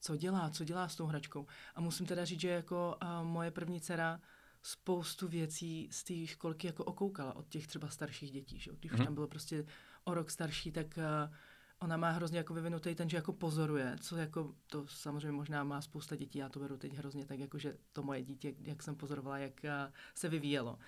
co 0.00 0.16
dělá, 0.16 0.50
co 0.50 0.64
dělá 0.64 0.88
s 0.88 0.96
tou 0.96 1.06
hračkou. 1.06 1.46
A 1.74 1.80
musím 1.80 2.06
teda 2.06 2.24
říct, 2.24 2.40
že 2.40 2.48
jako 2.48 2.96
uh, 3.02 3.26
moje 3.26 3.50
první 3.50 3.80
dcera 3.80 4.20
spoustu 4.62 5.28
věcí 5.28 5.88
z 5.92 6.04
té 6.04 6.26
školky 6.26 6.66
jako 6.66 6.84
okoukala 6.84 7.36
od 7.36 7.48
těch 7.48 7.66
třeba 7.66 7.88
starších 7.88 8.30
dětí. 8.30 8.58
Že? 8.58 8.70
Když 8.80 8.92
už 8.92 8.98
mhm. 8.98 9.06
tam 9.06 9.14
bylo 9.14 9.26
prostě 9.26 9.64
o 10.04 10.14
rok 10.14 10.30
starší, 10.30 10.72
tak 10.72 10.98
uh, 10.98 11.34
ona 11.78 11.96
má 11.96 12.10
hrozně 12.10 12.38
jako 12.38 12.54
vyvinutý 12.54 12.94
ten, 12.94 13.08
že 13.08 13.16
jako 13.16 13.32
pozoruje, 13.32 13.96
co 14.00 14.16
jako, 14.16 14.54
to 14.66 14.86
samozřejmě 14.86 15.32
možná 15.32 15.64
má 15.64 15.80
spousta 15.80 16.16
dětí, 16.16 16.38
já 16.38 16.48
to 16.48 16.60
beru 16.60 16.76
teď 16.76 16.94
hrozně 16.94 17.26
tak, 17.26 17.38
jako 17.38 17.58
že 17.58 17.76
to 17.92 18.02
moje 18.02 18.22
dítě, 18.22 18.54
jak 18.60 18.82
jsem 18.82 18.94
pozorovala, 18.94 19.38
jak 19.38 19.60
uh, 19.64 19.70
se 20.14 20.28
vyvíjelo. 20.28 20.78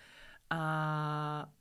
A 0.50 1.52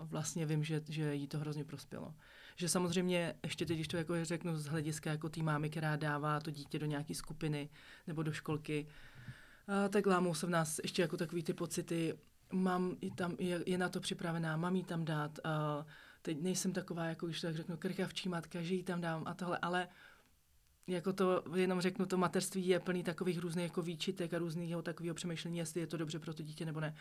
uh, 0.00 0.08
vlastně 0.08 0.46
vím, 0.46 0.64
že, 0.64 0.82
že 0.88 1.14
jí 1.14 1.28
to 1.28 1.38
hrozně 1.38 1.64
prospělo. 1.64 2.14
Že 2.56 2.68
samozřejmě, 2.68 3.34
ještě 3.44 3.66
teď, 3.66 3.76
když 3.76 3.88
to 3.88 3.96
jako 3.96 4.24
řeknu 4.24 4.56
z 4.56 4.66
hlediska 4.66 5.10
jako 5.10 5.28
té 5.28 5.42
mámy, 5.42 5.70
která 5.70 5.96
dává 5.96 6.40
to 6.40 6.50
dítě 6.50 6.78
do 6.78 6.86
nějaké 6.86 7.14
skupiny 7.14 7.68
nebo 8.06 8.22
do 8.22 8.32
školky, 8.32 8.86
tak 9.88 10.06
lámou 10.06 10.34
se 10.34 10.46
v 10.46 10.50
nás 10.50 10.80
ještě 10.82 11.02
jako 11.02 11.16
takový 11.16 11.42
ty 11.42 11.54
pocity, 11.54 12.18
mám 12.52 12.96
i 13.00 13.10
tam, 13.10 13.36
je, 13.38 13.62
je 13.66 13.78
na 13.78 13.88
to 13.88 14.00
připravená, 14.00 14.56
mám 14.56 14.76
jí 14.76 14.84
tam 14.84 15.04
dát, 15.04 15.38
a 15.44 15.86
teď 16.22 16.40
nejsem 16.42 16.72
taková, 16.72 17.04
jako 17.04 17.26
když 17.26 17.40
tak 17.40 17.56
řeknu, 17.56 17.76
krkavčí 17.76 18.28
matka, 18.28 18.62
že 18.62 18.74
jí 18.74 18.82
tam 18.82 19.00
dám 19.00 19.22
a 19.26 19.34
tohle, 19.34 19.58
ale 19.58 19.88
jako 20.86 21.12
to, 21.12 21.44
jenom 21.54 21.80
řeknu, 21.80 22.06
to 22.06 22.16
mateřství 22.16 22.66
je 22.66 22.80
plný 22.80 23.02
takových 23.02 23.38
různých 23.38 23.64
jako 23.64 23.82
výčitek 23.82 24.34
a 24.34 24.38
různého 24.38 24.82
takového 24.82 25.14
přemýšlení, 25.14 25.58
jestli 25.58 25.80
je 25.80 25.86
to 25.86 25.96
dobře 25.96 26.18
pro 26.18 26.34
to 26.34 26.42
dítě 26.42 26.64
nebo 26.64 26.80
ne. 26.80 26.94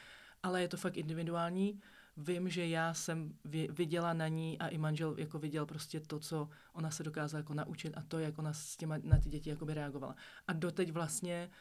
Ale 0.43 0.61
je 0.61 0.67
to 0.67 0.77
fakt 0.77 0.97
individuální. 0.97 1.81
Vím, 2.17 2.49
že 2.49 2.67
já 2.67 2.93
jsem 2.93 3.33
viděla 3.69 4.13
na 4.13 4.27
ní 4.27 4.59
a 4.59 4.67
i 4.67 4.77
manžel 4.77 5.15
jako 5.17 5.39
viděl 5.39 5.65
prostě 5.65 5.99
to, 5.99 6.19
co 6.19 6.49
ona 6.73 6.91
se 6.91 7.03
dokázala 7.03 7.39
jako 7.39 7.53
naučit 7.53 7.97
a 7.97 8.03
to, 8.07 8.19
jak 8.19 8.39
ona 8.39 8.53
s 8.53 8.77
těma, 8.77 8.97
na 9.03 9.17
ty 9.19 9.29
děti 9.29 9.57
reagovala. 9.67 10.15
A 10.47 10.53
doteď 10.53 10.91
vlastně 10.91 11.49
uh, 11.49 11.55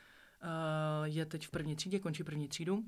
je 1.04 1.26
teď 1.26 1.46
v 1.46 1.50
první 1.50 1.76
třídě, 1.76 1.98
končí 1.98 2.24
první 2.24 2.48
třídu. 2.48 2.84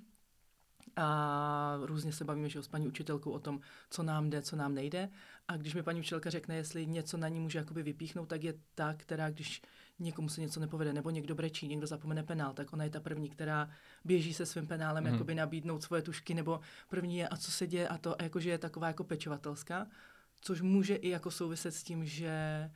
A 0.96 1.78
různě 1.82 2.12
se 2.12 2.24
bavíme 2.24 2.48
že 2.48 2.62
s 2.62 2.68
paní 2.68 2.88
učitelkou 2.88 3.30
o 3.30 3.38
tom, 3.38 3.60
co 3.90 4.02
nám 4.02 4.30
jde, 4.30 4.42
co 4.42 4.56
nám 4.56 4.74
nejde. 4.74 5.08
A 5.48 5.56
když 5.56 5.74
mi 5.74 5.82
paní 5.82 6.00
učitelka 6.00 6.30
řekne, 6.30 6.56
jestli 6.56 6.86
něco 6.86 7.16
na 7.16 7.28
ní 7.28 7.40
může 7.40 7.58
jakoby 7.58 7.82
vypíchnout, 7.82 8.28
tak 8.28 8.44
je 8.44 8.54
ta, 8.74 8.94
která 8.94 9.30
když 9.30 9.62
někomu 9.98 10.28
se 10.28 10.40
něco 10.40 10.60
nepovede, 10.60 10.92
nebo 10.92 11.10
někdo 11.10 11.34
brečí, 11.34 11.68
někdo 11.68 11.86
zapomene 11.86 12.22
penál, 12.22 12.52
tak 12.52 12.72
ona 12.72 12.84
je 12.84 12.90
ta 12.90 13.00
první, 13.00 13.28
která 13.28 13.70
běží 14.04 14.34
se 14.34 14.46
svým 14.46 14.66
penálem 14.66 15.04
mm. 15.04 15.12
jakoby 15.12 15.34
nabídnout 15.34 15.82
svoje 15.82 16.02
tušky, 16.02 16.34
nebo 16.34 16.60
první 16.88 17.16
je, 17.16 17.28
a 17.28 17.36
co 17.36 17.50
se 17.50 17.66
děje, 17.66 17.88
a 17.88 17.98
to 17.98 18.20
a 18.20 18.22
jakože 18.22 18.50
je 18.50 18.58
taková 18.58 18.86
jako 18.86 19.04
pečovatelská, 19.04 19.86
což 20.40 20.60
může 20.60 20.94
i 20.94 21.08
jako 21.08 21.30
souviset 21.30 21.74
s 21.74 21.82
tím, 21.82 22.04
že 22.04 22.30
Eh, 22.64 22.70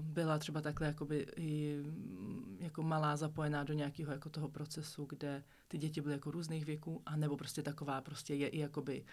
byla 0.00 0.38
třeba 0.38 0.60
takhle 0.60 0.86
jakoby 0.86 1.26
i 1.36 1.80
mm, 1.82 2.56
jako 2.60 2.82
malá 2.82 3.16
zapojená 3.16 3.64
do 3.64 3.74
nějakého 3.74 4.12
jako 4.12 4.30
toho 4.30 4.48
procesu, 4.48 5.06
kde 5.08 5.44
ty 5.68 5.78
děti 5.78 6.00
byly 6.00 6.14
jako 6.14 6.30
různých 6.30 6.64
věků, 6.64 7.02
a 7.06 7.16
nebo 7.16 7.36
prostě 7.36 7.62
taková 7.62 8.00
prostě 8.00 8.34
je 8.34 8.48
i 8.48 8.58
jakoby 8.58 9.04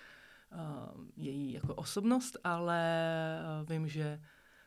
uh, 0.52 1.06
její 1.16 1.54
jako 1.54 1.76
osobnost, 1.76 2.38
ale 2.44 3.40
uh, 3.62 3.70
vím, 3.70 3.88
že 3.88 4.22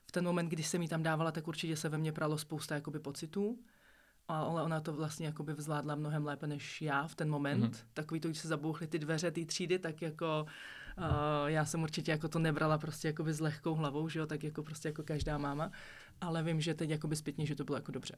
v 0.04 0.12
ten 0.12 0.24
moment, 0.24 0.48
kdy 0.48 0.62
jsem 0.62 0.82
jí 0.82 0.88
tam 0.88 1.02
dávala, 1.02 1.32
tak 1.32 1.48
určitě 1.48 1.76
se 1.76 1.88
ve 1.88 1.98
mně 1.98 2.12
pralo 2.12 2.38
spousta 2.38 2.74
jakoby 2.74 2.98
pocitů, 2.98 3.58
ale 4.28 4.62
ona 4.62 4.80
to 4.80 4.92
vlastně 4.92 5.26
jakoby 5.26 5.54
zvládla 5.58 5.94
mnohem 5.94 6.24
lépe 6.24 6.46
než 6.46 6.82
já 6.82 7.06
v 7.06 7.14
ten 7.14 7.30
moment. 7.30 7.64
Mm-hmm. 7.64 7.86
Takový 7.92 8.20
to, 8.20 8.28
když 8.28 8.38
se 8.38 8.48
zabouchly 8.48 8.86
ty 8.86 8.98
dveře, 8.98 9.30
ty 9.30 9.46
třídy, 9.46 9.78
tak 9.78 10.02
jako 10.02 10.46
uh, 11.00 11.46
já 11.46 11.64
jsem 11.64 11.82
určitě 11.82 12.10
jako 12.10 12.28
to 12.28 12.38
nebrala 12.38 12.78
prostě 12.78 13.08
jakoby 13.08 13.34
s 13.34 13.40
lehkou 13.40 13.74
hlavou, 13.74 14.08
že 14.08 14.18
jo, 14.18 14.26
tak 14.26 14.44
jako 14.44 14.62
prostě 14.62 14.88
jako 14.88 15.02
každá 15.02 15.38
máma, 15.38 15.70
ale 16.20 16.42
vím, 16.42 16.60
že 16.60 16.74
teď 16.74 16.90
jakoby 16.90 17.16
zpětně, 17.16 17.46
že 17.46 17.54
to 17.54 17.64
bylo 17.64 17.78
jako 17.78 17.92
dobře. 17.92 18.16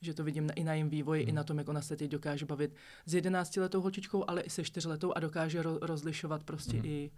Že 0.00 0.14
to 0.14 0.24
vidím 0.24 0.46
na, 0.46 0.52
i 0.54 0.64
na 0.64 0.72
jejím 0.72 0.88
vývoji, 0.88 1.22
mm. 1.22 1.28
i 1.28 1.32
na 1.32 1.44
tom, 1.44 1.58
jak 1.58 1.68
ona 1.68 1.82
se 1.82 1.96
teď 1.96 2.10
dokáže 2.10 2.46
bavit 2.46 2.74
s 3.06 3.14
11-letou 3.14 3.80
holčičkou, 3.80 4.24
ale 4.28 4.40
i 4.40 4.50
se 4.50 4.62
4-letou 4.62 5.12
a 5.16 5.20
dokáže 5.20 5.62
ro- 5.62 5.78
rozlišovat 5.80 6.44
prostě 6.44 6.76
mm. 6.76 6.84
i 6.84 7.10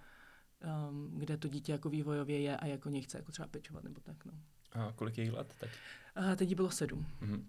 um, 0.90 1.10
kde 1.18 1.36
to 1.36 1.48
dítě 1.48 1.72
jako 1.72 1.88
vývojově 1.88 2.40
je 2.40 2.56
a 2.56 2.66
jako 2.66 2.88
něj 2.88 3.02
chce 3.02 3.18
jako 3.18 3.32
třeba 3.32 3.48
pečovat 3.48 3.84
nebo 3.84 4.00
tak. 4.00 4.24
No. 4.24 4.32
A 4.72 4.92
kolik 4.92 5.18
je 5.18 5.24
jí 5.24 5.30
let 5.30 5.54
teď? 5.60 5.70
A 6.14 6.36
teď 6.36 6.48
jí 6.48 6.54
bylo 6.54 6.70
sedm. 6.70 7.06
Mm. 7.20 7.46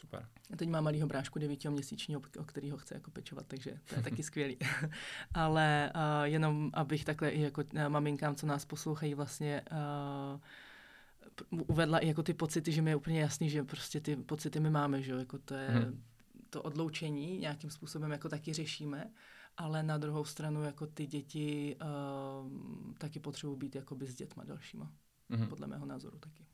Super. 0.00 0.28
A 0.52 0.56
teď 0.56 0.68
má 0.68 0.80
malýho 0.80 1.06
brášku 1.06 1.38
devítiho 1.38 1.72
měsíčního, 1.72 2.20
o 2.38 2.44
kterého 2.44 2.78
chce 2.78 2.94
jako 2.94 3.10
pečovat, 3.10 3.46
takže 3.46 3.78
to 3.88 3.94
je 3.94 4.02
taky 4.02 4.22
skvělý. 4.30 4.58
Ale 5.34 5.92
uh, 5.94 6.24
jenom 6.24 6.70
abych 6.74 7.04
takhle 7.04 7.30
i 7.30 7.40
jako 7.40 7.62
uh, 7.74 7.88
maminkám, 7.88 8.34
co 8.34 8.46
nás 8.46 8.64
poslouchají, 8.64 9.14
vlastně 9.14 9.62
uh, 11.52 11.60
uvedla 11.68 11.98
i 11.98 12.08
jako 12.08 12.22
ty 12.22 12.34
pocity, 12.34 12.72
že 12.72 12.82
mi 12.82 12.90
je 12.90 12.96
úplně 12.96 13.20
jasný, 13.20 13.50
že 13.50 13.62
prostě 13.62 14.00
ty 14.00 14.16
pocity 14.16 14.60
my 14.60 14.70
máme, 14.70 15.02
že 15.02 15.12
jo, 15.12 15.18
jako 15.18 15.38
to 15.38 15.54
je 15.54 15.68
hmm. 15.68 16.02
to 16.50 16.62
odloučení 16.62 17.38
nějakým 17.38 17.70
způsobem 17.70 18.10
jako 18.10 18.28
taky 18.28 18.52
řešíme, 18.52 19.10
ale 19.56 19.82
na 19.82 19.98
druhou 19.98 20.24
stranu 20.24 20.62
jako 20.62 20.86
ty 20.86 21.06
děti 21.06 21.76
uh, 21.80 22.50
taky 22.98 23.20
potřebují 23.20 23.58
být 23.58 23.74
jakoby 23.74 24.06
s 24.06 24.14
dětma 24.14 24.44
dalšíma, 24.44 24.92
hmm. 25.30 25.46
podle 25.46 25.66
mého 25.66 25.86
názoru 25.86 26.18
taky. 26.18 26.49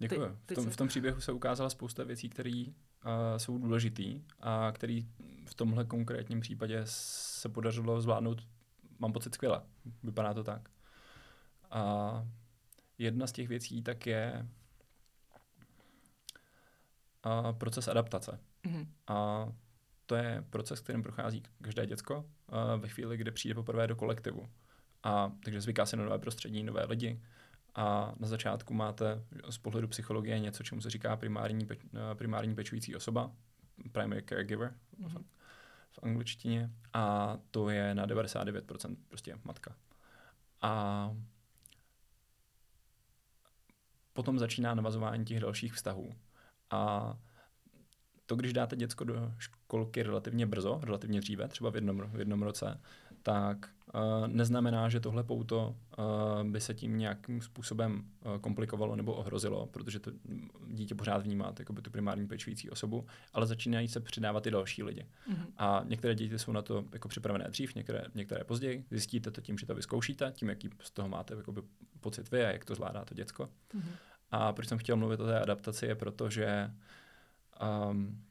Děkuji. 0.00 0.36
v, 0.50 0.54
tom, 0.54 0.70
v 0.70 0.76
tom 0.76 0.88
příběhu 0.88 1.20
se 1.20 1.32
ukázala 1.32 1.70
spousta 1.70 2.04
věcí, 2.04 2.28
které 2.28 2.64
uh, 2.66 2.72
jsou 3.36 3.58
důležité 3.58 4.02
a 4.40 4.72
které 4.72 5.00
v 5.46 5.54
tomhle 5.54 5.84
konkrétním 5.84 6.40
případě 6.40 6.80
se 6.84 7.48
podařilo 7.48 8.00
zvládnout, 8.00 8.42
mám 8.98 9.12
pocit, 9.12 9.34
skvěle. 9.34 9.62
Vypadá 10.02 10.34
to 10.34 10.44
tak. 10.44 10.68
A 11.70 12.26
jedna 12.98 13.26
z 13.26 13.32
těch 13.32 13.48
věcí 13.48 13.82
tak 13.82 14.06
je 14.06 14.48
uh, 17.26 17.52
proces 17.58 17.88
adaptace. 17.88 18.40
Mm-hmm. 18.64 18.86
A 19.06 19.48
to 20.06 20.14
je 20.14 20.44
proces, 20.50 20.80
kterým 20.80 21.02
prochází 21.02 21.42
každé 21.62 21.86
děcko 21.86 22.18
uh, 22.18 22.80
ve 22.80 22.88
chvíli, 22.88 23.16
kdy 23.16 23.30
přijde 23.30 23.54
poprvé 23.54 23.86
do 23.86 23.96
kolektivu. 23.96 24.48
A 25.02 25.32
takže 25.44 25.60
zvyká 25.60 25.86
se 25.86 25.96
na 25.96 26.04
nové 26.04 26.18
prostředí, 26.18 26.62
nové 26.62 26.84
lidi, 26.84 27.20
a 27.74 28.14
na 28.18 28.28
začátku 28.28 28.74
máte 28.74 29.24
z 29.50 29.58
pohledu 29.58 29.88
psychologie 29.88 30.38
něco, 30.38 30.62
čemu 30.62 30.80
se 30.80 30.90
říká 30.90 31.16
primární, 31.16 31.66
peč, 31.66 31.78
eh, 31.84 32.14
primární 32.14 32.54
pečující 32.54 32.96
osoba, 32.96 33.32
primary 33.92 34.22
caregiver 34.28 34.74
mm-hmm. 35.00 35.24
v 35.90 35.98
angličtině, 36.02 36.70
a 36.92 37.36
to 37.50 37.70
je 37.70 37.94
na 37.94 38.06
99% 38.06 38.96
prostě 39.08 39.38
matka. 39.44 39.76
A 40.62 41.16
potom 44.12 44.38
začíná 44.38 44.74
navazování 44.74 45.24
těch 45.24 45.40
dalších 45.40 45.72
vztahů. 45.72 46.12
A 46.70 47.14
to, 48.26 48.36
když 48.36 48.52
dáte 48.52 48.76
děcko 48.76 49.04
do 49.04 49.32
školky 49.38 50.02
relativně 50.02 50.46
brzo, 50.46 50.80
relativně 50.82 51.20
dříve, 51.20 51.48
třeba 51.48 51.70
v 51.70 51.74
jednom, 51.74 52.10
v 52.10 52.18
jednom 52.18 52.42
roce, 52.42 52.80
tak 53.22 53.68
uh, 53.94 54.28
neznamená, 54.28 54.88
že 54.88 55.00
tohle 55.00 55.24
pouto 55.24 55.76
uh, 55.98 56.50
by 56.50 56.60
se 56.60 56.74
tím 56.74 56.98
nějakým 56.98 57.40
způsobem 57.40 58.04
uh, 58.24 58.38
komplikovalo 58.38 58.96
nebo 58.96 59.12
ohrozilo, 59.12 59.66
protože 59.66 59.98
to 59.98 60.10
dítě 60.66 60.94
pořád 60.94 61.22
vnímá 61.22 61.52
jako 61.58 61.72
by 61.72 61.82
tu 61.82 61.90
primární 61.90 62.26
pečující 62.26 62.70
osobu, 62.70 63.06
ale 63.32 63.46
začínají 63.46 63.88
se 63.88 64.00
přidávat 64.00 64.46
i 64.46 64.50
další 64.50 64.82
lidi. 64.82 65.06
Mm-hmm. 65.30 65.46
A 65.56 65.82
některé 65.84 66.14
děti 66.14 66.38
jsou 66.38 66.52
na 66.52 66.62
to 66.62 66.84
jako 66.92 67.08
připravené 67.08 67.44
dřív, 67.48 67.74
některé, 67.74 68.04
některé 68.14 68.44
později. 68.44 68.84
Zjistíte 68.90 69.30
to 69.30 69.40
tím, 69.40 69.58
že 69.58 69.66
to 69.66 69.74
vyzkoušíte, 69.74 70.32
tím, 70.32 70.48
jaký 70.48 70.70
z 70.82 70.90
toho 70.90 71.08
máte 71.08 71.34
jakoby, 71.34 71.62
pocit 72.00 72.30
vy 72.30 72.44
a 72.44 72.50
jak 72.50 72.64
to 72.64 72.74
zvládá 72.74 73.04
to 73.04 73.14
děcko. 73.14 73.44
Mm-hmm. 73.74 73.92
A 74.30 74.52
proč 74.52 74.68
jsem 74.68 74.78
chtěl 74.78 74.96
mluvit 74.96 75.20
o 75.20 75.26
té 75.26 75.40
adaptaci, 75.40 75.86
je 75.86 75.94
proto, 75.94 76.30
že 76.30 76.70
um, 77.90 78.22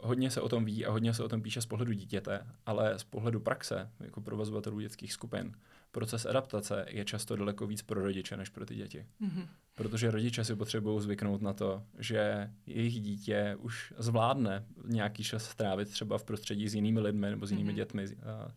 hodně 0.00 0.30
se 0.30 0.40
o 0.40 0.48
tom 0.48 0.64
ví 0.64 0.86
a 0.86 0.90
hodně 0.90 1.14
se 1.14 1.24
o 1.24 1.28
tom 1.28 1.42
píše 1.42 1.60
z 1.60 1.66
pohledu 1.66 1.92
dítěte, 1.92 2.46
ale 2.66 2.98
z 2.98 3.04
pohledu 3.04 3.40
praxe, 3.40 3.90
jako 4.00 4.20
provozovatelů 4.20 4.80
dětských 4.80 5.12
skupin, 5.12 5.52
proces 5.92 6.26
adaptace 6.26 6.86
je 6.88 7.04
často 7.04 7.36
daleko 7.36 7.66
víc 7.66 7.82
pro 7.82 8.02
rodiče 8.02 8.36
než 8.36 8.48
pro 8.48 8.66
ty 8.66 8.74
děti. 8.74 9.06
Mm-hmm. 9.22 9.46
Protože 9.74 10.10
rodiče 10.10 10.44
si 10.44 10.56
potřebují 10.56 11.00
zvyknout 11.00 11.42
na 11.42 11.52
to, 11.52 11.82
že 11.98 12.50
jejich 12.66 13.00
dítě 13.00 13.56
už 13.58 13.94
zvládne 13.98 14.64
nějaký 14.84 15.24
čas 15.24 15.44
strávit 15.44 15.90
třeba 15.90 16.18
v 16.18 16.24
prostředí 16.24 16.68
s 16.68 16.74
jinými 16.74 17.00
lidmi 17.00 17.30
nebo 17.30 17.46
s 17.46 17.50
jinými 17.50 17.72
mm-hmm. 17.72 17.76
dětmi 17.76 18.04
a, 18.06 18.54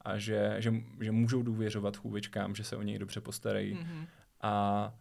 a 0.00 0.18
že, 0.18 0.56
že, 0.58 0.72
že 1.00 1.12
můžou 1.12 1.42
důvěřovat 1.42 1.96
chůvičkám, 1.96 2.54
že 2.54 2.64
se 2.64 2.76
o 2.76 2.82
něj 2.82 2.98
dobře 2.98 3.20
postarají. 3.20 3.74
Mm-hmm. 3.74 4.06
A 4.40 4.94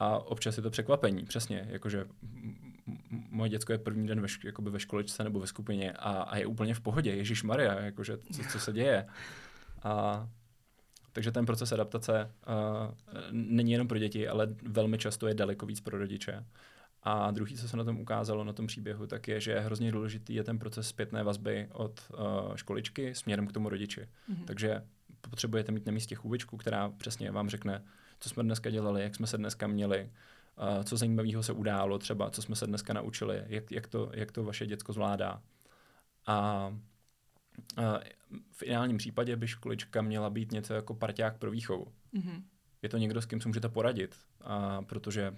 a 0.00 0.18
občas 0.18 0.56
je 0.56 0.62
to 0.62 0.70
překvapení, 0.70 1.24
přesně, 1.24 1.66
jakože 1.70 2.06
moje 3.10 3.50
děcko 3.50 3.72
je 3.72 3.78
první 3.78 4.06
den 4.06 4.20
ve, 4.20 4.26
šk- 4.26 4.70
ve 4.70 4.80
školečce 4.80 5.24
nebo 5.24 5.40
ve 5.40 5.46
skupině 5.46 5.92
a, 5.92 6.10
a 6.10 6.36
je 6.36 6.46
úplně 6.46 6.74
v 6.74 6.80
pohodě, 6.80 7.14
Ježíš 7.14 7.42
Maria, 7.42 7.80
jakože 7.80 8.18
co, 8.18 8.42
co 8.52 8.58
se 8.58 8.72
děje. 8.72 9.06
A, 9.82 10.28
takže 11.12 11.32
ten 11.32 11.46
proces 11.46 11.72
adaptace 11.72 12.32
uh, 12.46 12.94
není 13.30 13.72
jenom 13.72 13.88
pro 13.88 13.98
děti, 13.98 14.28
ale 14.28 14.54
velmi 14.62 14.98
často 14.98 15.28
je 15.28 15.34
daleko 15.34 15.66
víc 15.66 15.80
pro 15.80 15.98
rodiče. 15.98 16.44
A 17.02 17.30
druhý, 17.30 17.56
co 17.56 17.68
se 17.68 17.76
na 17.76 17.84
tom 17.84 18.00
ukázalo, 18.00 18.44
na 18.44 18.52
tom 18.52 18.66
příběhu, 18.66 19.06
tak 19.06 19.28
je, 19.28 19.40
že 19.40 19.60
hrozně 19.60 19.92
důležitý 19.92 20.34
je 20.34 20.44
ten 20.44 20.58
proces 20.58 20.88
zpětné 20.88 21.22
vazby 21.22 21.68
od 21.72 22.00
uh, 22.10 22.56
školičky 22.56 23.14
směrem 23.14 23.46
k 23.46 23.52
tomu 23.52 23.68
rodiči. 23.68 24.00
Mm-hmm. 24.00 24.44
Takže 24.44 24.82
potřebujete 25.20 25.72
mít 25.72 25.86
na 25.86 25.92
místě 25.92 26.14
chůvičku, 26.14 26.56
která 26.56 26.88
přesně 26.88 27.30
vám 27.30 27.48
řekne, 27.48 27.82
co 28.20 28.28
jsme 28.28 28.42
dneska 28.42 28.70
dělali, 28.70 29.02
jak 29.02 29.14
jsme 29.14 29.26
se 29.26 29.38
dneska 29.38 29.66
měli, 29.66 30.10
co 30.84 30.96
zajímavého 30.96 31.42
se 31.42 31.52
událo 31.52 31.98
třeba, 31.98 32.30
co 32.30 32.42
jsme 32.42 32.56
se 32.56 32.66
dneska 32.66 32.92
naučili, 32.92 33.42
jak, 33.46 33.72
jak, 33.72 33.86
to, 33.86 34.10
jak 34.14 34.32
to 34.32 34.44
vaše 34.44 34.66
děcko 34.66 34.92
zvládá. 34.92 35.42
A 36.26 36.70
v 38.52 38.62
ideálním 38.62 38.96
případě 38.96 39.36
by 39.36 39.48
školička 39.48 40.02
měla 40.02 40.30
být 40.30 40.52
něco 40.52 40.74
jako 40.74 40.94
parťák 40.94 41.38
pro 41.38 41.50
výchovu. 41.50 41.92
Mm-hmm. 42.14 42.42
Je 42.82 42.88
to 42.88 42.96
někdo, 42.96 43.22
s 43.22 43.26
kým 43.26 43.40
si 43.40 43.48
můžete 43.48 43.68
poradit, 43.68 44.16
a 44.40 44.82
protože 44.82 45.34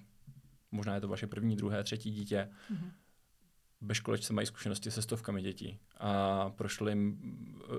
možná 0.70 0.94
je 0.94 1.00
to 1.00 1.08
vaše 1.08 1.26
první, 1.26 1.56
druhé, 1.56 1.84
třetí 1.84 2.10
dítě. 2.10 2.48
Mm-hmm 2.72 2.90
ve 3.82 3.94
školečce 3.94 4.32
mají 4.32 4.46
zkušenosti 4.46 4.90
se 4.90 5.02
stovkami 5.02 5.42
dětí 5.42 5.78
a 5.96 6.50
prošli 6.50 6.92
jim 6.92 7.18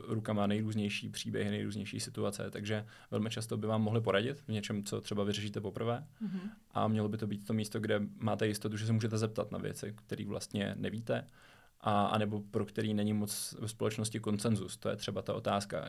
rukama 0.07 0.47
nejrůznější 0.47 1.09
příběhy, 1.09 1.51
nejrůznější 1.51 1.99
situace, 1.99 2.51
takže 2.51 2.85
velmi 3.11 3.29
často 3.29 3.57
by 3.57 3.67
vám 3.67 3.81
mohli 3.81 4.01
poradit 4.01 4.39
v 4.39 4.49
něčem, 4.49 4.83
co 4.83 5.01
třeba 5.01 5.23
vyřešíte 5.23 5.61
poprvé 5.61 6.07
mm-hmm. 6.23 6.49
a 6.71 6.87
mělo 6.87 7.09
by 7.09 7.17
to 7.17 7.27
být 7.27 7.47
to 7.47 7.53
místo, 7.53 7.79
kde 7.79 8.01
máte 8.17 8.47
jistotu, 8.47 8.77
že 8.77 8.85
se 8.85 8.93
můžete 8.93 9.17
zeptat 9.17 9.51
na 9.51 9.57
věci, 9.57 9.93
které 10.05 10.25
vlastně 10.25 10.75
nevíte 10.77 11.27
a, 11.81 12.05
anebo 12.05 12.41
pro 12.51 12.65
který 12.65 12.93
není 12.93 13.13
moc 13.13 13.55
ve 13.59 13.67
společnosti 13.67 14.19
koncenzus. 14.19 14.77
To 14.77 14.89
je 14.89 14.95
třeba 14.95 15.21
ta 15.21 15.33
otázka, 15.33 15.85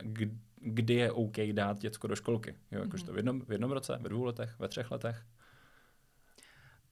kdy 0.61 0.93
je 0.93 1.11
OK 1.11 1.37
dát 1.51 1.79
děcko 1.79 2.07
do 2.07 2.15
školky. 2.15 2.55
Jo, 2.71 2.81
jakože 2.81 3.03
mm-hmm. 3.03 3.07
to 3.07 3.13
v 3.13 3.17
jednom, 3.17 3.41
v 3.41 3.51
jednom 3.51 3.71
roce, 3.71 3.97
ve 4.01 4.09
dvou 4.09 4.23
letech, 4.23 4.59
ve 4.59 4.67
třech 4.67 4.91
letech. 4.91 5.25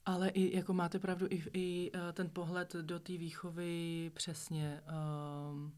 Ale 0.05 0.29
i 0.29 0.57
jako 0.57 0.73
máte 0.73 0.99
pravdu, 0.99 1.27
i, 1.29 1.43
i 1.53 1.91
uh, 1.91 1.99
ten 2.13 2.29
pohled 2.29 2.73
do 2.73 2.99
té 2.99 3.17
výchovy 3.17 4.11
přesně 4.13 4.81
um, 5.51 5.73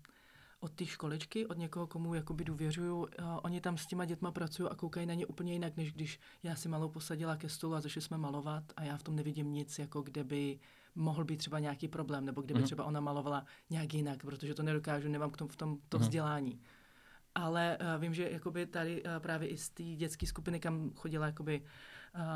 od 0.60 0.72
té 0.72 0.86
školičky, 0.86 1.46
od 1.46 1.58
někoho, 1.58 1.88
komu 1.88 2.14
jakoby 2.14 2.44
důvěřuju. 2.44 2.98
Uh, 2.98 3.08
oni 3.44 3.62
tam 3.62 3.78
s 3.78 3.86
těma 3.86 4.06
dětma 4.06 4.32
pracují 4.32 4.70
a 4.70 4.76
koukají 4.76 5.06
na 5.06 5.14
ně 5.14 5.26
úplně 5.26 5.54
jinak, 5.54 5.78
než 5.78 5.94
když 5.94 6.20
já 6.44 6.56
si 6.56 6.70
malou 6.70 6.90
posadila 6.90 7.36
ke 7.36 7.50
stolu 7.50 7.76
a 7.76 7.82
začali 7.82 8.02
jsme 8.02 8.18
malovat 8.18 8.64
a 8.78 8.84
já 8.84 8.98
v 8.98 9.04
tom 9.04 9.16
nevidím 9.16 9.54
nic, 9.54 9.80
jako 9.80 10.02
kde 10.02 10.24
by 10.24 10.60
mohl 10.96 11.26
být 11.26 11.38
třeba 11.38 11.60
nějaký 11.60 11.88
problém, 11.88 12.26
nebo 12.26 12.42
kdyby 12.42 12.60
mm. 12.60 12.66
třeba 12.66 12.84
ona 12.84 13.00
malovala 13.00 13.46
nějak 13.70 13.94
jinak, 13.94 14.22
protože 14.22 14.54
to 14.54 14.64
nedokážu, 14.64 15.10
nemám 15.10 15.32
k 15.32 15.38
tomu 15.38 15.50
v 15.50 15.56
tom 15.56 15.78
to 15.90 15.98
mm. 15.98 16.02
vzdělání. 16.02 16.60
Ale 17.36 17.78
uh, 17.82 18.02
vím, 18.02 18.14
že 18.14 18.30
jakoby 18.32 18.66
tady 18.66 19.04
uh, 19.04 19.10
právě 19.20 19.48
i 19.50 19.58
z 19.58 19.70
té 19.70 19.84
dětské 19.84 20.28
skupiny, 20.28 20.60
kam 20.60 20.92
chodila 20.96 21.26
jakoby 21.26 21.62
uh, 21.62 21.68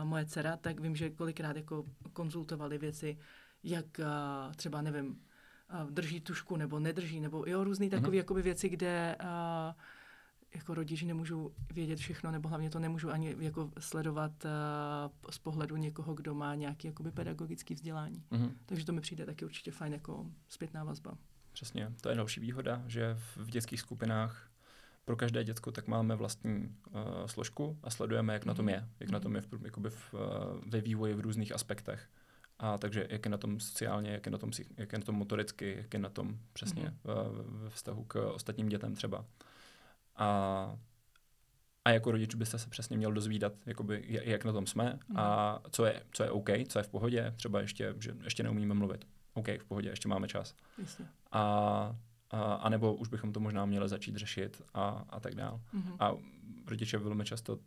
moje 0.03 0.25
dcera, 0.25 0.57
tak 0.57 0.79
vím, 0.79 0.95
že 0.95 1.09
kolikrát 1.09 1.55
jako 1.55 1.85
konzultovali 2.13 2.77
věci, 2.77 3.17
jak 3.63 3.85
uh, 3.99 4.53
třeba, 4.53 4.81
nevím, 4.81 5.07
uh, 5.07 5.91
drží 5.91 6.21
tušku 6.21 6.57
nebo 6.57 6.79
nedrží, 6.79 7.19
nebo 7.19 7.43
jo, 7.47 7.63
různé 7.63 7.89
takové 7.89 8.09
mm-hmm. 8.09 8.13
jakoby 8.13 8.41
věci, 8.41 8.69
kde 8.69 9.15
uh, 9.21 9.27
jako 10.55 10.73
rodiči 10.73 11.05
nemůžu 11.05 11.53
vědět 11.73 11.99
všechno, 11.99 12.31
nebo 12.31 12.49
hlavně 12.49 12.69
to 12.69 12.79
nemůžu 12.79 13.11
ani 13.11 13.35
jako 13.39 13.71
sledovat 13.79 14.31
uh, 14.45 14.49
z 15.29 15.37
pohledu 15.37 15.77
někoho, 15.77 16.13
kdo 16.13 16.33
má 16.33 16.55
nějaký 16.55 16.87
jakoby 16.87 17.11
pedagogický 17.11 17.73
vzdělání. 17.73 18.23
Mm-hmm. 18.31 18.51
Takže 18.65 18.85
to 18.85 18.93
mi 18.93 19.01
přijde 19.01 19.25
taky 19.25 19.45
určitě 19.45 19.71
fajn 19.71 19.93
jako 19.93 20.25
zpětná 20.47 20.83
vazba. 20.83 21.17
Přesně, 21.51 21.93
to 22.01 22.09
je 22.09 22.15
další 22.15 22.39
výhoda, 22.39 22.83
že 22.87 23.17
v 23.35 23.49
dětských 23.49 23.79
skupinách 23.79 24.49
pro 25.09 25.15
každé 25.15 25.43
děcko 25.43 25.71
tak 25.71 25.87
máme 25.87 26.15
vlastní 26.15 26.75
uh, 26.91 27.01
složku 27.25 27.79
a 27.83 27.89
sledujeme, 27.89 28.33
jak 28.33 28.43
mm-hmm. 28.43 28.47
na 28.47 28.53
tom 28.53 28.69
je, 28.69 28.87
jak 28.99 29.09
mm-hmm. 29.09 29.13
na 29.13 29.19
tom 29.19 29.35
je 29.35 29.41
v, 29.41 29.65
jakoby 29.65 29.89
v, 29.89 30.13
uh, 30.13 30.19
ve 30.67 30.81
vývoji 30.81 31.13
v 31.13 31.19
různých 31.19 31.51
aspektech. 31.51 32.09
A 32.59 32.77
takže 32.77 33.07
jak 33.09 33.25
je 33.25 33.31
na 33.31 33.37
tom 33.37 33.59
sociálně, 33.59 34.11
jak 34.11 34.25
je 34.25 34.31
na 34.31 34.37
tom, 34.37 34.51
jak 34.77 34.91
je 34.91 34.99
na 34.99 35.05
tom 35.05 35.15
motoricky, 35.15 35.75
jak 35.77 35.93
je 35.93 35.99
na 35.99 36.09
tom 36.09 36.39
přesně 36.53 36.83
mm-hmm. 36.83 37.61
ve 37.63 37.69
vztahu 37.69 38.03
k 38.03 38.31
ostatním 38.33 38.69
dětem 38.69 38.95
třeba. 38.95 39.25
A, 40.15 40.77
a 41.85 41.89
jako 41.89 42.11
rodič 42.11 42.35
byste 42.35 42.59
se 42.59 42.69
přesně 42.69 42.97
měl 42.97 43.11
dozvídat, 43.11 43.53
jakoby, 43.65 44.05
jak 44.07 44.45
na 44.45 44.53
tom 44.53 44.67
jsme 44.67 44.83
mm-hmm. 44.83 45.19
a 45.19 45.59
co 45.71 45.85
je, 45.85 46.03
co 46.11 46.23
je 46.23 46.31
OK, 46.31 46.49
co 46.67 46.79
je 46.79 46.83
v 46.83 46.89
pohodě, 46.89 47.33
třeba 47.35 47.61
ještě, 47.61 47.95
že 47.99 48.15
ještě 48.23 48.43
neumíme 48.43 48.73
mluvit. 48.73 49.07
OK, 49.33 49.47
v 49.47 49.65
pohodě, 49.65 49.89
ještě 49.89 50.07
máme 50.07 50.27
čas. 50.27 50.55
Jasně. 50.77 51.05
A 51.31 51.95
a, 52.31 52.69
nebo 52.69 52.93
už 52.93 53.07
bychom 53.07 53.33
to 53.33 53.39
možná 53.39 53.65
měli 53.65 53.89
začít 53.89 54.15
řešit 54.15 54.61
a, 54.73 55.05
a 55.09 55.19
tak 55.19 55.35
dál. 55.35 55.61
Mm-hmm. 55.73 55.95
A 55.99 56.13
rodiče 56.67 56.97
velmi 56.97 57.25
často 57.25 57.53
uh, 57.55 57.59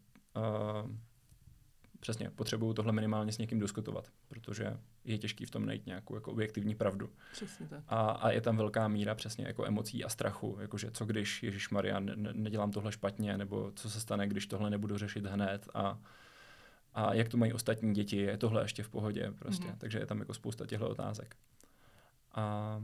přesně 2.00 2.30
potřebují 2.30 2.74
tohle 2.74 2.92
minimálně 2.92 3.32
s 3.32 3.38
někým 3.38 3.58
diskutovat, 3.58 4.08
protože 4.28 4.76
je 5.04 5.18
těžký 5.18 5.44
v 5.44 5.50
tom 5.50 5.66
najít 5.66 5.86
nějakou 5.86 6.14
jako 6.14 6.32
objektivní 6.32 6.74
pravdu. 6.74 7.10
Přesně 7.32 7.66
tak. 7.66 7.84
A, 7.88 8.00
a 8.00 8.30
je 8.30 8.40
tam 8.40 8.56
velká 8.56 8.88
míra 8.88 9.14
přesně 9.14 9.44
jako 9.46 9.66
emocí 9.66 10.04
a 10.04 10.08
strachu, 10.08 10.58
jakože 10.60 10.90
co 10.90 11.04
když, 11.04 11.42
Ježíš 11.42 11.70
Maria, 11.70 12.00
ne, 12.00 12.14
nedělám 12.32 12.70
tohle 12.70 12.92
špatně, 12.92 13.38
nebo 13.38 13.72
co 13.74 13.90
se 13.90 14.00
stane, 14.00 14.28
když 14.28 14.46
tohle 14.46 14.70
nebudu 14.70 14.98
řešit 14.98 15.26
hned 15.26 15.68
a, 15.74 15.98
a 16.94 17.14
jak 17.14 17.28
to 17.28 17.36
mají 17.36 17.52
ostatní 17.52 17.94
děti, 17.94 18.16
je 18.16 18.38
tohle 18.38 18.64
ještě 18.64 18.82
v 18.82 18.88
pohodě 18.88 19.32
prostě. 19.38 19.66
Mm-hmm. 19.66 19.78
Takže 19.78 19.98
je 19.98 20.06
tam 20.06 20.18
jako 20.18 20.34
spousta 20.34 20.66
těchto 20.66 20.88
otázek. 20.88 21.36
A 22.34 22.76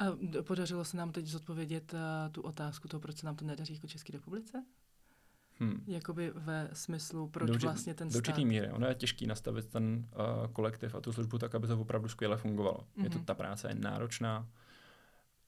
a 0.00 0.04
podařilo 0.42 0.84
se 0.84 0.96
nám 0.96 1.12
teď 1.12 1.26
zodpovědět 1.26 1.94
uh, 1.94 2.32
tu 2.32 2.42
otázku 2.42 2.88
toho, 2.88 3.00
proč 3.00 3.16
se 3.16 3.26
nám 3.26 3.36
to 3.36 3.44
nedaří 3.44 3.74
jako 3.74 3.86
České 3.86 4.12
republice? 4.12 4.64
Hmm. 5.58 5.84
Jakoby 5.86 6.32
ve 6.34 6.70
smyslu, 6.72 7.28
proč 7.28 7.50
do, 7.50 7.58
vlastně 7.58 7.94
ten 7.94 8.10
stát... 8.10 8.14
Do 8.14 8.18
určitý 8.18 8.44
míry. 8.44 8.70
Ono 8.70 8.86
je 8.86 8.94
těžký 8.94 9.26
nastavit 9.26 9.66
ten 9.66 10.08
uh, 10.12 10.52
kolektiv 10.52 10.94
a 10.94 11.00
tu 11.00 11.12
službu 11.12 11.38
tak, 11.38 11.54
aby 11.54 11.66
to 11.66 11.80
opravdu 11.80 12.08
skvěle 12.08 12.36
fungovalo. 12.36 12.78
Mm-hmm. 12.78 13.04
Je 13.04 13.10
to, 13.10 13.16
mhm. 13.16 13.24
ta 13.24 13.34
práce 13.34 13.68
je 13.68 13.74
náročná 13.74 14.48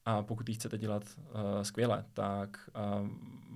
a 0.04 0.22
pokud 0.22 0.48
ji 0.48 0.54
chcete 0.54 0.78
dělat 0.78 1.02
uh, 1.18 1.62
skvěle, 1.62 2.04
tak 2.12 2.70
uh, 3.02 3.08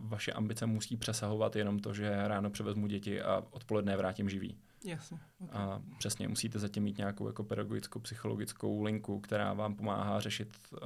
vaše 0.09 0.33
ambice 0.33 0.67
musí 0.67 0.97
přesahovat 0.97 1.57
jenom 1.57 1.79
to, 1.79 1.95
že 1.95 2.29
ráno 2.29 2.51
převezmu 2.51 2.87
děti 2.87 3.23
a 3.23 3.45
odpoledne 3.51 3.97
vrátím 3.97 4.29
živý. 4.29 4.59
Jasně. 4.85 5.19
Okay. 5.39 5.61
A 5.61 5.83
přesně 5.99 6.29
musíte 6.29 6.59
zatím 6.59 6.83
mít 6.83 6.99
nějakou 6.99 7.27
jako 7.27 7.45
pedagogickou, 7.45 8.01
psychologickou 8.01 8.83
linku, 8.83 9.21
která 9.21 9.53
vám 9.53 9.75
pomáhá 9.75 10.21
řešit 10.21 10.59
uh, 10.73 10.79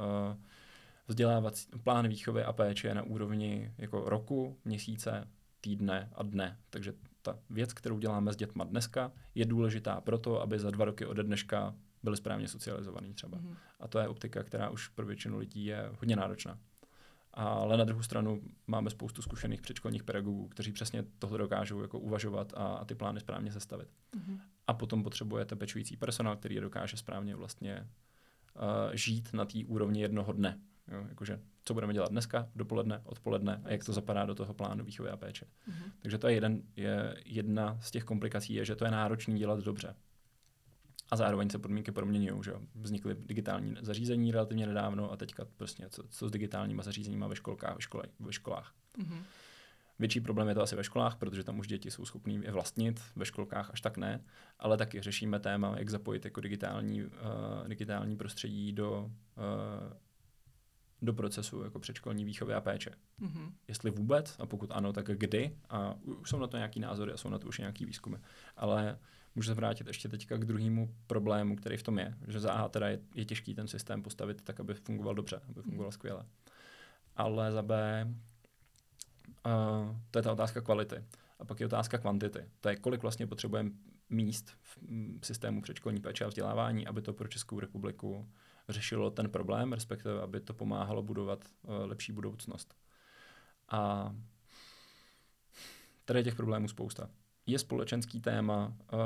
vzdělávací 1.09 1.68
plán 1.82 2.09
výchovy 2.09 2.45
a 2.45 2.53
péče 2.53 2.95
na 2.95 3.03
úrovni 3.03 3.72
jako 3.78 4.11
roku, 4.11 4.59
měsíce, 4.64 5.28
týdne 5.61 6.11
a 6.14 6.22
dne. 6.22 6.59
Takže 6.70 6.93
ta 7.22 7.38
věc, 7.51 7.72
kterou 7.72 7.99
děláme 7.99 8.32
s 8.32 8.36
dětma 8.36 8.64
dneska, 8.64 9.12
je 9.34 9.45
důležitá 9.45 10.01
proto, 10.01 10.41
aby 10.41 10.59
za 10.59 10.70
dva 10.70 10.84
roky 10.84 11.07
ode 11.07 11.22
dneška 11.22 11.74
byli 12.03 12.16
správně 12.16 12.49
socializovaní 12.49 13.14
třeba. 13.14 13.38
Mm-hmm. 13.38 13.57
A 13.80 13.88
to 13.88 13.99
je 13.99 14.09
optika, 14.09 14.43
která 14.43 14.70
už 14.70 14.88
pro 14.88 15.07
většinu 15.07 15.38
lidí 15.38 15.64
je 15.64 15.91
hodně 15.99 16.16
náročná. 16.16 16.59
Ale 17.34 17.76
na 17.76 17.84
druhou 17.84 18.02
stranu 18.02 18.42
máme 18.66 18.90
spoustu 18.90 19.22
zkušených 19.22 19.62
předškolních 19.62 20.02
pedagogů, 20.02 20.48
kteří 20.48 20.72
přesně 20.72 21.04
tohle 21.18 21.38
dokážou 21.38 21.82
jako 21.82 21.98
uvažovat 21.98 22.52
a, 22.56 22.66
a 22.66 22.84
ty 22.84 22.94
plány 22.94 23.20
správně 23.20 23.52
sestavit. 23.52 23.88
Mm-hmm. 23.88 24.38
A 24.66 24.74
potom 24.74 25.02
potřebujete 25.02 25.56
pečující 25.56 25.96
personál, 25.96 26.36
který 26.36 26.54
je 26.54 26.60
dokáže 26.60 26.96
správně 26.96 27.36
vlastně 27.36 27.86
uh, 28.54 28.94
žít 28.94 29.32
na 29.32 29.44
té 29.44 29.58
úrovni 29.66 30.00
jednoho 30.00 30.32
dne. 30.32 30.60
Jo, 30.88 31.06
jakože, 31.08 31.40
co 31.64 31.74
budeme 31.74 31.92
dělat 31.92 32.10
dneska, 32.10 32.48
dopoledne, 32.56 33.00
odpoledne 33.04 33.60
a 33.64 33.70
jak 33.70 33.84
to 33.84 33.92
zapadá 33.92 34.24
do 34.24 34.34
toho 34.34 34.54
plánu 34.54 34.84
výchovy 34.84 35.10
a 35.10 35.16
péče. 35.16 35.44
Mm-hmm. 35.46 35.92
Takže 36.02 36.18
to 36.18 36.28
je, 36.28 36.34
jeden, 36.34 36.62
je 36.76 37.16
jedna 37.24 37.78
z 37.80 37.90
těch 37.90 38.04
komplikací, 38.04 38.54
je, 38.54 38.64
že 38.64 38.76
to 38.76 38.84
je 38.84 38.90
náročné 38.90 39.38
dělat 39.38 39.60
dobře 39.60 39.94
a 41.11 41.16
zároveň 41.16 41.50
se 41.50 41.58
podmínky 41.58 41.92
proměňují. 41.92 42.42
Že? 42.44 42.52
Vznikly 42.74 43.16
digitální 43.18 43.76
zařízení 43.80 44.32
relativně 44.32 44.66
nedávno 44.66 45.12
a 45.12 45.16
teďka 45.16 45.44
prostě 45.56 45.86
co, 45.90 46.02
co 46.11 46.28
s 46.28 46.30
digitálníma 46.30 46.82
zařízeníma 46.82 47.26
ve 47.26 47.36
školkách, 47.36 47.74
ve, 47.74 47.80
škole, 47.80 48.04
ve 48.20 48.32
školách. 48.32 48.74
Mm-hmm. 48.98 49.22
Větší 49.98 50.20
problém 50.20 50.48
je 50.48 50.54
to 50.54 50.62
asi 50.62 50.76
ve 50.76 50.84
školách, 50.84 51.16
protože 51.16 51.44
tam 51.44 51.58
už 51.58 51.66
děti 51.66 51.90
jsou 51.90 52.04
schopní 52.04 52.40
je 52.42 52.52
vlastnit, 52.52 53.00
ve 53.16 53.24
školkách 53.24 53.70
až 53.70 53.80
tak 53.80 53.96
ne, 53.96 54.24
ale 54.58 54.76
taky 54.76 55.00
řešíme 55.00 55.40
téma, 55.40 55.74
jak 55.78 55.90
zapojit 55.90 56.24
jako 56.24 56.40
digitální, 56.40 57.04
uh, 57.04 57.11
digitální 57.66 58.16
prostředí 58.16 58.72
do, 58.72 59.11
uh, 59.36 59.92
do 61.02 61.12
procesu 61.12 61.62
jako 61.62 61.78
předškolní 61.78 62.24
výchovy 62.24 62.54
a 62.54 62.61
péče. 62.61 62.90
Mm-hmm. 63.20 63.52
Jestli 63.68 63.90
vůbec, 63.90 64.36
a 64.38 64.46
pokud 64.46 64.70
ano, 64.70 64.92
tak 64.92 65.06
kdy, 65.06 65.56
a 65.70 65.94
už 66.02 66.30
jsou 66.30 66.38
na 66.38 66.46
to 66.46 66.56
nějaký 66.56 66.80
názory 66.80 67.12
a 67.12 67.16
jsou 67.16 67.28
na 67.28 67.38
to 67.38 67.48
už 67.48 67.58
nějaký 67.58 67.84
výzkumy. 67.84 68.16
Ale 68.56 68.98
můžu 69.34 69.46
se 69.46 69.54
vrátit 69.54 69.86
ještě 69.86 70.08
teďka 70.08 70.36
k 70.36 70.44
druhému 70.44 70.94
problému, 71.06 71.56
který 71.56 71.76
v 71.76 71.82
tom 71.82 71.98
je, 71.98 72.14
že 72.28 72.40
za 72.40 72.52
A 72.52 72.68
teda 72.68 72.88
je, 72.88 73.00
je 73.14 73.24
těžký 73.24 73.54
ten 73.54 73.68
systém 73.68 74.02
postavit 74.02 74.42
tak, 74.42 74.60
aby 74.60 74.74
fungoval 74.74 75.14
dobře, 75.14 75.40
aby 75.48 75.62
fungoval 75.62 75.88
mm. 75.88 75.92
skvěle. 75.92 76.26
Ale 77.16 77.52
za 77.52 77.62
B 77.62 78.06
uh, 79.46 79.96
to 80.10 80.18
je 80.18 80.22
ta 80.22 80.32
otázka 80.32 80.60
kvality. 80.60 81.04
A 81.38 81.44
pak 81.44 81.60
je 81.60 81.66
otázka 81.66 81.98
kvantity. 81.98 82.44
To 82.60 82.68
je, 82.68 82.76
kolik 82.76 83.02
vlastně 83.02 83.26
potřebujeme 83.26 83.70
míst 84.10 84.50
v 85.20 85.26
systému 85.26 85.62
předškolní 85.62 86.00
péče 86.00 86.24
a 86.24 86.28
vzdělávání, 86.28 86.86
aby 86.86 87.02
to 87.02 87.12
pro 87.12 87.28
Českou 87.28 87.60
republiku 87.60 88.28
řešilo 88.68 89.10
ten 89.10 89.30
problém, 89.30 89.72
respektive 89.72 90.22
aby 90.22 90.40
to 90.40 90.54
pomáhalo 90.54 91.02
budovat 91.02 91.44
uh, 91.62 91.74
lepší 91.86 92.12
budoucnost. 92.12 92.74
A 93.68 94.12
tady 96.04 96.18
je 96.18 96.24
těch 96.24 96.34
problémů 96.34 96.68
spousta 96.68 97.10
je 97.51 97.59
společenský 97.59 98.20
téma, 98.20 98.76
uh, 98.92 98.98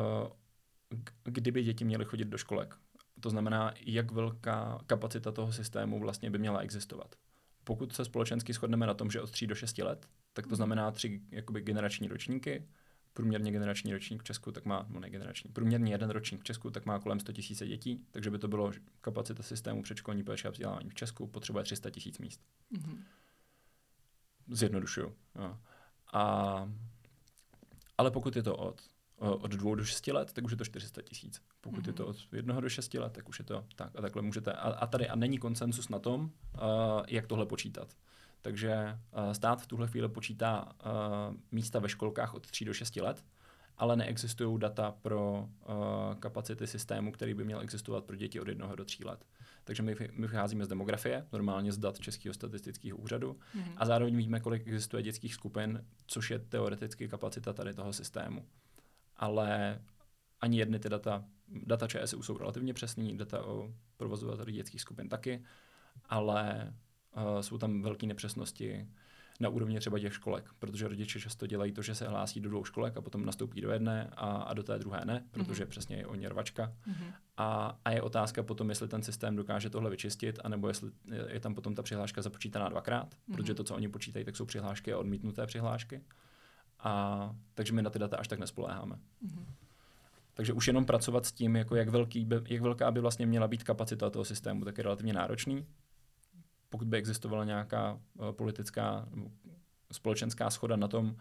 kdyby 1.24 1.62
děti 1.62 1.84
měly 1.84 2.04
chodit 2.04 2.24
do 2.24 2.38
školek. 2.38 2.76
To 3.20 3.30
znamená, 3.30 3.74
jak 3.86 4.12
velká 4.12 4.80
kapacita 4.86 5.32
toho 5.32 5.52
systému 5.52 6.00
vlastně 6.00 6.30
by 6.30 6.38
měla 6.38 6.60
existovat. 6.60 7.14
Pokud 7.64 7.94
se 7.94 8.04
společensky 8.04 8.52
shodneme 8.52 8.86
na 8.86 8.94
tom, 8.94 9.10
že 9.10 9.20
od 9.20 9.30
3 9.30 9.46
do 9.46 9.54
6 9.54 9.78
let, 9.78 10.08
tak 10.32 10.44
to 10.44 10.48
mhm. 10.48 10.56
znamená 10.56 10.90
tři 10.90 11.20
jakoby 11.30 11.60
generační 11.60 12.08
ročníky. 12.08 12.68
Průměrně 13.12 13.52
generační 13.52 13.92
ročník 13.92 14.22
v 14.22 14.24
Česku 14.24 14.52
tak 14.52 14.64
má, 14.64 14.86
no 14.88 15.00
ne 15.00 15.10
generační, 15.10 15.50
průměrně 15.50 15.92
jeden 15.92 16.10
ročník 16.10 16.40
v 16.40 16.44
Česku 16.44 16.70
tak 16.70 16.86
má 16.86 16.98
kolem 16.98 17.20
100 17.20 17.32
000 17.60 17.66
dětí, 17.66 18.06
takže 18.10 18.30
by 18.30 18.38
to 18.38 18.48
bylo 18.48 18.72
kapacita 19.00 19.42
systému 19.42 19.82
předškolní 19.82 20.24
péče 20.24 20.48
a 20.48 20.50
vzdělávání 20.50 20.90
v 20.90 20.94
Česku 20.94 21.26
potřebuje 21.26 21.64
300 21.64 21.90
000 22.06 22.16
míst. 22.20 22.40
Mm-hmm. 22.72 22.98
Zjednodušuju. 24.48 25.14
Jo. 25.38 25.58
A 26.12 26.72
ale 27.98 28.10
pokud 28.10 28.36
je 28.36 28.42
to 28.42 28.56
od, 28.56 28.82
od 29.16 29.50
dvou 29.50 29.74
do 29.74 29.84
šesti 29.84 30.12
let, 30.12 30.32
tak 30.32 30.44
už 30.44 30.50
je 30.50 30.56
to 30.56 30.64
400 30.64 31.02
tisíc. 31.02 31.42
Pokud 31.60 31.82
mm-hmm. 31.82 31.86
je 31.86 31.92
to 31.92 32.02
mhm. 32.02 32.10
od 32.10 32.16
jednoho 32.32 32.60
do 32.60 32.68
šesti 32.68 32.98
let, 32.98 33.12
tak 33.12 33.28
už 33.28 33.38
je 33.38 33.44
to 33.44 33.64
tak 33.76 33.90
a 33.96 34.02
takhle 34.02 34.22
můžete. 34.22 34.52
A, 34.52 34.68
a 34.68 34.86
tady 34.86 35.08
a 35.08 35.16
není 35.16 35.38
konsensus 35.38 35.88
na 35.88 35.98
tom, 35.98 36.22
uh, 36.22 36.30
jak 37.08 37.26
tohle 37.26 37.46
počítat. 37.46 37.88
Takže 38.42 38.98
uh, 39.26 39.32
stát 39.32 39.62
v 39.62 39.66
tuhle 39.66 39.86
chvíli 39.88 40.08
počítá 40.08 40.64
uh, 40.64 41.36
místa 41.52 41.78
ve 41.78 41.88
školkách 41.88 42.34
od 42.34 42.46
3 42.46 42.64
do 42.64 42.74
6 42.74 42.96
let, 42.96 43.24
ale 43.76 43.96
neexistují 43.96 44.58
data 44.58 44.94
pro 45.02 45.48
uh, 45.68 45.74
kapacity 46.20 46.66
systému, 46.66 47.12
který 47.12 47.34
by 47.34 47.44
měl 47.44 47.60
existovat 47.60 48.04
pro 48.04 48.16
děti 48.16 48.40
od 48.40 48.48
1 48.48 48.74
do 48.74 48.84
3 48.84 49.04
let. 49.04 49.24
Takže 49.64 49.82
my, 49.82 49.94
my 50.12 50.26
vycházíme 50.26 50.64
z 50.64 50.68
demografie, 50.68 51.26
normálně 51.32 51.72
z 51.72 51.78
dat 51.78 51.98
Českého 51.98 52.34
statistického 52.34 52.98
úřadu 52.98 53.32
mm-hmm. 53.32 53.72
a 53.76 53.86
zároveň 53.86 54.16
víme, 54.16 54.40
kolik 54.40 54.66
existuje 54.66 55.02
dětských 55.02 55.34
skupin, 55.34 55.84
což 56.06 56.30
je 56.30 56.38
teoreticky 56.38 57.08
kapacita 57.08 57.52
tady 57.52 57.74
toho 57.74 57.92
systému. 57.92 58.46
Ale 59.16 59.80
ani 60.40 60.58
jedny 60.58 60.78
ty 60.78 60.88
data, 60.88 61.24
data 61.48 61.86
ČSU 61.86 62.22
jsou 62.22 62.38
relativně 62.38 62.74
přesný, 62.74 63.16
data 63.16 63.44
o 63.44 63.74
provozovateli 63.96 64.52
dětských 64.52 64.80
skupin 64.80 65.08
taky, 65.08 65.44
ale 66.04 66.72
uh, 67.16 67.40
jsou 67.40 67.58
tam 67.58 67.82
velké 67.82 68.06
nepřesnosti 68.06 68.88
na 69.40 69.48
úrovni 69.48 69.80
třeba 69.80 69.98
těch 69.98 70.14
školek, 70.14 70.50
protože 70.58 70.88
rodiče 70.88 71.20
často 71.20 71.46
dělají 71.46 71.72
to, 71.72 71.82
že 71.82 71.94
se 71.94 72.08
hlásí 72.08 72.40
do 72.40 72.50
dvou 72.50 72.64
školek 72.64 72.96
a 72.96 73.00
potom 73.00 73.24
nastoupí 73.24 73.60
do 73.60 73.70
jedné 73.70 74.10
a, 74.16 74.26
a 74.26 74.54
do 74.54 74.62
té 74.62 74.78
druhé 74.78 75.00
ne, 75.04 75.24
protože 75.30 75.64
mm-hmm. 75.64 75.68
přesně 75.68 75.96
je 75.96 76.06
o 76.06 76.14
ně 76.14 76.28
rvačka. 76.28 76.72
Mm-hmm. 76.88 77.12
A, 77.36 77.78
a 77.84 77.90
je 77.90 78.02
otázka 78.02 78.42
potom, 78.42 78.68
jestli 78.68 78.88
ten 78.88 79.02
systém 79.02 79.36
dokáže 79.36 79.70
tohle 79.70 79.90
vyčistit, 79.90 80.38
anebo 80.44 80.68
jestli 80.68 80.90
je 81.28 81.40
tam 81.40 81.54
potom 81.54 81.74
ta 81.74 81.82
přihláška 81.82 82.22
započítaná 82.22 82.68
dvakrát, 82.68 83.14
mm-hmm. 83.14 83.34
protože 83.34 83.54
to, 83.54 83.64
co 83.64 83.74
oni 83.74 83.88
počítají, 83.88 84.24
tak 84.24 84.36
jsou 84.36 84.44
přihlášky 84.44 84.92
a 84.92 84.98
odmítnuté 84.98 85.46
přihlášky. 85.46 86.04
A 86.78 87.34
takže 87.54 87.72
my 87.72 87.82
na 87.82 87.90
ty 87.90 87.98
data 87.98 88.16
až 88.16 88.28
tak 88.28 88.38
nespoléháme. 88.38 88.96
Mm-hmm. 88.96 89.44
Takže 90.34 90.52
už 90.52 90.66
jenom 90.66 90.84
pracovat 90.84 91.26
s 91.26 91.32
tím, 91.32 91.56
jako 91.56 91.76
jak, 91.76 91.88
velký 91.88 92.28
jak 92.48 92.62
velká 92.62 92.90
by 92.90 93.00
vlastně 93.00 93.26
měla 93.26 93.48
být 93.48 93.64
kapacita 93.64 94.10
toho 94.10 94.24
systému, 94.24 94.64
tak 94.64 94.78
je 94.78 94.84
relativně 94.84 95.12
náročný 95.12 95.66
pokud 96.74 96.88
by 96.88 96.96
existovala 96.96 97.44
nějaká 97.44 97.92
uh, 97.92 98.32
politická 98.32 99.08
společenská 99.92 100.50
schoda 100.50 100.76
na 100.76 100.88
tom, 100.88 101.16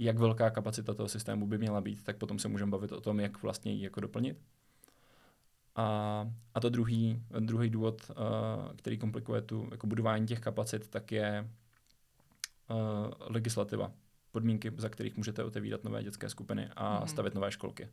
jak 0.00 0.18
velká 0.18 0.50
kapacita 0.50 0.94
toho 0.94 1.08
systému 1.08 1.46
by 1.46 1.58
měla 1.58 1.80
být, 1.80 2.04
tak 2.04 2.16
potom 2.16 2.38
se 2.38 2.48
můžeme 2.48 2.70
bavit 2.70 2.92
o 2.92 3.00
tom, 3.00 3.20
jak 3.20 3.42
vlastně 3.42 3.72
ji 3.72 3.84
jako 3.84 4.00
doplnit. 4.00 4.42
A, 5.74 5.86
a 6.54 6.60
to 6.60 6.68
druhý, 6.68 7.22
druhý 7.40 7.70
důvod, 7.70 8.10
uh, 8.10 8.16
který 8.76 8.98
komplikuje 8.98 9.42
tu 9.42 9.68
jako 9.70 9.86
budování 9.86 10.26
těch 10.26 10.40
kapacit, 10.40 10.88
tak 10.88 11.12
je 11.12 11.50
uh, 12.70 12.76
legislativa, 13.20 13.92
podmínky, 14.30 14.72
za 14.76 14.88
kterých 14.88 15.16
můžete 15.16 15.44
otevírat 15.44 15.84
nové 15.84 16.02
dětské 16.02 16.28
skupiny 16.28 16.70
a 16.76 17.00
mm. 17.00 17.08
stavět 17.08 17.34
nové 17.34 17.52
školky. 17.52 17.88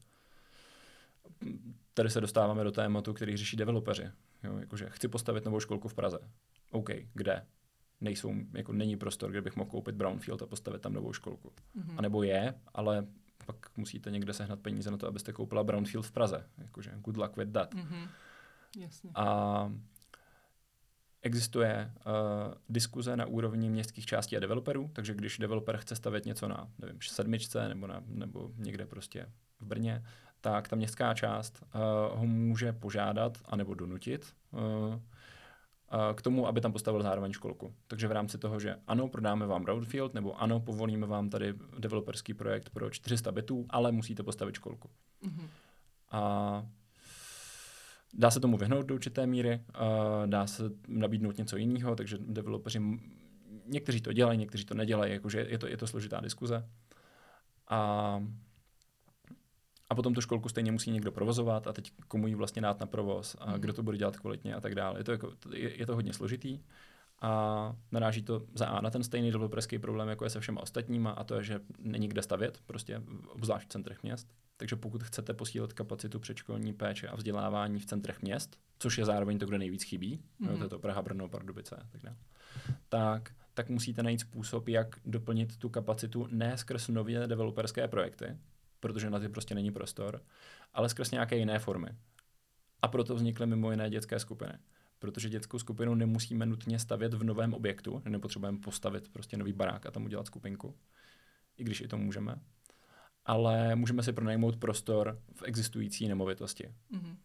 Tady 1.94 2.10
se 2.10 2.22
dostáváme 2.22 2.64
do 2.64 2.72
tématu, 2.72 3.14
který 3.14 3.38
řeší 3.38 3.58
developeři. 3.58 4.12
Jo, 4.44 4.58
jakože 4.58 4.90
chci 4.90 5.08
postavit 5.08 5.46
novou 5.46 5.60
školku 5.60 5.88
v 5.88 5.94
Praze. 5.94 6.20
OK, 6.72 6.90
kde? 7.14 7.46
Nejsou, 8.02 8.34
jako 8.54 8.74
není 8.74 8.98
prostor, 8.98 9.32
kde 9.32 9.42
bych 9.42 9.56
mohl 9.56 9.70
koupit 9.70 9.96
brownfield 9.96 10.42
a 10.42 10.46
postavit 10.46 10.82
tam 10.82 10.94
novou 10.94 11.14
školku. 11.14 11.50
Mm-hmm. 11.50 11.96
A 11.98 12.02
nebo 12.02 12.24
je, 12.24 12.54
ale 12.74 13.08
pak 13.46 13.78
musíte 13.78 14.12
někde 14.12 14.34
sehnat 14.34 14.60
peníze 14.60 14.92
na 14.92 14.98
to, 14.98 15.08
abyste 15.08 15.34
koupila 15.34 15.64
brownfield 15.64 16.06
v 16.06 16.12
Praze. 16.12 16.50
Jakože 16.58 16.92
good 16.96 17.18
luck 17.18 17.38
with 17.38 17.52
that. 17.52 17.76
Mm-hmm. 17.76 18.08
Jasně. 18.78 19.12
A 19.16 19.72
existuje 21.22 21.92
uh, 21.96 22.54
diskuze 22.70 23.18
na 23.18 23.26
úrovni 23.26 23.70
městských 23.70 24.06
částí 24.06 24.38
a 24.38 24.40
developerů, 24.40 24.90
takže 24.94 25.14
když 25.14 25.38
developer 25.38 25.78
chce 25.78 25.96
stavět 25.96 26.26
něco 26.26 26.48
na 26.48 26.72
nevím, 26.80 26.98
sedmičce 27.02 27.70
nebo, 27.70 27.88
na, 27.88 28.04
nebo 28.08 28.52
někde 28.58 28.86
prostě 28.86 29.30
v 29.60 29.66
Brně, 29.66 30.06
tak 30.42 30.68
ta 30.68 30.76
městská 30.76 31.14
část 31.14 31.64
uh, 31.64 32.20
ho 32.20 32.26
může 32.26 32.74
požádat 32.74 33.38
anebo 33.46 33.74
donutit 33.74 34.34
uh, 34.52 34.60
k 36.16 36.22
tomu, 36.22 36.48
aby 36.48 36.62
tam 36.62 36.72
postavil 36.72 37.04
zároveň 37.04 37.32
školku. 37.34 37.74
Takže 37.88 38.08
v 38.08 38.12
rámci 38.12 38.38
toho, 38.38 38.60
že 38.60 38.76
ano, 38.88 39.08
prodáme 39.08 39.46
vám 39.46 39.64
Brownfield, 39.64 40.14
nebo 40.14 40.42
ano, 40.42 40.60
povolíme 40.60 41.08
vám 41.08 41.30
tady 41.30 41.54
developerský 41.80 42.34
projekt 42.34 42.70
pro 42.70 42.90
400 42.90 43.32
bytů, 43.32 43.66
ale 43.70 43.92
musíte 43.92 44.24
postavit 44.24 44.56
školku. 44.56 44.90
Mm-hmm. 45.24 45.48
A 46.12 46.66
dá 48.14 48.32
se 48.32 48.40
tomu 48.40 48.58
vyhnout 48.58 48.86
do 48.86 48.96
určité 48.96 49.28
míry, 49.28 49.62
a 49.74 50.26
dá 50.26 50.48
se 50.48 50.64
nabídnout 50.88 51.38
něco 51.38 51.58
jiného, 51.58 51.96
takže 51.96 52.18
developeři, 52.20 52.82
někteří 53.66 54.02
to 54.02 54.14
dělají, 54.14 54.40
někteří 54.40 54.66
to 54.66 54.74
nedělají, 54.74 55.14
jakože 55.14 55.46
je 55.50 55.58
to, 55.58 55.68
je 55.68 55.78
to 55.78 55.88
složitá 55.88 56.20
diskuze. 56.20 56.70
A 57.68 58.24
a 59.92 59.96
potom 59.96 60.14
tu 60.14 60.22
školku 60.22 60.50
stejně 60.50 60.72
musí 60.72 60.92
někdo 60.92 61.12
provozovat 61.12 61.68
a 61.68 61.74
teď 61.74 61.92
komu 62.08 62.28
ji 62.28 62.36
vlastně 62.36 62.62
dát 62.62 62.80
na 62.80 62.86
provoz 62.86 63.36
a 63.40 63.52
mm. 63.52 63.60
kdo 63.60 63.74
to 63.74 63.84
bude 63.84 63.98
dělat 63.98 64.18
kvalitně 64.18 64.56
a 64.56 64.62
tak 64.62 64.76
dále. 64.76 65.00
Je 65.00 65.04
to, 65.04 65.12
jako, 65.12 65.32
je, 65.54 65.78
je 65.80 65.86
to 65.86 65.96
hodně 65.96 66.14
složitý 66.14 66.60
a 67.22 67.76
naráží 67.92 68.24
to 68.24 68.46
za 68.56 68.66
A 68.66 68.82
na 68.82 68.90
ten 68.90 69.04
stejný 69.04 69.32
developerský 69.32 69.80
problém, 69.80 70.10
jako 70.10 70.24
je 70.24 70.30
se 70.30 70.40
všema 70.40 70.62
ostatníma 70.62 71.12
a 71.12 71.24
to 71.24 71.36
je, 71.36 71.44
že 71.44 71.60
není 71.80 72.08
kde 72.08 72.22
stavět, 72.22 72.60
prostě 72.66 73.02
obzvlášť 73.30 73.68
v 73.68 73.72
centrech 73.72 74.04
měst. 74.04 74.34
Takže 74.58 74.76
pokud 74.76 75.04
chcete 75.04 75.34
posílit 75.34 75.74
kapacitu 75.74 76.20
předškolní 76.20 76.74
péče 76.74 77.08
a 77.08 77.16
vzdělávání 77.16 77.80
v 77.80 77.86
centrech 77.86 78.22
měst, 78.22 78.58
což 78.80 78.98
je 78.98 79.06
zároveň 79.06 79.40
to, 79.40 79.46
kde 79.46 79.58
nejvíc 79.58 79.84
chybí, 79.84 80.20
mm. 80.40 80.48
jo, 80.48 80.58
to 80.58 80.64
je 80.64 80.70
to 80.70 80.80
Praha, 80.80 81.02
Brno, 81.02 81.30
Pardubice 81.30 81.76
a 81.76 81.88
tak 81.92 82.02
dále, 82.02 82.18
tak, 82.90 83.32
tak 83.54 83.70
musíte 83.70 84.04
najít 84.04 84.22
způsob, 84.22 84.68
jak 84.68 84.96
doplnit 85.06 85.58
tu 85.58 85.70
kapacitu 85.70 86.28
ne 86.32 86.58
skrz 86.58 86.88
nově 86.88 87.28
developerské 87.28 87.88
projekty, 87.88 88.38
protože 88.82 89.10
na 89.10 89.20
ty 89.20 89.30
prostě 89.30 89.56
není 89.56 89.72
prostor, 89.72 90.22
ale 90.74 90.90
skrz 90.90 91.12
nějaké 91.12 91.38
jiné 91.38 91.60
formy. 91.60 91.90
A 92.82 92.88
proto 92.88 93.16
vznikly 93.16 93.48
mimo 93.48 93.72
jiné 93.72 93.90
dětské 93.90 94.20
skupiny. 94.20 94.54
Protože 95.00 95.30
dětskou 95.30 95.60
skupinu 95.60 95.96
nemusíme 95.96 96.46
nutně 96.46 96.80
stavět 96.80 97.14
v 97.14 97.24
novém 97.24 97.54
objektu, 97.54 98.02
nepotřebujeme 98.10 98.58
postavit 98.58 99.10
prostě 99.10 99.38
nový 99.38 99.54
barák 99.54 99.86
a 99.86 99.92
tam 99.92 100.06
udělat 100.06 100.28
skupinku, 100.28 100.76
i 101.58 101.64
když 101.64 101.82
i 101.82 101.88
to 101.88 101.98
můžeme. 101.98 102.36
Ale 103.26 103.76
můžeme 103.76 104.04
si 104.04 104.14
pronajmout 104.14 104.58
prostor 104.58 105.22
v 105.36 105.44
existující 105.44 106.08
nemovitosti. 106.08 106.74
Mm-hmm. 106.94 107.16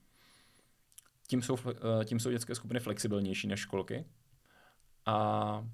Tím, 1.29 1.43
jsou, 1.43 1.57
eh, 1.69 2.05
tím 2.05 2.21
jsou 2.21 2.31
dětské 2.31 2.55
skupiny 2.55 2.81
flexibilnější 2.81 3.47
než 3.47 3.61
školky 3.61 4.05
a 5.07 5.69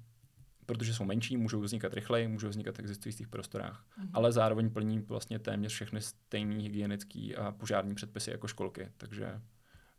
protože 0.65 0.93
jsou 0.93 1.03
menší, 1.03 1.37
můžou 1.37 1.61
vznikat 1.61 1.93
rychleji, 1.93 2.27
můžou 2.27 2.49
vznikat 2.49 2.75
v 2.75 2.79
existujících 2.79 3.27
prostorách, 3.27 3.85
mm-hmm. 3.85 4.09
ale 4.13 4.31
zároveň 4.31 4.69
plní 4.69 4.99
vlastně 4.99 5.39
téměř 5.39 5.73
všechny 5.73 6.01
stejné 6.01 6.55
hygienické 6.55 7.35
a 7.35 7.51
požární 7.51 7.95
předpisy 7.95 8.31
jako 8.31 8.47
školky, 8.47 8.91
takže 8.97 9.41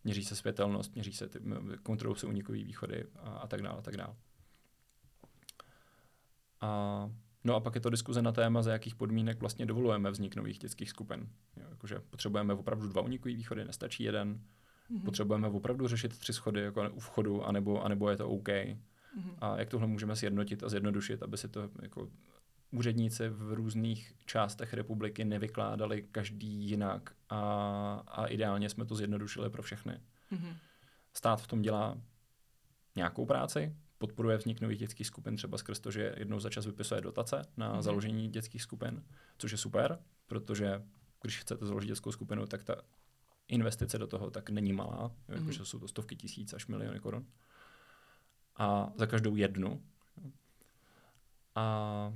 měří 0.04 0.24
se 0.24 0.36
světelnost, 0.36 0.94
měří 0.94 1.12
se, 1.12 1.28
ty, 1.28 1.38
kontrolují 1.82 2.18
se 2.18 2.26
unikové 2.26 2.58
východy 2.58 3.04
a, 3.16 3.30
a 3.30 3.46
tak 3.46 3.62
dále, 3.62 3.78
a 3.78 3.82
tak 3.82 3.96
dále. 3.96 4.14
A, 6.60 7.10
no 7.44 7.54
a 7.54 7.60
pak 7.60 7.74
je 7.74 7.80
to 7.80 7.90
diskuze 7.90 8.22
na 8.22 8.32
téma, 8.32 8.62
za 8.62 8.72
jakých 8.72 8.94
podmínek 8.94 9.40
vlastně 9.40 9.66
dovolujeme 9.66 10.10
vznik 10.10 10.36
nových 10.36 10.58
dětských 10.58 10.90
skupin. 10.90 11.28
Jo, 11.56 11.66
jakože 11.70 12.00
potřebujeme 12.10 12.54
opravdu 12.54 12.88
dva 12.88 13.02
unikové 13.02 13.34
východy, 13.34 13.64
nestačí 13.64 14.02
jeden. 14.02 14.40
Mm-hmm. 14.90 15.04
Potřebujeme 15.04 15.48
opravdu 15.48 15.88
řešit 15.88 16.18
tři 16.18 16.32
schody 16.32 16.60
jako 16.60 16.90
u 16.90 17.00
vchodu, 17.00 17.44
anebo, 17.44 17.84
anebo 17.84 18.10
je 18.10 18.16
to 18.16 18.28
OK. 18.28 18.48
Mm-hmm. 19.18 19.34
A 19.38 19.58
jak 19.58 19.68
tohle 19.68 19.86
můžeme 19.86 20.16
sjednotit 20.16 20.64
a 20.64 20.68
zjednodušit, 20.68 21.22
aby 21.22 21.36
si 21.36 21.48
to 21.48 21.70
jako 21.82 22.08
úředníci 22.70 23.28
v 23.28 23.52
různých 23.52 24.14
částech 24.26 24.74
republiky 24.74 25.24
nevykládali 25.24 26.02
každý 26.12 26.48
jinak 26.48 27.14
a, 27.28 27.40
a 28.08 28.26
ideálně 28.26 28.68
jsme 28.68 28.84
to 28.84 28.94
zjednodušili 28.94 29.50
pro 29.50 29.62
všechny. 29.62 30.00
Mm-hmm. 30.32 30.56
Stát 31.14 31.42
v 31.42 31.46
tom 31.46 31.62
dělá 31.62 31.98
nějakou 32.96 33.26
práci, 33.26 33.76
podporuje 33.98 34.36
vznik 34.36 34.60
nových 34.60 34.78
dětských 34.78 35.06
skupin 35.06 35.36
třeba 35.36 35.58
skrz 35.58 35.80
to, 35.80 35.90
že 35.90 36.14
jednou 36.16 36.40
za 36.40 36.50
čas 36.50 36.66
vypisuje 36.66 37.00
dotace 37.00 37.42
na 37.56 37.74
mm-hmm. 37.74 37.82
založení 37.82 38.28
dětských 38.28 38.62
skupin, 38.62 39.02
což 39.38 39.52
je 39.52 39.58
super, 39.58 39.98
protože 40.26 40.82
když 41.22 41.38
chcete 41.38 41.66
založit 41.66 41.86
dětskou 41.86 42.12
skupinu, 42.12 42.46
tak 42.46 42.64
ta 42.64 42.76
investice 43.48 43.98
do 43.98 44.06
toho 44.06 44.30
tak 44.30 44.50
není 44.50 44.72
malá, 44.72 45.08
mm-hmm. 45.08 45.34
jakože 45.34 45.64
jsou 45.64 45.78
to 45.78 45.88
stovky 45.88 46.16
tisíc 46.16 46.54
až 46.54 46.66
miliony 46.66 47.00
korun 47.00 47.26
a 48.56 48.92
za 48.96 49.06
každou 49.06 49.36
jednu. 49.36 49.82
A, 51.54 52.12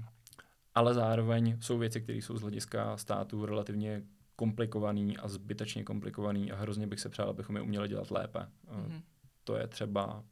ale 0.74 0.94
zároveň 0.94 1.58
jsou 1.60 1.78
věci, 1.78 2.00
které 2.00 2.18
jsou 2.18 2.36
z 2.36 2.42
hlediska 2.42 2.96
státu 2.96 3.46
relativně 3.46 4.02
komplikovaný 4.36 5.16
a 5.16 5.28
zbytečně 5.28 5.84
komplikovaný 5.84 6.52
a 6.52 6.56
hrozně 6.56 6.86
bych 6.86 7.00
se 7.00 7.08
přál, 7.08 7.30
abychom 7.30 7.56
je 7.56 7.62
uměli 7.62 7.88
dělat 7.88 8.10
lépe. 8.10 8.38
Mm-hmm. 8.38 9.02
To 9.44 9.56
je 9.56 9.66
třeba 9.66 10.24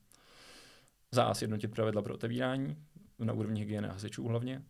za 1.11 1.35
sjednotit 1.35 1.69
pravidla 1.69 2.03
pro 2.03 2.15
otevírání 2.15 2.77
na 3.19 3.33
úrovni 3.33 3.61
hygieny 3.61 3.89
hasičů 3.89 4.29
hlavně, 4.29 4.63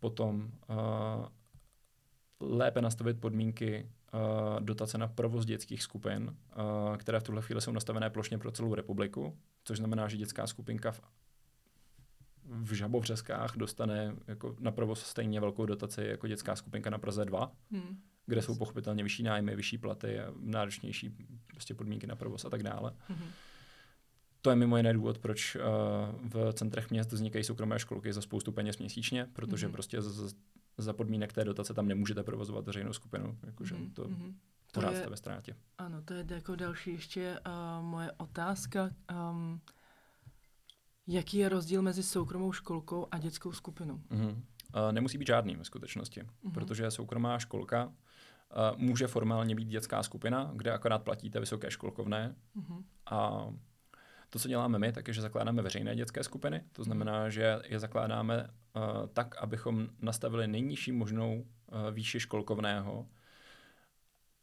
potom 0.00 0.50
uh, 0.68 1.26
lépe 2.40 2.82
nastavit 2.82 3.20
podmínky 3.20 3.90
uh, 4.14 4.60
dotace 4.60 4.98
na 4.98 5.08
provoz 5.08 5.44
dětských 5.44 5.82
skupin, 5.82 6.36
uh, 6.90 6.96
které 6.96 7.20
v 7.20 7.22
tuhle 7.22 7.42
chvíli 7.42 7.60
jsou 7.60 7.72
nastavené 7.72 8.10
plošně 8.10 8.38
pro 8.38 8.50
celou 8.50 8.74
republiku, 8.74 9.38
což 9.68 9.78
znamená, 9.78 10.08
že 10.08 10.16
dětská 10.16 10.46
skupinka 10.46 10.90
v, 10.90 11.00
v 12.44 12.72
Žabovřeskách 12.72 13.56
dostane 13.56 14.16
jako 14.26 14.56
na 14.60 14.70
provoz 14.70 15.02
stejně 15.02 15.40
velkou 15.40 15.66
dotaci 15.66 16.04
jako 16.04 16.26
dětská 16.28 16.56
skupinka 16.56 16.90
na 16.90 16.98
Praze 16.98 17.24
2, 17.24 17.52
hmm. 17.70 17.98
kde 18.26 18.42
jsou 18.42 18.58
pochopitelně 18.58 19.02
vyšší 19.02 19.22
nájmy, 19.22 19.56
vyšší 19.56 19.78
platy 19.78 20.20
a 20.20 20.32
náročnější 20.40 21.16
prostě 21.46 21.74
podmínky 21.74 22.06
na 22.06 22.16
provoz 22.16 22.44
a 22.44 22.50
tak 22.50 22.62
dále. 22.62 22.92
Hmm. 23.08 23.28
To 24.42 24.50
je 24.50 24.56
mimo 24.56 24.76
jiné 24.76 24.92
důvod, 24.92 25.18
proč 25.18 25.56
uh, 25.56 25.62
v 26.28 26.52
centrech 26.52 26.90
měst 26.90 27.12
vznikají 27.12 27.44
soukromé 27.44 27.78
školky 27.78 28.12
za 28.12 28.22
spoustu 28.22 28.52
peněz 28.52 28.78
měsíčně, 28.78 29.28
protože 29.32 29.66
hmm. 29.66 29.72
prostě 29.72 30.02
z, 30.02 30.34
za 30.78 30.92
podmínek 30.92 31.32
té 31.32 31.44
dotace 31.44 31.74
tam 31.74 31.88
nemůžete 31.88 32.22
provozovat 32.22 32.66
veřejnou 32.66 32.92
skupinu. 32.92 33.38
Jakože 33.46 33.74
mm-hmm. 33.74 33.92
to 33.92 34.10
mm-hmm. 34.68 34.74
pořád 34.74 34.96
jste 34.96 35.10
ve 35.10 35.16
ztrátě. 35.16 35.56
Ano, 35.78 36.02
to 36.02 36.14
je 36.14 36.24
jako 36.30 36.56
další 36.56 36.90
ještě 36.90 37.40
uh, 37.46 37.84
moje 37.84 38.12
otázka. 38.12 38.90
Um, 39.30 39.60
jaký 41.06 41.36
je 41.38 41.48
rozdíl 41.48 41.82
mezi 41.82 42.02
soukromou 42.02 42.52
školkou 42.52 43.06
a 43.10 43.18
dětskou 43.18 43.52
skupinou? 43.52 43.96
Mm-hmm. 43.96 44.30
Uh, 44.30 44.92
nemusí 44.92 45.18
být 45.18 45.26
žádný 45.26 45.56
ve 45.56 45.64
skutečnosti, 45.64 46.22
mm-hmm. 46.22 46.52
protože 46.52 46.90
soukromá 46.90 47.38
školka 47.38 47.86
uh, 47.86 47.92
může 48.76 49.06
formálně 49.06 49.54
být 49.54 49.68
dětská 49.68 50.02
skupina, 50.02 50.50
kde 50.54 50.72
akorát 50.72 51.02
platíte 51.02 51.40
vysoké 51.40 51.70
školkovné 51.70 52.34
mm-hmm. 52.56 52.84
a 53.10 53.48
to, 54.30 54.38
co 54.38 54.48
děláme 54.48 54.78
my, 54.78 54.92
tak 54.92 55.08
je, 55.08 55.14
že 55.14 55.22
zakládáme 55.22 55.62
veřejné 55.62 55.96
dětské 55.96 56.24
skupiny. 56.24 56.64
To 56.72 56.84
znamená, 56.84 57.28
že 57.28 57.62
je 57.64 57.78
zakládáme 57.78 58.42
uh, 58.76 58.82
tak, 59.12 59.36
abychom 59.36 59.88
nastavili 60.02 60.48
nejnižší 60.48 60.92
možnou 60.92 61.40
uh, 61.40 61.90
výši 61.90 62.20
školkovného, 62.20 63.08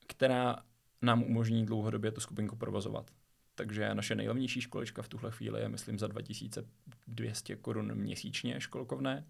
která 0.07 0.63
nám 1.01 1.23
umožní 1.23 1.65
dlouhodobě 1.65 2.11
tu 2.11 2.21
skupinku 2.21 2.55
provozovat. 2.55 3.11
Takže 3.55 3.95
naše 3.95 4.15
nejlevnější 4.15 4.61
školička 4.61 5.01
v 5.01 5.09
tuhle 5.09 5.31
chvíli 5.31 5.61
je, 5.61 5.69
myslím, 5.69 5.99
za 5.99 6.07
2200 6.07 7.55
korun 7.55 7.95
měsíčně 7.95 8.61
školkovné. 8.61 9.25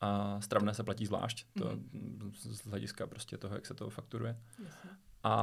A 0.00 0.40
stravné 0.40 0.74
se 0.74 0.84
platí 0.84 1.06
zvlášť, 1.06 1.46
to 1.58 1.70
mm. 1.92 2.32
z 2.34 2.66
hlediska 2.66 3.06
prostě 3.06 3.38
toho, 3.38 3.54
jak 3.54 3.66
se 3.66 3.74
to 3.74 3.90
fakturuje. 3.90 4.40
A, 5.22 5.34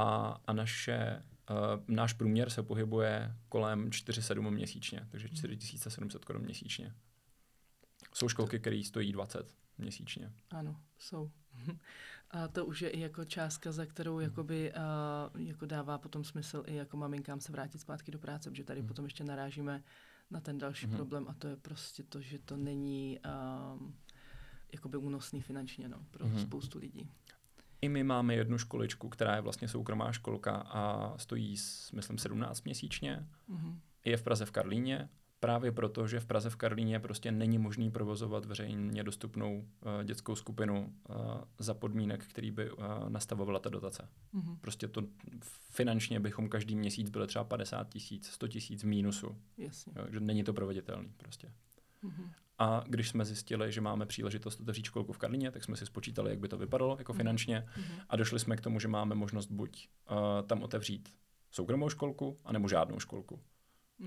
a 0.46 0.52
naše 0.52 1.22
Uh, 1.50 1.84
náš 1.88 2.12
průměr 2.12 2.50
se 2.50 2.62
pohybuje 2.62 3.36
kolem 3.48 3.90
4,7 3.90 4.50
měsíčně, 4.50 5.06
takže 5.10 5.28
4700 5.28 6.20
mhm. 6.20 6.26
korun 6.26 6.42
měsíčně. 6.42 6.94
Jsou 8.14 8.28
školky, 8.28 8.58
které 8.58 8.82
stojí 8.84 9.12
20 9.12 9.54
měsíčně. 9.78 10.32
Ano, 10.50 10.76
jsou. 10.98 11.30
A 12.32 12.48
to 12.48 12.66
už 12.66 12.82
je 12.82 12.90
i 12.90 13.00
jako 13.00 13.24
částka, 13.24 13.72
za 13.72 13.86
kterou 13.86 14.14
hmm. 14.14 14.22
jakoby, 14.22 14.72
uh, 15.34 15.40
jako 15.40 15.66
dává 15.66 15.98
potom 15.98 16.24
smysl 16.24 16.62
i 16.66 16.74
jako 16.74 16.96
maminkám 16.96 17.40
se 17.40 17.52
vrátit 17.52 17.78
zpátky 17.78 18.10
do 18.10 18.18
práce, 18.18 18.50
protože 18.50 18.64
tady 18.64 18.80
hmm. 18.80 18.88
potom 18.88 19.04
ještě 19.04 19.24
narážíme 19.24 19.82
na 20.32 20.40
ten 20.40 20.58
další 20.58 20.86
mm-hmm. 20.86 20.96
problém 20.96 21.26
a 21.28 21.34
to 21.34 21.48
je 21.48 21.56
prostě 21.56 22.02
to, 22.02 22.20
že 22.20 22.38
to 22.38 22.56
není 22.56 23.18
um, 23.78 23.94
jakoby 24.72 24.96
únosný 24.96 25.42
finančně 25.42 25.88
no, 25.88 26.04
pro 26.10 26.26
mm-hmm. 26.26 26.42
spoustu 26.42 26.78
lidí. 26.78 27.10
I 27.80 27.88
my 27.88 28.04
máme 28.04 28.34
jednu 28.34 28.58
školičku, 28.58 29.08
která 29.08 29.34
je 29.34 29.40
vlastně 29.40 29.68
soukromá 29.68 30.12
školka 30.12 30.56
a 30.56 31.14
stojí, 31.18 31.56
myslím, 31.92 32.18
17 32.18 32.64
měsíčně. 32.64 33.26
Mm-hmm. 33.50 33.78
Je 34.04 34.16
v 34.16 34.22
Praze 34.22 34.44
v 34.44 34.50
Karlíně 34.50 35.08
právě 35.42 35.72
proto, 35.72 36.06
že 36.06 36.20
v 36.20 36.26
Praze 36.26 36.50
v 36.50 36.56
Karlíně 36.56 37.00
prostě 37.00 37.32
není 37.32 37.58
možný 37.58 37.90
provozovat 37.90 38.44
veřejně 38.44 39.04
dostupnou 39.04 39.58
uh, 39.58 40.04
dětskou 40.04 40.34
skupinu 40.36 40.94
uh, 41.08 41.16
za 41.58 41.74
podmínek, 41.74 42.26
který 42.26 42.50
by 42.50 42.70
uh, 42.70 42.84
nastavovala 43.08 43.58
ta 43.58 43.70
dotace. 43.70 44.08
Mm-hmm. 44.34 44.56
Prostě 44.60 44.88
to 44.88 45.02
finančně 45.70 46.20
bychom 46.20 46.48
každý 46.48 46.76
měsíc 46.76 47.10
byli 47.10 47.26
třeba 47.26 47.44
50 47.44 47.88
tisíc, 47.88 48.26
100 48.26 48.48
tisíc 48.48 48.84
mínusu. 48.84 49.36
Jasně. 49.58 49.92
Jo, 49.96 50.06
že 50.10 50.20
není 50.20 50.44
to 50.44 50.52
proveditelný 50.52 51.12
prostě. 51.16 51.52
Mm-hmm. 52.04 52.30
A 52.58 52.84
když 52.88 53.08
jsme 53.08 53.24
zjistili, 53.24 53.72
že 53.72 53.80
máme 53.80 54.06
příležitost 54.06 54.60
otevřít 54.60 54.86
školku 54.86 55.12
v 55.12 55.18
Karlíně, 55.18 55.50
tak 55.50 55.64
jsme 55.64 55.76
si 55.76 55.86
spočítali, 55.86 56.30
jak 56.30 56.38
by 56.38 56.48
to 56.48 56.58
vypadalo 56.58 56.96
jako 56.98 57.12
mm-hmm. 57.12 57.16
finančně 57.16 57.66
mm-hmm. 57.66 58.04
a 58.08 58.16
došli 58.16 58.38
jsme 58.38 58.56
k 58.56 58.60
tomu, 58.60 58.80
že 58.80 58.88
máme 58.88 59.14
možnost 59.14 59.50
buď 59.50 59.88
uh, 60.10 60.16
tam 60.46 60.62
otevřít 60.62 61.08
soukromou 61.50 61.88
školku, 61.88 62.38
anebo 62.44 62.68
žádnou 62.68 63.00
školku. 63.00 63.40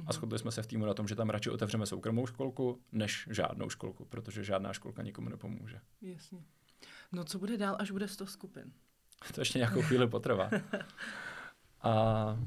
A 0.05 0.13
shodli 0.13 0.39
jsme 0.39 0.51
se 0.51 0.63
v 0.63 0.67
týmu 0.67 0.85
na 0.85 0.93
tom, 0.93 1.07
že 1.07 1.15
tam 1.15 1.29
radši 1.29 1.49
otevřeme 1.49 1.85
soukromou 1.85 2.27
školku, 2.27 2.81
než 2.91 3.27
žádnou 3.31 3.69
školku, 3.69 4.05
protože 4.05 4.43
žádná 4.43 4.73
školka 4.73 5.03
nikomu 5.03 5.29
nepomůže. 5.29 5.79
Jasně. 6.01 6.43
No 7.11 7.23
co 7.23 7.39
bude 7.39 7.57
dál, 7.57 7.75
až 7.79 7.91
bude 7.91 8.07
100 8.07 8.27
skupin? 8.27 8.71
to 9.35 9.41
ještě 9.41 9.59
nějakou 9.59 9.81
chvíli 9.81 10.07
potrvá. 10.07 10.49
A... 11.81 12.37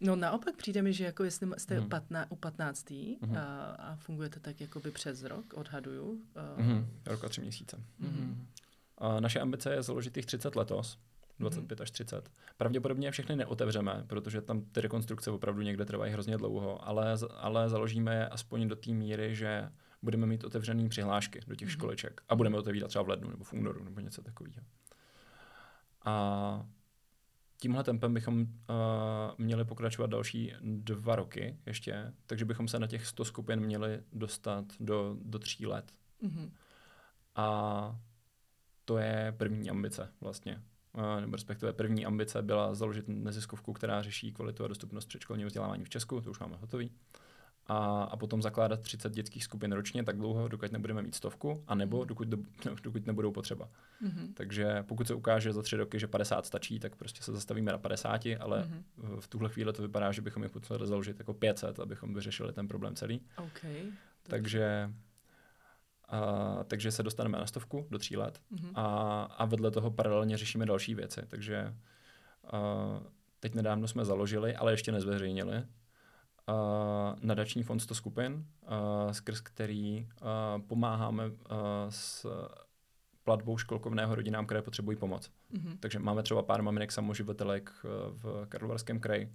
No 0.00 0.16
naopak 0.16 0.56
přijde 0.56 0.82
mi, 0.82 0.92
že 0.92 1.04
jako 1.04 1.24
jestli 1.24 1.48
jste 1.58 1.80
mm. 1.80 1.88
patna, 1.88 2.30
u 2.30 2.36
15. 2.36 2.90
Mm. 2.90 3.36
A, 3.36 3.42
a 3.64 3.96
fungujete 3.96 4.40
tak 4.40 4.60
jakoby 4.60 4.90
přes 4.90 5.22
rok, 5.22 5.54
odhaduju. 5.54 6.22
A... 6.34 6.62
Mm. 6.62 6.86
Rok 7.06 7.24
a 7.24 7.28
tři 7.28 7.40
měsíce. 7.40 7.80
Mm. 7.98 8.46
A 8.98 9.20
naše 9.20 9.40
ambice 9.40 9.72
je 9.72 9.82
založit 9.82 10.16
jich 10.16 10.26
30 10.26 10.56
letos. 10.56 10.98
25 11.38 11.78
mm. 11.78 11.82
až 11.82 11.90
30. 11.90 12.30
Pravděpodobně 12.56 13.10
všechny 13.10 13.36
neotevřeme, 13.36 14.04
protože 14.06 14.40
tam 14.40 14.60
ty 14.60 14.80
rekonstrukce 14.80 15.30
opravdu 15.30 15.62
někde 15.62 15.84
trvají 15.84 16.12
hrozně 16.12 16.36
dlouho, 16.36 16.88
ale, 16.88 17.16
ale 17.36 17.68
založíme 17.68 18.14
je 18.14 18.28
aspoň 18.28 18.68
do 18.68 18.76
té 18.76 18.90
míry, 18.90 19.34
že 19.34 19.70
budeme 20.02 20.26
mít 20.26 20.44
otevřený 20.44 20.88
přihlášky 20.88 21.40
do 21.46 21.54
těch 21.54 21.68
mm. 21.68 21.72
školeček 21.72 22.20
a 22.28 22.36
budeme 22.36 22.58
otevírat 22.58 22.88
třeba 22.88 23.04
v 23.04 23.08
lednu 23.08 23.30
nebo 23.30 23.44
v 23.44 23.52
únoru 23.52 23.84
nebo 23.84 24.00
něco 24.00 24.22
takového. 24.22 24.62
A 26.04 26.66
tímhle 27.58 27.84
tempem 27.84 28.14
bychom 28.14 28.40
uh, 28.40 28.46
měli 29.38 29.64
pokračovat 29.64 30.10
další 30.10 30.54
dva 30.62 31.16
roky 31.16 31.58
ještě, 31.66 32.12
takže 32.26 32.44
bychom 32.44 32.68
se 32.68 32.78
na 32.78 32.86
těch 32.86 33.06
100 33.06 33.24
skupin 33.24 33.60
měli 33.60 34.02
dostat 34.12 34.64
do, 34.80 35.16
do 35.22 35.38
tří 35.38 35.66
let. 35.66 35.92
Mm-hmm. 36.22 36.50
A 37.36 38.00
to 38.84 38.98
je 38.98 39.34
první 39.38 39.70
ambice 39.70 40.12
vlastně 40.20 40.62
nebo 41.20 41.36
respektive 41.36 41.72
první 41.72 42.06
ambice 42.06 42.42
byla 42.42 42.74
založit 42.74 43.04
neziskovku, 43.08 43.72
která 43.72 44.02
řeší 44.02 44.32
kvalitu 44.32 44.64
a 44.64 44.68
dostupnost 44.68 45.06
předškolního 45.06 45.46
vzdělávání 45.46 45.84
v 45.84 45.88
Česku, 45.88 46.20
to 46.20 46.30
už 46.30 46.38
máme 46.38 46.56
hotový. 46.56 46.90
A, 47.68 48.02
a 48.02 48.16
potom 48.16 48.42
zakládat 48.42 48.80
30 48.80 49.12
dětských 49.12 49.44
skupin 49.44 49.72
ročně 49.72 50.04
tak 50.04 50.16
dlouho, 50.16 50.48
dokud 50.48 50.72
nebudeme 50.72 51.02
mít 51.02 51.14
stovku, 51.14 51.64
anebo 51.66 51.98
mhm. 51.98 52.06
dokud, 52.06 52.28
do, 52.28 52.36
dokud 52.82 53.06
nebudou 53.06 53.32
potřeba. 53.32 53.68
Mm-hmm. 54.02 54.32
Takže 54.34 54.82
pokud 54.82 55.06
se 55.06 55.14
ukáže 55.14 55.52
za 55.52 55.62
tři 55.62 55.76
roky, 55.76 55.98
že 55.98 56.06
50 56.06 56.46
stačí, 56.46 56.78
tak 56.78 56.96
prostě 56.96 57.22
se 57.22 57.32
zastavíme 57.32 57.72
na 57.72 57.78
50, 57.78 58.20
ale 58.40 58.62
mm-hmm. 58.62 59.20
v 59.20 59.28
tuhle 59.28 59.48
chvíli 59.48 59.72
to 59.72 59.82
vypadá, 59.82 60.12
že 60.12 60.22
bychom 60.22 60.42
je 60.42 60.48
potřebovali 60.48 60.88
založit 60.88 61.18
jako 61.18 61.34
500, 61.34 61.80
abychom 61.80 62.14
vyřešili 62.14 62.52
ten 62.52 62.68
problém 62.68 62.94
celý. 62.94 63.20
Okay. 63.38 63.82
Takže 64.22 64.90
a, 66.08 66.64
takže 66.64 66.90
se 66.90 67.02
dostaneme 67.02 67.38
na 67.38 67.46
stovku 67.46 67.86
do 67.90 67.98
tří 67.98 68.16
let 68.16 68.40
mm-hmm. 68.52 68.70
a, 68.74 69.22
a 69.22 69.44
vedle 69.44 69.70
toho 69.70 69.90
paralelně 69.90 70.36
řešíme 70.36 70.66
další 70.66 70.94
věci. 70.94 71.20
Takže 71.28 71.74
a, 72.44 73.00
teď 73.40 73.54
nedávno 73.54 73.88
jsme 73.88 74.04
založili, 74.04 74.56
ale 74.56 74.72
ještě 74.72 74.92
nezveřejnili, 74.92 75.64
a, 76.46 77.16
nadační 77.20 77.62
fond 77.62 77.80
100 77.80 77.94
skupin, 77.94 78.46
a, 78.66 79.12
skrz 79.12 79.40
který 79.40 80.08
a, 80.22 80.58
pomáháme 80.58 81.24
a, 81.24 81.30
s 81.88 82.26
platbou 83.24 83.58
školkovného 83.58 84.14
rodinám, 84.14 84.46
které 84.46 84.62
potřebují 84.62 84.96
pomoc. 84.96 85.30
Mm-hmm. 85.52 85.76
Takže 85.80 85.98
máme 85.98 86.22
třeba 86.22 86.42
pár 86.42 86.62
maminek 86.62 86.92
samoživitelek 86.92 87.72
v 88.10 88.46
Karlovarském 88.48 89.00
kraji, 89.00 89.32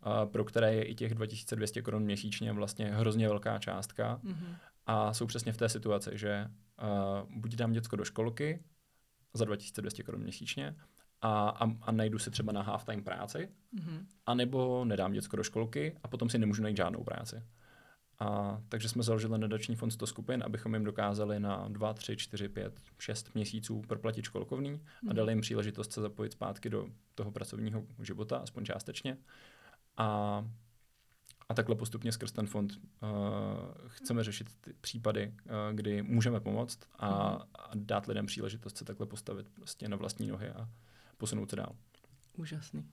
a 0.00 0.26
pro 0.26 0.44
které 0.44 0.74
je 0.74 0.84
i 0.84 0.94
těch 0.94 1.14
2200 1.14 1.82
korun 1.82 2.02
měsíčně 2.02 2.52
vlastně 2.52 2.90
hrozně 2.94 3.28
velká 3.28 3.58
částka. 3.58 4.20
Mm-hmm 4.24 4.56
a 4.86 5.14
jsou 5.14 5.26
přesně 5.26 5.52
v 5.52 5.56
té 5.56 5.68
situaci, 5.68 6.10
že 6.12 6.46
uh, 6.82 7.40
buď 7.40 7.54
dám 7.54 7.72
děcko 7.72 7.96
do 7.96 8.04
školky 8.04 8.64
za 9.34 9.44
2200 9.44 10.02
korun 10.02 10.22
měsíčně 10.22 10.76
a, 11.20 11.48
a, 11.48 11.70
a 11.82 11.92
najdu 11.92 12.18
si 12.18 12.30
třeba 12.30 12.52
na 12.52 12.62
half-time 12.62 13.02
práci, 13.02 13.48
mm-hmm. 13.74 14.06
anebo 14.26 14.84
nedám 14.84 15.12
děcko 15.12 15.36
do 15.36 15.42
školky 15.42 15.98
a 16.02 16.08
potom 16.08 16.28
si 16.28 16.38
nemůžu 16.38 16.62
najít 16.62 16.76
žádnou 16.76 17.04
práci. 17.04 17.42
A, 18.18 18.60
takže 18.68 18.88
jsme 18.88 19.02
založili 19.02 19.38
nadační 19.38 19.76
fond 19.76 19.90
100 19.90 20.06
skupin, 20.06 20.42
abychom 20.46 20.74
jim 20.74 20.84
dokázali 20.84 21.40
na 21.40 21.68
2, 21.68 21.94
3, 21.94 22.16
4, 22.16 22.48
5, 22.48 22.80
6 22.98 23.34
měsíců 23.34 23.82
proplatit 23.88 24.24
školkovný 24.24 24.70
mm. 24.70 24.76
a 24.76 24.80
mhm. 25.02 25.16
dali 25.16 25.32
jim 25.32 25.40
příležitost 25.40 25.92
se 25.92 26.00
zapojit 26.00 26.32
zpátky 26.32 26.70
do 26.70 26.88
toho 27.14 27.30
pracovního 27.30 27.86
života, 28.02 28.36
aspoň 28.36 28.64
částečně. 28.64 29.16
A 29.96 30.44
a 31.48 31.54
takhle 31.54 31.74
postupně 31.74 32.12
skrz 32.12 32.32
ten 32.32 32.46
fond 32.46 32.72
uh, 32.72 33.08
chceme 33.88 34.24
řešit 34.24 34.56
ty 34.60 34.72
případy, 34.80 35.34
uh, 35.44 35.52
kdy 35.72 36.02
můžeme 36.02 36.40
pomoct 36.40 36.78
a, 36.98 37.08
a 37.08 37.70
dát 37.74 38.06
lidem 38.06 38.26
příležitost 38.26 38.76
se 38.76 38.84
takhle 38.84 39.06
postavit 39.06 39.48
prostě 39.48 39.88
na 39.88 39.96
vlastní 39.96 40.26
nohy 40.26 40.50
a 40.50 40.68
posunout 41.16 41.50
se 41.50 41.56
dál. 41.56 41.76
Úžasný. 42.36 42.90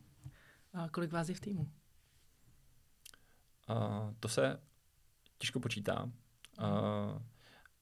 A 0.74 0.90
kolik 0.90 1.12
vás 1.12 1.30
je 1.30 1.36
v 1.36 1.40
týmu? 1.40 1.72
Uh, 3.70 4.14
to 4.20 4.28
se 4.28 4.60
těžko 5.38 5.60
počítá. 5.60 6.04
Uh, 6.04 6.10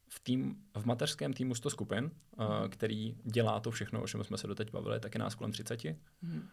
v, 0.09 0.19
tým, 0.19 0.63
v 0.77 0.85
mateřském 0.85 1.33
týmu 1.33 1.55
100 1.55 1.69
skupin, 1.69 2.11
uh, 2.37 2.67
který 2.69 3.17
dělá 3.23 3.59
to 3.59 3.71
všechno, 3.71 4.01
o 4.01 4.07
čem 4.07 4.23
jsme 4.23 4.37
se 4.37 4.47
doteď 4.47 4.71
bavili, 4.71 4.99
tak 4.99 5.15
je 5.15 5.19
nás 5.19 5.35
kolem 5.35 5.51
30. 5.51 5.83
Mm 6.21 6.49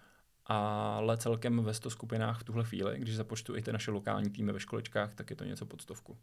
ale 0.48 1.16
celkem 1.16 1.64
ve 1.64 1.74
100 1.74 1.90
skupinách 1.90 2.40
v 2.40 2.44
tuhle 2.44 2.64
chvíli, 2.64 2.98
když 2.98 3.16
započtu 3.16 3.56
i 3.56 3.62
ty 3.62 3.72
naše 3.72 3.90
lokální 3.90 4.30
týmy 4.30 4.52
ve 4.52 4.60
školečkách, 4.60 5.14
tak 5.14 5.30
je 5.30 5.36
to 5.36 5.44
něco 5.44 5.66
pod 5.66 5.82
stovku. 5.82 6.18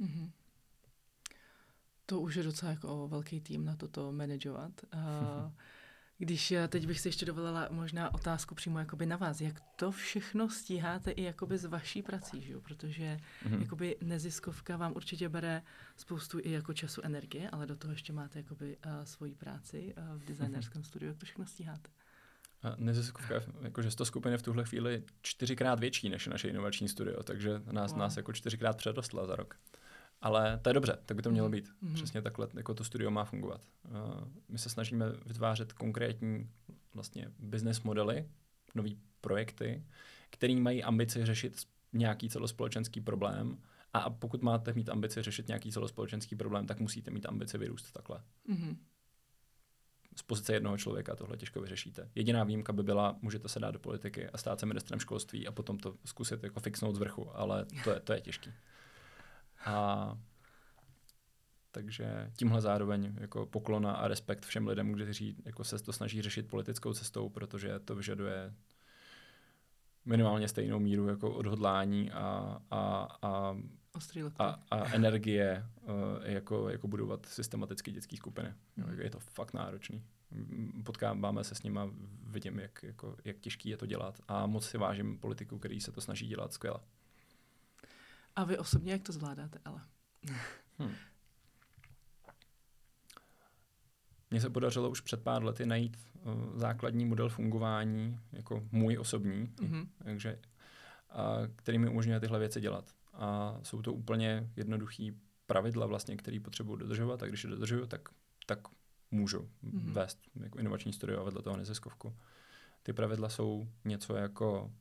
Mm-hmm. 0.00 0.30
To 2.06 2.20
už 2.20 2.34
je 2.34 2.42
docela 2.42 2.70
jako 2.70 3.08
velký 3.08 3.40
tým 3.40 3.64
na 3.64 3.76
toto 3.76 4.12
manažovat. 4.12 4.72
Uh, 4.94 5.52
když 6.18 6.52
eh, 6.52 6.68
teď 6.68 6.86
bych 6.86 7.00
si 7.00 7.08
ještě 7.08 7.26
dovolila 7.26 7.68
možná 7.70 8.14
otázku 8.14 8.54
přímo 8.54 8.78
jakoby 8.78 9.06
na 9.06 9.16
vás, 9.16 9.40
jak 9.40 9.60
to 9.76 9.90
všechno 9.90 10.50
stíháte 10.50 11.10
i 11.10 11.22
jakoby 11.22 11.58
s 11.58 11.64
vaší 11.64 12.02
prací, 12.02 12.42
že 12.42 12.52
jo? 12.52 12.60
protože 12.60 13.20
mm-hmm. 13.44 13.60
jakoby 13.60 13.96
neziskovka 14.00 14.76
vám 14.76 14.92
určitě 14.96 15.28
bere 15.28 15.62
spoustu 15.96 16.38
i 16.42 16.50
jako 16.50 16.72
času 16.72 17.00
energie, 17.04 17.50
ale 17.50 17.66
do 17.66 17.76
toho 17.76 17.92
ještě 17.92 18.12
máte 18.12 18.38
jakoby 18.38 18.76
uh, 18.86 19.04
svoji 19.04 19.34
práci 19.34 19.94
uh, 19.96 20.18
v 20.20 20.24
designerském 20.24 20.82
mm-hmm. 20.82 20.86
studiu, 20.86 21.08
jak 21.08 21.18
to 21.18 21.26
všechno 21.26 21.46
stíháte? 21.46 21.90
Neziskovka, 22.76 23.34
jakože 23.62 23.90
100 23.90 24.04
skupin 24.04 24.32
je 24.32 24.38
v 24.38 24.42
tuhle 24.42 24.64
chvíli 24.64 25.02
čtyřikrát 25.22 25.80
větší 25.80 26.08
než 26.08 26.26
naše 26.26 26.48
inovační 26.48 26.88
studio, 26.88 27.22
takže 27.22 27.62
nás, 27.72 27.90
wow. 27.90 28.00
nás 28.00 28.16
jako 28.16 28.32
čtyřikrát 28.32 28.76
předostla 28.76 29.26
za 29.26 29.36
rok. 29.36 29.56
Ale 30.20 30.58
to 30.62 30.70
je 30.70 30.74
dobře, 30.74 30.98
tak 31.06 31.16
by 31.16 31.22
to 31.22 31.30
mělo 31.30 31.48
mhm. 31.48 31.52
být. 31.52 31.68
Mm-hmm. 31.68 31.94
Přesně 31.94 32.22
takhle 32.22 32.48
jako 32.54 32.74
to 32.74 32.84
studio 32.84 33.10
má 33.10 33.24
fungovat. 33.24 33.60
Uh, 33.84 34.28
my 34.48 34.58
se 34.58 34.68
snažíme 34.68 35.06
vytvářet 35.26 35.72
konkrétní 35.72 36.50
vlastně 36.94 37.30
business 37.38 37.82
modely, 37.82 38.28
nové 38.74 38.90
projekty, 39.20 39.84
které 40.30 40.54
mají 40.54 40.82
ambici 40.82 41.26
řešit 41.26 41.62
nějaký 41.92 42.28
celospolečenský 42.28 43.00
problém 43.00 43.58
a 43.92 44.10
pokud 44.10 44.42
máte 44.42 44.72
mít 44.72 44.88
ambici 44.88 45.22
řešit 45.22 45.48
nějaký 45.48 45.72
celospolečenský 45.72 46.36
problém, 46.36 46.66
tak 46.66 46.80
musíte 46.80 47.10
mít 47.10 47.26
ambici 47.26 47.58
vyrůst 47.58 47.92
takhle. 47.92 48.22
Mm-hmm 48.48 48.76
z 50.16 50.22
pozice 50.22 50.52
jednoho 50.52 50.76
člověka 50.78 51.16
tohle 51.16 51.36
těžko 51.36 51.60
vyřešíte. 51.60 52.10
Jediná 52.14 52.44
výjimka 52.44 52.72
by 52.72 52.82
byla, 52.82 53.16
můžete 53.22 53.48
se 53.48 53.60
dát 53.60 53.70
do 53.70 53.78
politiky 53.78 54.28
a 54.28 54.38
stát 54.38 54.60
se 54.60 54.66
ministrem 54.66 55.00
školství 55.00 55.46
a 55.46 55.52
potom 55.52 55.78
to 55.78 55.94
zkusit 56.04 56.42
jako 56.42 56.60
fixnout 56.60 56.96
z 56.96 56.98
vrchu, 56.98 57.36
ale 57.36 57.66
to 57.84 57.90
je, 57.90 58.00
to 58.00 58.12
je 58.12 58.20
těžký. 58.20 58.52
A 59.64 60.18
takže 61.70 62.30
tímhle 62.36 62.60
zároveň 62.60 63.14
jako 63.20 63.46
poklona 63.46 63.92
a 63.92 64.08
respekt 64.08 64.44
všem 64.44 64.66
lidem, 64.66 64.94
kteří 64.94 65.36
jako 65.44 65.64
se 65.64 65.78
to 65.78 65.92
snaží 65.92 66.22
řešit 66.22 66.48
politickou 66.48 66.92
cestou, 66.92 67.28
protože 67.28 67.78
to 67.78 67.94
vyžaduje 67.94 68.54
minimálně 70.04 70.48
stejnou 70.48 70.78
míru 70.78 71.08
jako 71.08 71.34
odhodlání 71.34 72.10
a, 72.10 72.58
a, 72.70 73.08
a, 73.22 73.56
a, 74.38 74.62
a 74.70 74.94
energie 74.94 75.66
uh, 75.82 75.90
jako, 76.22 76.68
jako 76.68 76.88
budovat 76.88 77.26
systematicky 77.26 77.92
dětské 77.92 78.16
skupiny. 78.16 78.54
Mm. 78.76 79.00
Je 79.00 79.10
to 79.10 79.20
fakt 79.20 79.52
náročný. 79.52 80.04
Potkáváme 80.84 81.44
se 81.44 81.54
s 81.54 81.62
nimi 81.62 81.78
a 81.78 81.90
vidím, 82.22 82.58
jak, 82.58 82.82
jako, 82.82 83.16
jak 83.24 83.38
těžký 83.38 83.68
je 83.68 83.76
to 83.76 83.86
dělat 83.86 84.20
a 84.28 84.46
moc 84.46 84.68
si 84.68 84.78
vážím 84.78 85.18
politiku, 85.18 85.58
který 85.58 85.80
se 85.80 85.92
to 85.92 86.00
snaží 86.00 86.26
dělat 86.26 86.52
skvěle. 86.52 86.78
A 88.36 88.44
vy 88.44 88.58
osobně 88.58 88.92
jak 88.92 89.02
to 89.02 89.12
zvládáte, 89.12 89.58
ale? 89.64 89.80
Hmm. 90.78 90.94
Mně 94.30 94.40
se 94.40 94.50
podařilo 94.50 94.90
už 94.90 95.00
před 95.00 95.22
pár 95.22 95.44
lety 95.44 95.66
najít 95.66 95.96
uh, 95.96 96.58
základní 96.58 97.04
model 97.04 97.28
fungování, 97.28 98.20
jako 98.32 98.68
můj 98.72 98.98
osobní, 98.98 99.46
mm-hmm. 99.46 99.88
takže, 100.04 100.38
a, 101.10 101.36
který 101.56 101.78
mi 101.78 101.88
umožňuje 101.88 102.20
tyhle 102.20 102.38
věci 102.38 102.60
dělat. 102.60 102.94
A 103.12 103.58
jsou 103.62 103.82
to 103.82 103.92
úplně 103.92 104.50
jednoduchý 104.56 105.20
pravidla, 105.46 105.86
vlastně, 105.86 106.16
které 106.16 106.40
potřebuji 106.40 106.76
dodržovat 106.76 107.22
a 107.22 107.26
když 107.26 107.44
je 107.44 107.50
dodržuju, 107.50 107.86
tak, 107.86 108.08
tak 108.46 108.58
můžu 109.10 109.38
mm-hmm. 109.38 109.92
vést 109.92 110.18
jako 110.34 110.58
inovační 110.58 110.92
studio 110.92 111.20
a 111.20 111.24
vedle 111.24 111.42
toho 111.42 111.56
neziskovku. 111.56 112.16
Ty 112.82 112.92
pravidla 112.92 113.28
jsou 113.28 113.68
něco 113.84 114.16
jako 114.16 114.72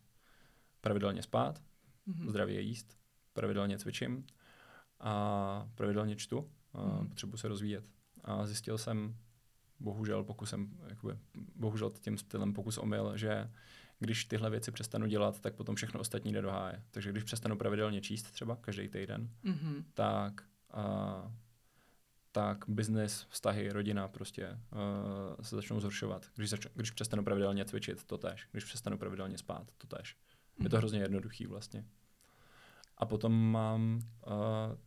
pravidelně 0.82 1.24
spát, 1.24 1.62
mm-hmm. 2.08 2.30
zdravě 2.30 2.62
jíst, 2.62 2.98
pravidelně 3.34 3.80
cvičím 3.80 4.26
a 5.00 5.70
pravidelně 5.76 6.16
čtu, 6.16 6.52
a 6.74 6.78
mm-hmm. 6.78 7.08
potřebuji 7.08 7.38
se 7.38 7.48
rozvíjet. 7.48 7.86
A 8.24 8.46
zjistil 8.46 8.78
jsem, 8.78 9.16
bohužel 9.80 10.24
pokusem, 10.24 10.80
jakoby, 10.88 11.18
bohužel 11.56 11.90
tím 11.90 12.18
stylem 12.18 12.54
pokus 12.54 12.78
omyl, 12.78 13.18
že 13.18 13.52
když 14.02 14.26
tyhle 14.26 14.50
věci 14.50 14.72
přestanu 14.72 15.08
dělat, 15.08 15.40
tak 15.40 15.56
potom 15.56 15.76
všechno 15.76 16.00
ostatní 16.00 16.32
jde 16.32 16.42
do 16.42 16.52
háje. 16.52 16.84
Takže 16.92 17.12
když 17.12 17.24
přestanu 17.24 17.58
pravidelně 17.58 18.02
číst 18.02 18.32
třeba 18.32 18.56
každý 18.56 18.88
týden, 18.88 19.30
mm-hmm. 19.44 19.84
tak 19.94 20.42
a, 20.72 21.32
tak 22.32 22.66
business, 22.68 23.26
vztahy, 23.30 23.70
rodina 23.70 24.08
prostě 24.08 24.48
uh, 24.50 25.42
se 25.42 25.56
začnou 25.56 25.80
zhoršovat. 25.80 26.26
Když, 26.36 26.50
zač- 26.50 26.68
když 26.74 26.92
přestanu 26.92 27.24
pravidelně 27.24 27.66
cvičit, 27.66 28.04
to 28.04 28.18
tež. 28.18 28.48
Když 28.52 28.64
přestanu 28.64 28.98
pravidelně 28.98 29.38
spát, 29.38 29.72
to 29.78 29.88
tež. 29.88 30.18
Je 30.64 30.70
to 30.70 30.76
mhm. 30.76 30.82
hrozně 30.82 31.00
jednoduchý 31.00 31.46
vlastně. 31.46 31.86
A 32.98 33.06
potom 33.06 33.52
mám 33.52 34.00
uh, 34.28 34.34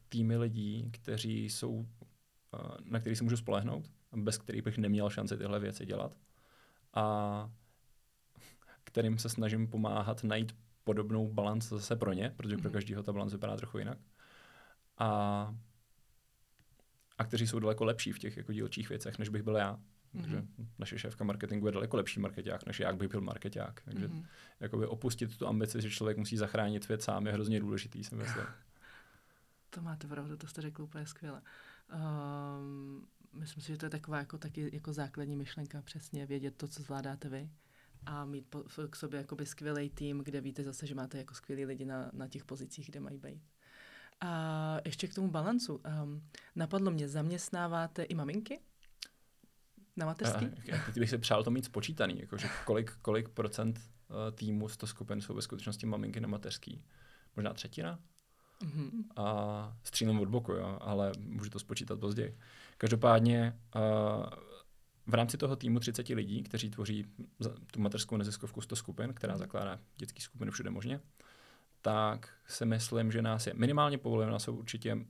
týmy 0.08 0.36
lidí, 0.36 0.90
kteří 0.92 1.44
jsou, 1.44 1.72
uh, 1.72 1.86
na 2.84 3.00
který 3.00 3.16
se 3.16 3.24
můžu 3.24 3.36
spolehnout, 3.36 3.90
bez 4.12 4.38
kterých 4.38 4.62
bych 4.62 4.78
neměl 4.78 5.10
šanci 5.10 5.36
tyhle 5.36 5.60
věci 5.60 5.86
dělat. 5.86 6.16
A 6.94 7.50
kterým 8.94 9.18
se 9.18 9.28
snažím 9.28 9.66
pomáhat 9.66 10.24
najít 10.24 10.56
podobnou 10.84 11.28
balans 11.28 11.68
zase 11.68 11.96
pro 11.96 12.12
ně, 12.12 12.34
protože 12.36 12.56
pro 12.56 12.68
mhm. 12.68 12.72
každého 12.72 13.02
ta 13.02 13.12
balance 13.12 13.36
vypadá 13.36 13.56
trochu 13.56 13.78
jinak. 13.78 13.98
A, 14.98 15.54
a 17.18 17.24
kteří 17.24 17.46
jsou 17.46 17.58
daleko 17.58 17.84
lepší 17.84 18.12
v 18.12 18.18
těch 18.18 18.36
jako 18.36 18.52
dílčích 18.52 18.88
věcech, 18.88 19.18
než 19.18 19.28
bych 19.28 19.42
byl 19.42 19.56
já. 19.56 19.74
Mm-hmm. 19.74 20.20
Takže 20.20 20.42
naše 20.78 20.98
šéfka 20.98 21.24
marketingu 21.24 21.66
je 21.66 21.72
daleko 21.72 21.96
lepší 21.96 22.20
marketák, 22.20 22.66
než 22.66 22.80
jak 22.80 22.96
bych 22.96 23.08
byl 23.08 23.20
marketák. 23.20 23.82
Takže 23.84 24.08
mm-hmm. 24.08 24.26
jakoby 24.60 24.86
opustit 24.86 25.38
tu 25.38 25.46
ambici, 25.46 25.82
že 25.82 25.90
člověk 25.90 26.16
musí 26.16 26.36
zachránit 26.36 26.84
svět 26.84 27.02
sám, 27.02 27.26
je 27.26 27.32
hrozně 27.32 27.60
důležitý, 27.60 28.04
si 28.04 28.14
myslím. 28.14 28.46
To 29.70 29.82
máte 29.82 30.08
pravdu, 30.08 30.36
to 30.36 30.46
jste 30.46 30.62
řekl 30.62 30.82
úplně 30.82 31.06
skvěle. 31.06 31.42
Um, 32.58 33.06
myslím 33.32 33.62
si, 33.62 33.72
že 33.72 33.78
to 33.78 33.86
je 33.86 33.90
taková 33.90 34.18
jako, 34.18 34.38
taky 34.38 34.70
jako 34.72 34.92
základní 34.92 35.36
myšlenka, 35.36 35.82
přesně 35.82 36.26
vědět 36.26 36.56
to, 36.56 36.68
co 36.68 36.82
zvládáte 36.82 37.28
vy 37.28 37.50
a 38.06 38.24
mít 38.24 38.46
po, 38.50 38.62
k 38.90 38.96
sobě 38.96 39.20
jakoby 39.20 39.46
skvělý 39.46 39.90
tým, 39.90 40.18
kde 40.18 40.40
víte 40.40 40.62
zase, 40.62 40.86
že 40.86 40.94
máte 40.94 41.18
jako 41.18 41.34
skvělý 41.34 41.64
lidi 41.64 41.84
na, 41.84 42.10
na 42.12 42.28
těch 42.28 42.44
pozicích, 42.44 42.90
kde 42.90 43.00
mají 43.00 43.18
být. 43.18 43.42
A 44.20 44.76
ještě 44.84 45.08
k 45.08 45.14
tomu 45.14 45.30
balancu. 45.30 45.80
Um, 46.02 46.22
napadlo 46.56 46.90
mě, 46.90 47.08
zaměstnáváte 47.08 48.02
i 48.02 48.14
maminky? 48.14 48.60
Na 49.96 50.06
mateřský? 50.06 50.46
Já 50.64 50.76
bych 50.98 51.10
si 51.10 51.18
přál 51.18 51.44
to 51.44 51.50
mít 51.50 51.64
spočítaný, 51.64 52.20
jakože 52.20 52.48
kolik, 52.64 52.92
kolik 53.02 53.28
procent 53.28 53.80
uh, 54.08 54.16
týmu 54.36 54.68
z 54.68 54.76
toho 54.76 54.88
skupin 54.88 55.20
jsou 55.20 55.34
ve 55.34 55.42
skutečnosti 55.42 55.86
maminky 55.86 56.20
na 56.20 56.28
mateřský. 56.28 56.84
Možná 57.36 57.54
třetina? 57.54 57.98
Mm-hmm. 58.62 59.04
A 59.16 59.76
střílem 59.82 60.20
od 60.20 60.28
boku, 60.28 60.52
jo, 60.52 60.78
ale 60.80 61.12
můžu 61.18 61.50
to 61.50 61.58
spočítat 61.58 62.00
později. 62.00 62.38
Každopádně 62.78 63.58
uh, 63.76 63.82
v 65.06 65.14
rámci 65.14 65.36
toho 65.36 65.56
týmu 65.56 65.80
30 65.80 66.08
lidí, 66.08 66.42
kteří 66.42 66.70
tvoří 66.70 67.06
tu 67.70 67.80
mateřskou 67.80 68.16
neziskovku 68.16 68.60
100 68.60 68.76
skupin, 68.76 69.14
která 69.14 69.36
zakládá 69.36 69.80
dětský 69.96 70.22
skupiny 70.22 70.50
všude 70.50 70.70
možně, 70.70 71.00
tak 71.82 72.28
si 72.46 72.64
myslím, 72.64 73.12
že 73.12 73.22
nás 73.22 73.46
je 73.46 73.54
minimálně 73.54 73.98
povoleno, 73.98 74.38
jsou 74.38 74.56
určitě 74.56 74.94
uh, 74.94 75.00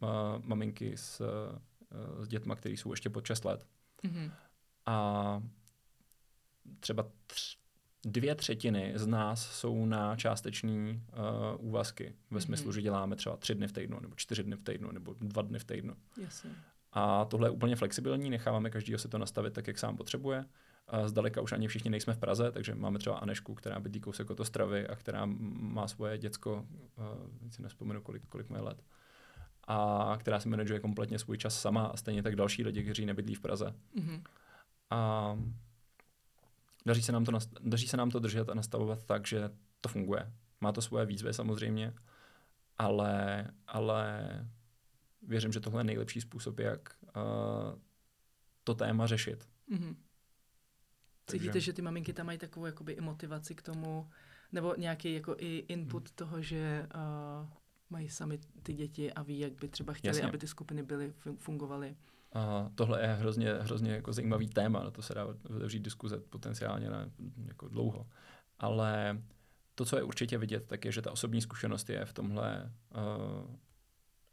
maminky 0.42 0.96
s, 0.96 1.20
uh, 1.20 2.24
s 2.24 2.28
dětma, 2.28 2.56
které 2.56 2.72
jsou 2.72 2.90
ještě 2.90 3.10
pod 3.10 3.26
6 3.26 3.44
let. 3.44 3.66
Mm-hmm. 4.04 4.30
A 4.86 5.42
třeba 6.80 7.06
tř, 7.26 7.56
dvě 8.04 8.34
třetiny 8.34 8.92
z 8.96 9.06
nás 9.06 9.50
jsou 9.50 9.86
na 9.86 10.16
částeční 10.16 11.02
uh, 11.58 11.68
úvazky, 11.68 12.14
ve 12.30 12.40
smyslu, 12.40 12.70
mm-hmm. 12.70 12.74
že 12.74 12.82
děláme 12.82 13.16
třeba 13.16 13.36
tři 13.36 13.54
dny 13.54 13.68
v 13.68 13.72
týdnu, 13.72 14.00
nebo 14.00 14.14
čtyři 14.16 14.42
dny 14.42 14.56
v 14.56 14.62
týdnu, 14.62 14.92
nebo 14.92 15.14
dva 15.20 15.42
dny 15.42 15.58
v 15.58 15.64
týdnu. 15.64 15.96
Jasně. 16.22 16.50
A 16.94 17.24
tohle 17.24 17.48
je 17.48 17.50
úplně 17.50 17.76
flexibilní, 17.76 18.30
necháváme 18.30 18.70
každýho 18.70 18.98
se 18.98 19.08
to 19.08 19.18
nastavit 19.18 19.52
tak, 19.52 19.66
jak 19.66 19.78
sám 19.78 19.96
potřebuje. 19.96 20.44
A 20.88 21.08
zdaleka 21.08 21.40
už 21.40 21.52
ani 21.52 21.68
všichni 21.68 21.90
nejsme 21.90 22.14
v 22.14 22.18
Praze, 22.18 22.52
takže 22.52 22.74
máme 22.74 22.98
třeba 22.98 23.16
Anešku, 23.16 23.54
která 23.54 23.80
bydlí 23.80 24.00
kousek 24.00 24.30
od 24.30 24.40
Ostravy 24.40 24.88
a 24.88 24.96
která 24.96 25.22
má 25.26 25.88
svoje 25.88 26.18
děcko, 26.18 26.66
uh, 26.96 27.50
si 27.50 27.62
nespomenu, 27.62 28.02
kolik, 28.02 28.22
kolik 28.28 28.50
má 28.50 28.60
let, 28.60 28.82
a 29.66 30.16
která 30.18 30.40
si 30.40 30.48
manažuje 30.48 30.80
kompletně 30.80 31.18
svůj 31.18 31.38
čas 31.38 31.60
sama 31.60 31.86
a 31.86 31.96
stejně 31.96 32.22
tak 32.22 32.36
další 32.36 32.64
lidi, 32.64 32.82
kteří 32.82 33.06
nebydlí 33.06 33.34
v 33.34 33.40
Praze. 33.40 33.74
Mm-hmm. 33.96 34.22
A 34.90 35.38
daří 36.86 37.02
se, 37.02 37.12
nám 37.12 37.24
to, 37.24 37.32
daří 37.60 37.88
se 37.88 37.96
nám 37.96 38.10
to 38.10 38.18
držet 38.18 38.48
a 38.48 38.54
nastavovat 38.54 39.04
tak, 39.04 39.26
že 39.26 39.50
to 39.80 39.88
funguje. 39.88 40.32
Má 40.60 40.72
to 40.72 40.82
svoje 40.82 41.06
výzvy 41.06 41.34
samozřejmě, 41.34 41.94
ale, 42.78 43.46
ale 43.66 44.28
věřím, 45.26 45.52
že 45.52 45.60
tohle 45.60 45.80
je 45.80 45.84
nejlepší 45.84 46.20
způsob, 46.20 46.58
jak 46.58 46.96
uh, 47.16 47.22
to 48.64 48.74
téma 48.74 49.06
řešit. 49.06 49.48
Mm-hmm. 49.72 49.96
Cítíte, 51.26 51.52
Takže... 51.52 51.64
že 51.64 51.72
ty 51.72 51.82
maminky 51.82 52.12
tam 52.12 52.26
mají 52.26 52.38
takovou 52.38 52.66
jakoby 52.66 52.92
i 52.92 53.00
motivaci 53.00 53.54
k 53.54 53.62
tomu, 53.62 54.10
nebo 54.52 54.74
nějaký 54.78 55.14
jako 55.14 55.36
i 55.38 55.56
input 55.68 56.08
mm. 56.08 56.14
toho, 56.14 56.42
že 56.42 56.88
uh, 56.94 57.48
mají 57.90 58.08
sami 58.08 58.38
ty 58.62 58.74
děti 58.74 59.12
a 59.12 59.22
ví, 59.22 59.38
jak 59.38 59.52
by 59.52 59.68
třeba 59.68 59.92
chtěli, 59.92 60.16
Jasně. 60.16 60.28
aby 60.28 60.38
ty 60.38 60.48
skupiny 60.48 60.82
byly, 60.82 61.14
fungovaly. 61.38 61.96
A 62.32 62.70
tohle 62.74 63.02
je 63.02 63.06
hrozně, 63.06 63.54
hrozně 63.54 63.92
jako 63.92 64.12
zajímavý 64.12 64.48
téma, 64.48 64.84
na 64.84 64.90
to 64.90 65.02
se 65.02 65.14
dá 65.14 65.24
otevřít 65.24 65.82
diskuze 65.82 66.20
potenciálně 66.20 66.90
na 66.90 67.10
jako 67.46 67.68
dlouho. 67.68 68.06
Ale 68.58 69.22
to, 69.74 69.84
co 69.84 69.96
je 69.96 70.02
určitě 70.02 70.38
vidět, 70.38 70.66
tak 70.66 70.84
je, 70.84 70.92
že 70.92 71.02
ta 71.02 71.12
osobní 71.12 71.40
zkušenost 71.40 71.90
je 71.90 72.04
v 72.04 72.12
tomhle 72.12 72.72
uh, 72.94 73.56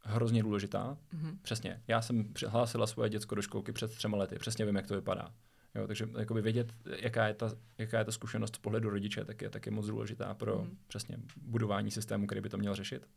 hrozně 0.02 0.44
důležitá. 0.44 0.98
Mm-hmm. 1.14 1.38
Přesně. 1.42 1.82
Já 1.88 2.02
jsem 2.02 2.34
přihlásila 2.34 2.88
svoje 2.88 3.10
děcko 3.10 3.36
do 3.36 3.42
školky 3.42 3.72
před 3.72 3.92
třema 3.92 4.18
lety. 4.18 4.36
Přesně 4.40 4.66
vím, 4.66 4.76
jak 4.76 4.88
to 4.88 4.96
vypadá. 4.96 5.32
Jo, 5.76 5.88
takže 5.88 6.10
jakoby 6.20 6.42
vědět, 6.42 6.74
jaká 6.86 7.28
je, 7.28 7.34
ta, 7.34 7.52
jaká 7.78 8.00
je 8.00 8.06
ta 8.06 8.12
zkušenost 8.12 8.56
z 8.56 8.60
pohledu 8.60 8.90
rodiče, 8.90 9.26
tak 9.26 9.42
je 9.42 9.50
taky 9.50 9.72
moc 9.72 9.88
důležitá 9.88 10.34
pro 10.34 10.62
mm. 10.62 10.78
přesně 10.88 11.18
budování 11.42 11.92
systému, 11.92 12.28
který 12.28 12.42
by 12.42 12.50
to 12.50 12.58
měl 12.58 12.76
řešit. 12.76 13.08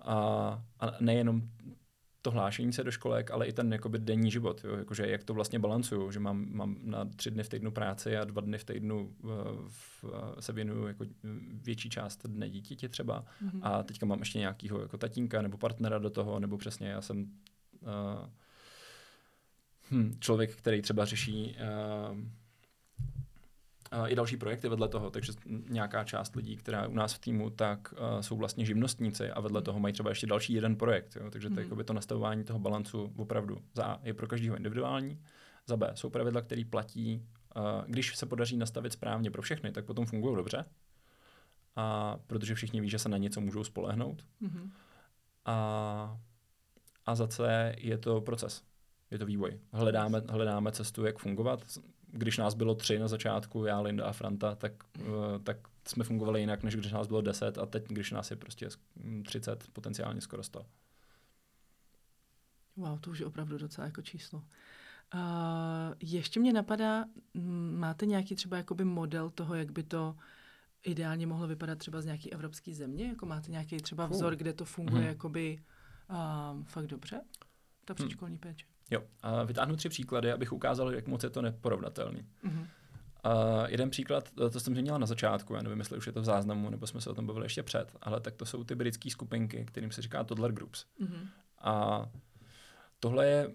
A, 0.00 0.16
a 0.80 0.92
nejenom 1.00 1.50
to 2.26 2.30
hlášení 2.30 2.72
se 2.72 2.84
do 2.84 2.90
školek, 2.90 3.30
ale 3.30 3.46
i 3.46 3.52
ten 3.52 3.72
jakoby 3.72 3.98
denní 3.98 4.30
život, 4.30 4.64
jo? 4.64 4.76
Jakože 4.76 5.06
jak 5.06 5.24
to 5.24 5.34
vlastně 5.34 5.58
balancuju, 5.58 6.10
že 6.10 6.20
mám, 6.20 6.46
mám 6.50 6.76
na 6.82 7.04
tři 7.04 7.30
dny 7.30 7.42
v 7.42 7.48
týdnu 7.48 7.70
práci 7.70 8.16
a 8.16 8.24
dva 8.24 8.40
dny 8.40 8.58
v 8.58 8.64
týdnu 8.64 9.14
uh, 9.22 9.30
v, 9.68 10.04
uh, 10.04 10.10
se 10.40 10.52
věnuju 10.52 10.86
jako 10.86 11.04
větší 11.62 11.90
část 11.90 12.26
dne 12.26 12.50
dítěti 12.50 12.88
třeba 12.88 13.24
mm-hmm. 13.44 13.60
a 13.62 13.82
teďka 13.82 14.06
mám 14.06 14.18
ještě 14.18 14.38
nějakýho 14.38 14.80
jako 14.80 14.98
tatínka 14.98 15.42
nebo 15.42 15.58
partnera 15.58 15.98
do 15.98 16.10
toho, 16.10 16.40
nebo 16.40 16.58
přesně 16.58 16.88
já 16.88 17.00
jsem 17.00 17.30
uh, 17.80 18.28
hm, 19.90 20.16
člověk, 20.20 20.56
který 20.56 20.82
třeba 20.82 21.04
řeší 21.04 21.56
uh, 22.10 22.18
i 24.06 24.14
další 24.14 24.36
projekty 24.36 24.68
vedle 24.68 24.88
toho, 24.88 25.10
takže 25.10 25.32
nějaká 25.68 26.04
část 26.04 26.36
lidí, 26.36 26.56
která 26.56 26.88
u 26.88 26.94
nás 26.94 27.14
v 27.14 27.18
týmu, 27.18 27.50
tak 27.50 27.92
uh, 27.92 28.20
jsou 28.20 28.36
vlastně 28.36 28.64
živnostníci 28.64 29.30
a 29.30 29.40
vedle 29.40 29.62
toho 29.62 29.80
mají 29.80 29.92
třeba 29.92 30.10
ještě 30.10 30.26
další 30.26 30.52
jeden 30.52 30.76
projekt. 30.76 31.16
Jo? 31.16 31.30
Takže 31.30 31.50
to, 31.50 31.60
mm. 31.60 31.84
to 31.84 31.92
nastavování 31.92 32.44
toho 32.44 32.58
balancu 32.58 33.12
opravdu 33.16 33.58
za 33.74 33.84
A 33.84 34.00
je 34.02 34.14
pro 34.14 34.26
každého 34.26 34.56
individuální, 34.56 35.20
za 35.66 35.76
B 35.76 35.90
jsou 35.94 36.10
pravidla, 36.10 36.42
které 36.42 36.64
platí, 36.70 37.22
uh, 37.56 37.62
když 37.86 38.16
se 38.16 38.26
podaří 38.26 38.56
nastavit 38.56 38.92
správně 38.92 39.30
pro 39.30 39.42
všechny, 39.42 39.72
tak 39.72 39.84
potom 39.84 40.06
fungují 40.06 40.36
dobře. 40.36 40.64
A 41.76 42.16
protože 42.26 42.54
všichni 42.54 42.80
ví, 42.80 42.90
že 42.90 42.98
se 42.98 43.08
na 43.08 43.16
něco 43.16 43.40
můžou 43.40 43.64
spolehnout. 43.64 44.24
Mm. 44.40 44.70
A, 45.44 46.18
a 47.06 47.14
za 47.14 47.26
C 47.26 47.74
je 47.78 47.98
to 47.98 48.20
proces. 48.20 48.62
Je 49.10 49.18
to 49.18 49.26
vývoj. 49.26 49.58
Hledáme, 49.72 50.22
hledáme 50.28 50.72
cestu, 50.72 51.04
jak 51.04 51.18
fungovat 51.18 51.64
když 52.06 52.38
nás 52.38 52.54
bylo 52.54 52.74
tři 52.74 52.98
na 52.98 53.08
začátku, 53.08 53.64
já, 53.64 53.80
Linda 53.80 54.04
a 54.04 54.12
Franta, 54.12 54.54
tak, 54.54 54.72
uh, 55.00 55.06
tak 55.44 55.56
jsme 55.88 56.04
fungovali 56.04 56.40
jinak, 56.40 56.62
než 56.62 56.76
když 56.76 56.92
nás 56.92 57.06
bylo 57.06 57.20
deset 57.20 57.58
a 57.58 57.66
teď, 57.66 57.84
když 57.88 58.10
nás 58.10 58.30
je 58.30 58.36
prostě 58.36 58.68
30, 59.24 59.68
potenciálně 59.72 60.20
skoro 60.20 60.42
100. 60.42 60.66
Wow, 62.76 62.98
to 63.00 63.10
už 63.10 63.18
je 63.18 63.26
opravdu 63.26 63.58
docela 63.58 63.84
jako 63.84 64.02
číslo. 64.02 64.38
Uh, 65.14 65.20
ještě 66.00 66.40
mě 66.40 66.52
napadá, 66.52 67.04
máte 67.70 68.06
nějaký 68.06 68.34
třeba 68.34 68.56
jakoby 68.56 68.84
model 68.84 69.30
toho, 69.30 69.54
jak 69.54 69.72
by 69.72 69.82
to 69.82 70.16
ideálně 70.82 71.26
mohlo 71.26 71.46
vypadat 71.46 71.78
třeba 71.78 72.00
z 72.00 72.04
nějaké 72.04 72.30
evropské 72.30 72.74
země? 72.74 73.08
Jako 73.08 73.26
máte 73.26 73.50
nějaký 73.50 73.76
třeba 73.76 74.06
vzor, 74.06 74.36
kde 74.36 74.52
to 74.52 74.64
funguje 74.64 75.00
hmm. 75.00 75.08
jakoby 75.08 75.62
um, 76.50 76.64
fakt 76.64 76.86
dobře? 76.86 77.20
Ta 77.84 77.92
hm. 77.92 77.96
předškolní 77.96 78.38
péče. 78.38 78.66
Jo, 78.90 79.02
a 79.22 79.42
vytáhnu 79.42 79.76
tři 79.76 79.88
příklady, 79.88 80.32
abych 80.32 80.52
ukázal, 80.52 80.94
jak 80.94 81.06
moc 81.06 81.22
je 81.22 81.30
to 81.30 81.42
neporovnatelný. 81.42 82.26
Mm-hmm. 82.44 82.66
Uh, 83.26 83.66
jeden 83.66 83.90
příklad, 83.90 84.30
to 84.52 84.60
jsem 84.60 84.74
zmínila 84.74 84.98
na 84.98 85.06
začátku, 85.06 85.54
já 85.54 85.62
nevím, 85.62 85.78
jestli 85.78 85.96
už 85.96 86.06
je 86.06 86.12
to 86.12 86.20
v 86.20 86.24
záznamu, 86.24 86.70
nebo 86.70 86.86
jsme 86.86 87.00
se 87.00 87.10
o 87.10 87.14
tom 87.14 87.26
bavili 87.26 87.46
ještě 87.46 87.62
před, 87.62 87.96
ale 88.02 88.20
tak 88.20 88.34
to 88.36 88.46
jsou 88.46 88.64
ty 88.64 88.74
britské 88.74 89.10
skupinky, 89.10 89.64
kterým 89.64 89.90
se 89.92 90.02
říká 90.02 90.24
toddler 90.24 90.52
groups. 90.52 90.84
Mm-hmm. 91.00 91.28
A 91.58 92.06
tohle 93.00 93.26
je, 93.26 93.48
uh, 93.48 93.54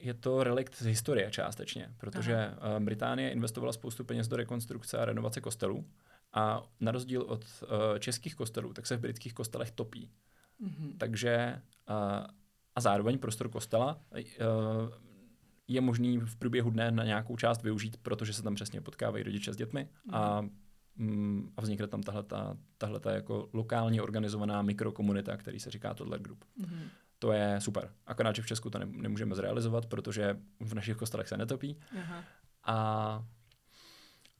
je 0.00 0.14
to 0.14 0.44
relikt 0.44 0.74
z 0.74 0.86
historie 0.86 1.30
částečně, 1.30 1.94
protože 1.98 2.50
uh, 2.50 2.84
Británie 2.84 3.30
investovala 3.30 3.72
spoustu 3.72 4.04
peněz 4.04 4.28
do 4.28 4.36
rekonstrukce 4.36 4.98
a 4.98 5.04
renovace 5.04 5.40
kostelů 5.40 5.86
a 6.32 6.62
na 6.80 6.92
rozdíl 6.92 7.22
od 7.22 7.44
českých 7.98 8.34
kostelů, 8.34 8.72
tak 8.72 8.86
se 8.86 8.96
v 8.96 9.00
britských 9.00 9.34
kostelech 9.34 9.70
topí. 9.70 10.10
Mm-hmm. 10.62 10.92
Takže 10.98 11.62
a 12.76 12.80
zároveň 12.80 13.18
prostor 13.18 13.48
kostela 13.48 14.00
uh, 14.12 14.20
je 15.68 15.80
možný 15.80 16.18
v 16.18 16.36
průběhu 16.36 16.70
dne 16.70 16.90
na 16.90 17.04
nějakou 17.04 17.36
část 17.36 17.62
využít, 17.62 17.96
protože 17.96 18.32
se 18.32 18.42
tam 18.42 18.54
přesně 18.54 18.80
potkávají 18.80 19.24
rodiče 19.24 19.52
s 19.52 19.56
dětmi 19.56 19.88
a, 20.12 20.42
mm, 20.96 21.52
a 21.56 21.60
vznikne 21.60 21.86
tam 21.86 22.02
tahle 22.78 23.00
ta 23.00 23.10
jako 23.10 23.48
lokálně 23.52 24.02
organizovaná 24.02 24.62
mikrokomunita, 24.62 25.36
který 25.36 25.60
se 25.60 25.70
říká 25.70 25.94
toddler 25.94 26.20
group. 26.20 26.44
Mm. 26.56 26.88
To 27.18 27.32
je 27.32 27.60
super. 27.60 27.90
Akorát, 28.06 28.36
že 28.36 28.42
v 28.42 28.46
Česku 28.46 28.70
to 28.70 28.78
ne, 28.78 28.86
nemůžeme 28.86 29.34
zrealizovat, 29.34 29.86
protože 29.86 30.40
v 30.60 30.74
našich 30.74 30.96
kostelech 30.96 31.28
se 31.28 31.36
netopí. 31.36 31.78
Aha. 31.98 32.24
A 32.64 33.26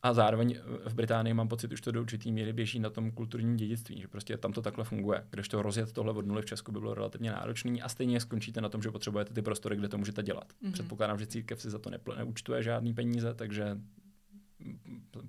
a 0.05 0.15
zároveň 0.15 0.59
v 0.87 0.95
Británii 0.95 1.35
mám 1.35 1.49
pocit, 1.49 1.73
už 1.73 1.81
to 1.81 1.93
do 1.93 2.01
určitý 2.01 2.33
míry 2.33 2.53
běží 2.53 2.79
na 2.79 2.91
tom 2.91 3.11
kulturním 3.11 3.57
dědictví, 3.57 4.01
že 4.01 4.09
prostě 4.09 4.37
tam 4.37 4.53
to 4.53 4.63
takhle 4.63 4.85
funguje. 4.85 5.27
Když 5.31 5.49
to 5.49 5.63
rozjet 5.63 5.93
tohle 5.93 6.13
od 6.13 6.27
nuly 6.27 6.43
v 6.43 6.47
Česku 6.47 6.73
by 6.73 6.81
bylo 6.81 6.95
relativně 6.95 7.31
náročný 7.31 7.83
a 7.83 7.89
stejně 7.89 8.21
skončíte 8.21 8.61
na 8.61 8.69
tom, 8.69 8.83
že 8.83 8.91
potřebujete 8.91 9.35
ty 9.35 9.43
prostory, 9.43 9.77
kde 9.77 9.89
to 9.89 9.99
můžete 9.99 10.23
dělat. 10.23 10.53
Mm-hmm. 10.53 10.73
Předpokládám, 10.73 11.19
že 11.19 11.27
církev 11.27 11.63
si 11.63 11.71
za 11.71 11.79
to 11.79 11.91
nepl- 11.91 12.17
neúčtuje 12.17 12.63
žádný 12.63 12.95
peníze, 12.95 13.35
takže 13.35 13.79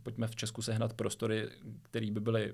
pojďme 0.04 0.28
v 0.28 0.36
Česku 0.36 0.62
sehnat 0.62 0.94
prostory, 0.94 1.50
které 1.82 2.12
by 2.12 2.20
byly 2.20 2.54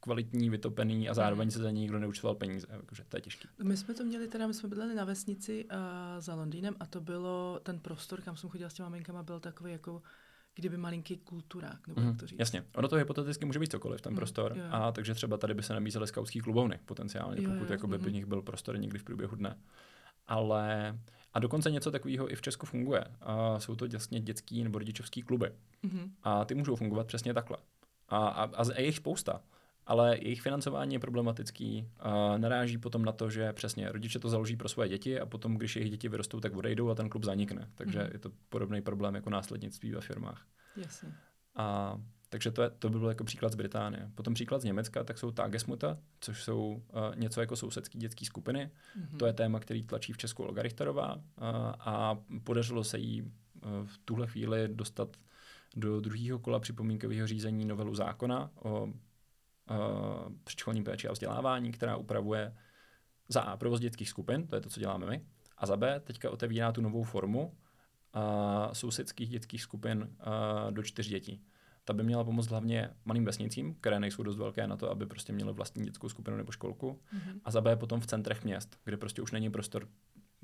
kvalitní, 0.00 0.50
vytopený 0.50 1.08
a 1.08 1.14
zároveň 1.14 1.50
se 1.50 1.58
za 1.58 1.70
ně 1.70 1.80
nikdo 1.80 1.98
neúčtoval 1.98 2.34
peníze. 2.34 2.66
Takže 2.86 3.04
to 3.08 3.16
je 3.16 3.20
těžké. 3.20 3.48
My 3.62 3.76
jsme 3.76 3.94
to 3.94 4.04
měli 4.04 4.28
teda, 4.28 4.46
my 4.46 4.54
jsme 4.54 4.68
bydleli 4.68 4.94
na 4.94 5.04
vesnici 5.04 5.64
uh, 5.64 5.80
za 6.18 6.34
Londýnem 6.34 6.74
a 6.80 6.86
to 6.86 7.00
bylo 7.00 7.60
ten 7.62 7.78
prostor, 7.78 8.20
kam 8.20 8.36
jsem 8.36 8.50
chodila 8.50 8.70
s 8.70 8.74
těma 8.74 8.88
maminkama, 8.88 9.22
byl 9.22 9.40
takový 9.40 9.72
jako 9.72 10.02
kdyby 10.56 10.76
malinký 10.76 11.16
kulturák, 11.16 11.88
nebo 11.88 12.00
mm, 12.00 12.06
jak 12.06 12.16
to 12.16 12.26
říct. 12.26 12.38
Jasně, 12.38 12.64
ono 12.74 12.88
to 12.88 12.96
hypoteticky 12.96 13.44
může 13.44 13.58
být 13.58 13.70
cokoliv, 13.70 14.00
ten 14.00 14.12
mm, 14.12 14.16
prostor. 14.16 14.54
Jo. 14.56 14.64
A 14.70 14.92
takže 14.92 15.14
třeba 15.14 15.36
tady 15.36 15.54
by 15.54 15.62
se 15.62 15.72
nabízely 15.72 16.06
skautský 16.06 16.40
klubovny 16.40 16.78
potenciálně, 16.84 17.42
jo, 17.42 17.50
pokud 17.50 17.68
jo, 17.68 17.72
jakoby 17.72 17.98
mm. 17.98 18.04
by 18.04 18.12
nich 18.12 18.26
byl 18.26 18.42
prostor 18.42 18.78
někdy 18.78 18.98
v 18.98 19.04
průběhu 19.04 19.36
dne. 19.36 19.56
Ale 20.26 20.98
a 21.34 21.38
dokonce 21.38 21.70
něco 21.70 21.90
takového 21.90 22.32
i 22.32 22.36
v 22.36 22.42
Česku 22.42 22.66
funguje. 22.66 23.04
A 23.20 23.60
jsou 23.60 23.76
to 23.76 23.86
jasně 23.92 24.20
dětský 24.20 24.64
nebo 24.64 24.78
rodičovský 24.78 25.22
kluby. 25.22 25.52
Mm-hmm. 25.84 26.10
A 26.22 26.44
ty 26.44 26.54
můžou 26.54 26.76
fungovat 26.76 27.06
přesně 27.06 27.34
takhle. 27.34 27.56
A, 28.08 28.28
a, 28.28 28.42
a 28.44 28.80
je 28.80 28.86
jich 28.86 28.96
spousta 28.96 29.40
ale 29.86 30.18
jejich 30.18 30.42
financování 30.42 30.94
je 30.94 31.00
problematický. 31.00 31.88
A 31.98 32.38
naráží 32.38 32.78
potom 32.78 33.04
na 33.04 33.12
to, 33.12 33.30
že 33.30 33.52
přesně 33.52 33.92
rodiče 33.92 34.18
to 34.18 34.28
založí 34.28 34.56
pro 34.56 34.68
svoje 34.68 34.88
děti 34.88 35.20
a 35.20 35.26
potom, 35.26 35.56
když 35.56 35.76
jejich 35.76 35.90
děti 35.90 36.08
vyrostou, 36.08 36.40
tak 36.40 36.56
odejdou 36.56 36.90
a 36.90 36.94
ten 36.94 37.08
klub 37.08 37.24
zanikne. 37.24 37.68
Takže 37.74 37.98
mm. 37.98 38.08
je 38.12 38.18
to 38.18 38.30
podobný 38.48 38.82
problém 38.82 39.14
jako 39.14 39.30
následnictví 39.30 39.92
ve 39.92 40.00
firmách. 40.00 40.46
Jasně. 40.76 41.12
A 41.54 41.98
takže 42.28 42.50
to, 42.50 42.62
je, 42.62 42.70
to 42.70 42.90
by 42.90 42.98
byl 42.98 43.08
jako 43.08 43.24
příklad 43.24 43.52
z 43.52 43.54
Británie. 43.54 44.10
Potom 44.14 44.34
příklad 44.34 44.60
z 44.60 44.64
Německa, 44.64 45.04
tak 45.04 45.18
jsou 45.18 45.30
Tagesmutter, 45.30 45.98
což 46.20 46.42
jsou 46.42 46.66
uh, 46.66 47.16
něco 47.16 47.40
jako 47.40 47.56
sousedské 47.56 47.98
dětské 47.98 48.24
skupiny. 48.24 48.70
Mm-hmm. 48.98 49.16
To 49.16 49.26
je 49.26 49.32
téma, 49.32 49.60
který 49.60 49.82
tlačí 49.82 50.12
v 50.12 50.16
Česku 50.16 50.42
Olga 50.42 50.62
Richterová 50.62 51.14
uh, 51.14 51.20
a 51.80 52.18
podařilo 52.44 52.84
se 52.84 52.98
jí 52.98 53.22
uh, 53.22 53.30
v 53.84 53.98
tuhle 54.04 54.26
chvíli 54.26 54.68
dostat 54.68 55.16
do 55.76 56.00
druhého 56.00 56.38
kola 56.38 56.60
připomínkového 56.60 57.26
řízení 57.26 57.64
novelu 57.64 57.94
zákona 57.94 58.50
o 58.62 58.88
uh, 59.70 59.76
předškolní 60.44 60.84
péči 60.84 61.08
a 61.08 61.12
vzdělávání, 61.12 61.72
která 61.72 61.96
upravuje 61.96 62.56
za 63.28 63.40
A 63.40 63.56
provoz 63.56 63.80
dětských 63.80 64.08
skupin, 64.08 64.46
to 64.46 64.54
je 64.54 64.60
to, 64.60 64.70
co 64.70 64.80
děláme 64.80 65.06
my, 65.06 65.24
a 65.58 65.66
za 65.66 65.76
B 65.76 66.00
teďka 66.00 66.30
otevírá 66.30 66.72
tu 66.72 66.80
novou 66.80 67.02
formu 67.02 67.46
uh, 67.46 67.52
sousedských 68.72 69.28
dětských 69.28 69.62
skupin 69.62 70.00
uh, 70.00 70.72
do 70.72 70.82
čtyř 70.82 71.08
dětí. 71.08 71.42
Ta 71.84 71.92
by 71.92 72.02
měla 72.02 72.24
pomoct 72.24 72.48
hlavně 72.48 72.90
malým 73.04 73.24
vesnicím, 73.24 73.74
které 73.74 74.00
nejsou 74.00 74.22
dost 74.22 74.36
velké 74.36 74.66
na 74.66 74.76
to, 74.76 74.90
aby 74.90 75.06
prostě 75.06 75.32
měly 75.32 75.52
vlastní 75.52 75.84
dětskou 75.84 76.08
skupinu 76.08 76.36
nebo 76.36 76.52
školku. 76.52 77.00
Mm-hmm. 77.14 77.40
A 77.44 77.50
za 77.50 77.60
B 77.60 77.76
potom 77.76 78.00
v 78.00 78.06
centrech 78.06 78.44
měst, 78.44 78.78
kde 78.84 78.96
prostě 78.96 79.22
už 79.22 79.32
není 79.32 79.50
prostor 79.50 79.88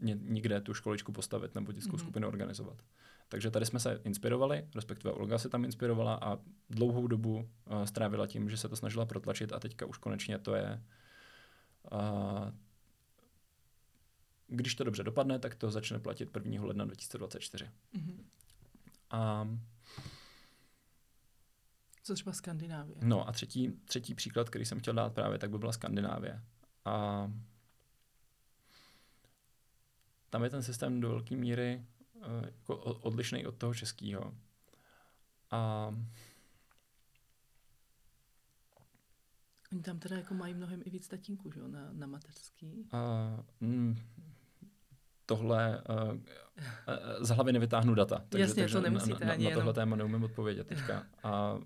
nikde 0.02 0.60
tu 0.60 0.74
školičku 0.74 1.12
postavit 1.12 1.54
nebo 1.54 1.72
dětskou 1.72 1.96
mm-hmm. 1.96 2.00
skupinu 2.00 2.28
organizovat. 2.28 2.82
Takže 3.28 3.50
tady 3.50 3.66
jsme 3.66 3.80
se 3.80 4.00
inspirovali, 4.04 4.68
respektive 4.74 5.14
Olga 5.14 5.38
se 5.38 5.48
tam 5.48 5.64
inspirovala 5.64 6.14
a 6.22 6.38
dlouhou 6.70 7.06
dobu 7.06 7.36
uh, 7.36 7.82
strávila 7.82 8.26
tím, 8.26 8.50
že 8.50 8.56
se 8.56 8.68
to 8.68 8.76
snažila 8.76 9.06
protlačit 9.06 9.52
a 9.52 9.60
teďka 9.60 9.86
už 9.86 9.98
konečně 9.98 10.38
to 10.38 10.54
je 10.54 10.82
uh, 11.92 12.50
když 14.46 14.74
to 14.74 14.84
dobře 14.84 15.02
dopadne, 15.02 15.38
tak 15.38 15.54
to 15.54 15.70
začne 15.70 15.98
platit 15.98 16.36
1. 16.44 16.64
ledna 16.64 16.84
2024. 16.84 17.64
Mm-hmm. 17.94 18.24
A 19.10 19.48
co 22.02 22.14
třeba 22.14 22.32
Skandinávie? 22.32 22.96
No 23.02 23.28
a 23.28 23.32
třetí, 23.32 23.72
třetí 23.84 24.14
příklad, 24.14 24.50
který 24.50 24.64
jsem 24.64 24.80
chtěl 24.80 24.94
dát 24.94 25.14
právě, 25.14 25.38
tak 25.38 25.50
by 25.50 25.58
byla 25.58 25.72
Skandinávie. 25.72 26.42
A 26.84 27.30
tam 30.32 30.44
je 30.44 30.50
ten 30.50 30.62
systém 30.62 31.00
do 31.00 31.08
velké 31.08 31.36
míry 31.36 31.86
uh, 32.14 32.44
jako 32.44 32.76
odlišný 32.76 33.46
od 33.46 33.56
toho 33.56 33.74
českého. 33.74 34.34
A 35.50 35.92
Oni 39.72 39.82
tam 39.82 39.98
teda 39.98 40.16
jako 40.16 40.34
mají 40.34 40.54
mnohem 40.54 40.82
i 40.84 40.90
víc 40.90 41.08
tatínků, 41.08 41.52
že 41.52 41.60
jo, 41.60 41.68
na, 41.68 41.88
na 41.92 42.06
mateřský. 42.06 42.88
Uh, 42.92 43.68
mm, 43.68 43.96
tohle 45.26 45.82
uh, 45.88 46.12
uh, 46.12 46.18
z 47.20 47.28
hlavy 47.28 47.52
nevytáhnu 47.52 47.94
data. 47.94 48.24
Takže, 48.28 48.42
Jasně, 48.42 48.62
takže 48.62 48.74
to 48.74 48.80
nemusíte 48.80 49.24
na, 49.24 49.36
na, 49.36 49.44
na 49.44 49.50
tohle 49.50 49.60
jenom. 49.60 49.74
téma 49.74 49.96
neumím 49.96 50.24
odpovědět 50.24 50.66
teďka. 50.66 51.06
A 51.22 51.52
uh, 51.52 51.60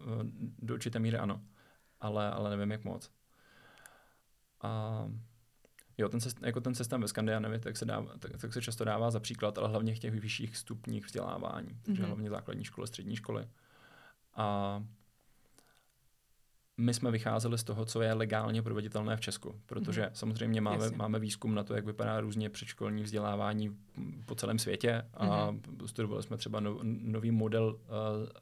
do 0.58 0.74
určité 0.74 0.98
míry 0.98 1.18
ano, 1.18 1.42
ale, 2.00 2.30
ale 2.30 2.50
nevím, 2.50 2.70
jak 2.70 2.84
moc. 2.84 3.10
A 4.60 5.02
uh, 5.04 5.12
Jo, 5.98 6.08
ten, 6.08 6.20
jako 6.42 6.60
ten 6.60 6.74
systém 6.74 7.00
ve 7.00 7.08
Skandinávii, 7.08 7.60
tak 7.60 7.76
se, 7.76 7.84
dává, 7.84 8.12
tak, 8.18 8.36
tak 8.36 8.52
se 8.52 8.62
často 8.62 8.84
dává 8.84 9.10
za 9.10 9.20
příklad, 9.20 9.58
ale 9.58 9.68
hlavně 9.68 9.94
v 9.94 9.98
těch 9.98 10.20
vyšších 10.20 10.56
stupních 10.56 11.06
vzdělávání, 11.06 11.78
takže 11.82 12.02
mm-hmm. 12.02 12.06
hlavně 12.06 12.30
základní 12.30 12.64
školy, 12.64 12.86
střední 12.86 13.16
školy. 13.16 13.48
A 14.34 14.82
my 16.76 16.94
jsme 16.94 17.10
vycházeli 17.10 17.58
z 17.58 17.64
toho, 17.64 17.84
co 17.84 18.02
je 18.02 18.12
legálně 18.12 18.62
proveditelné 18.62 19.16
v 19.16 19.20
Česku, 19.20 19.60
protože 19.66 20.02
mm-hmm. 20.02 20.12
samozřejmě 20.12 20.60
máme, 20.60 20.90
máme 20.90 21.18
výzkum 21.18 21.54
na 21.54 21.64
to, 21.64 21.74
jak 21.74 21.84
vypadá 21.84 22.20
různě 22.20 22.50
předškolní 22.50 23.02
vzdělávání 23.02 23.76
po 24.24 24.34
celém 24.34 24.58
světě 24.58 25.02
a 25.14 25.26
mm-hmm. 25.26 25.86
studovali 25.86 26.22
jsme 26.22 26.36
třeba 26.36 26.60
no, 26.60 26.78
nový 26.82 27.30
model 27.30 27.64
uh, 27.64 27.80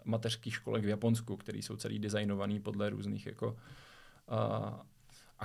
mateřských 0.05 0.55
školek 0.55 0.85
v 0.85 0.89
Japonsku, 0.89 1.37
který 1.37 1.63
jsou 1.63 1.77
celý 1.77 1.99
designovaný 1.99 2.61
podle 2.61 2.91
různých 2.91 3.27
jako 3.27 3.49
uh, 3.49 3.57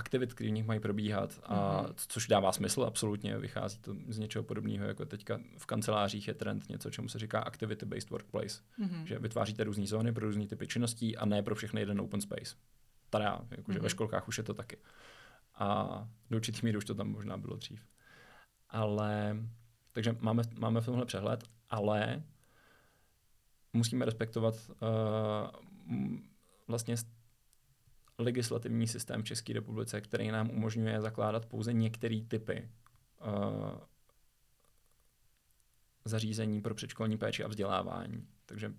aktivit, 0.00 0.34
které 0.34 0.50
v 0.50 0.52
nich 0.52 0.66
mají 0.66 0.80
probíhat, 0.80 1.40
a 1.42 1.82
mm-hmm. 1.82 1.94
což 1.96 2.26
dává 2.26 2.52
smysl, 2.52 2.82
absolutně 2.82 3.38
vychází 3.38 3.78
to 3.78 3.94
z 4.08 4.18
něčeho 4.18 4.42
podobného, 4.42 4.86
jako 4.86 5.04
teďka 5.04 5.40
v 5.58 5.66
kancelářích 5.66 6.28
je 6.28 6.34
trend 6.34 6.68
něco, 6.68 6.90
čemu 6.90 7.08
se 7.08 7.18
říká 7.18 7.44
activity-based 7.44 8.10
workplace, 8.10 8.62
mm-hmm. 8.78 9.04
že 9.04 9.18
vytváříte 9.18 9.64
různé 9.64 9.86
zóny 9.86 10.12
pro 10.12 10.26
různé 10.26 10.46
typy 10.46 10.66
činností 10.66 11.16
a 11.16 11.24
ne 11.26 11.42
pro 11.42 11.54
všechny 11.54 11.80
jeden 11.80 12.00
open 12.00 12.20
space. 12.20 12.56
Tada, 13.10 13.40
jakože 13.50 13.78
mm-hmm. 13.78 13.82
ve 13.82 13.90
školkách 13.90 14.28
už 14.28 14.38
je 14.38 14.44
to 14.44 14.54
taky. 14.54 14.76
A 15.54 16.08
do 16.30 16.36
určitých 16.36 16.62
míry 16.62 16.78
už 16.78 16.84
to 16.84 16.94
tam 16.94 17.08
možná 17.08 17.36
bylo 17.36 17.56
dřív. 17.56 17.86
Ale, 18.68 19.36
takže 19.92 20.16
máme, 20.20 20.42
máme 20.58 20.80
v 20.80 20.84
tomhle 20.84 21.06
přehled, 21.06 21.44
ale 21.70 22.22
musíme 23.72 24.04
respektovat 24.04 24.54
uh, 24.54 24.78
vlastně 26.68 26.96
legislativní 28.20 28.86
systém 28.86 29.22
v 29.22 29.24
České 29.24 29.52
republice, 29.52 30.00
který 30.00 30.30
nám 30.30 30.50
umožňuje 30.50 31.00
zakládat 31.00 31.46
pouze 31.46 31.72
některé 31.72 32.20
typy 32.28 32.68
uh, 33.26 33.80
zařízení 36.04 36.60
pro 36.60 36.74
předškolní 36.74 37.18
péči 37.18 37.44
a 37.44 37.48
vzdělávání. 37.48 38.26
Takže 38.46 38.72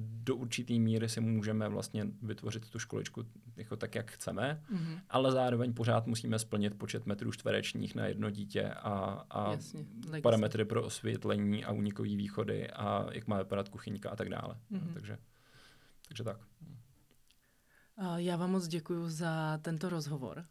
do 0.00 0.36
určité 0.36 0.74
míry 0.74 1.08
si 1.08 1.20
můžeme 1.20 1.68
vlastně 1.68 2.06
vytvořit 2.22 2.70
tu 2.70 2.78
školičku 2.78 3.24
jako 3.56 3.76
tak, 3.76 3.94
jak 3.94 4.10
chceme, 4.10 4.62
mm-hmm. 4.72 5.00
ale 5.08 5.32
zároveň 5.32 5.74
pořád 5.74 6.06
musíme 6.06 6.38
splnit 6.38 6.78
počet 6.78 7.06
metrů 7.06 7.32
čtverečních 7.32 7.94
na 7.94 8.06
jedno 8.06 8.30
dítě 8.30 8.70
a, 8.70 9.24
a 9.30 9.52
Jasně, 9.52 9.84
parametry 10.22 10.64
pro 10.64 10.84
osvětlení 10.84 11.64
a 11.64 11.72
unikové 11.72 12.08
východy 12.08 12.70
a 12.70 13.06
jak 13.12 13.26
má 13.26 13.38
vypadat 13.38 13.68
kuchyňka 13.68 14.10
a 14.10 14.16
tak 14.16 14.28
dále. 14.28 14.56
Mm-hmm. 14.72 14.92
Takže, 14.94 15.18
takže 16.08 16.24
tak. 16.24 16.40
Já 18.16 18.36
vám 18.36 18.50
moc 18.50 18.68
děkuji 18.68 19.08
za 19.08 19.58
tento 19.62 19.88
rozhovor. 19.88 20.44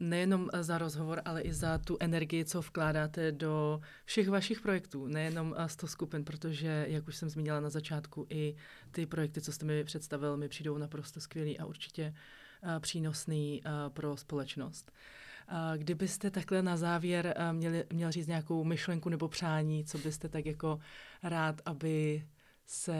Nejenom 0.00 0.50
za 0.60 0.78
rozhovor, 0.78 1.22
ale 1.24 1.42
i 1.42 1.52
za 1.52 1.78
tu 1.78 1.96
energii, 2.00 2.44
co 2.44 2.60
vkládáte 2.60 3.32
do 3.32 3.80
všech 4.04 4.28
vašich 4.28 4.60
projektů, 4.60 5.06
nejenom 5.06 5.54
z 5.66 5.76
toho 5.76 5.90
skupin, 5.90 6.24
protože, 6.24 6.86
jak 6.88 7.08
už 7.08 7.16
jsem 7.16 7.28
zmínila 7.28 7.60
na 7.60 7.70
začátku, 7.70 8.26
i 8.30 8.56
ty 8.90 9.06
projekty, 9.06 9.40
co 9.40 9.52
jste 9.52 9.66
mi 9.66 9.84
představil, 9.84 10.36
mi 10.36 10.48
přijdou 10.48 10.78
naprosto 10.78 11.20
skvělý 11.20 11.58
a 11.58 11.64
určitě 11.64 12.14
přínosný 12.80 13.62
pro 13.88 14.16
společnost. 14.16 14.92
Kdybyste 15.76 16.30
takhle 16.30 16.62
na 16.62 16.76
závěr 16.76 17.34
měli, 17.52 17.84
měl 17.92 18.12
říct 18.12 18.26
nějakou 18.26 18.64
myšlenku 18.64 19.08
nebo 19.08 19.28
přání, 19.28 19.84
co 19.84 19.98
byste 19.98 20.28
tak 20.28 20.46
jako 20.46 20.78
rád, 21.22 21.60
aby 21.64 22.26
se 22.66 22.96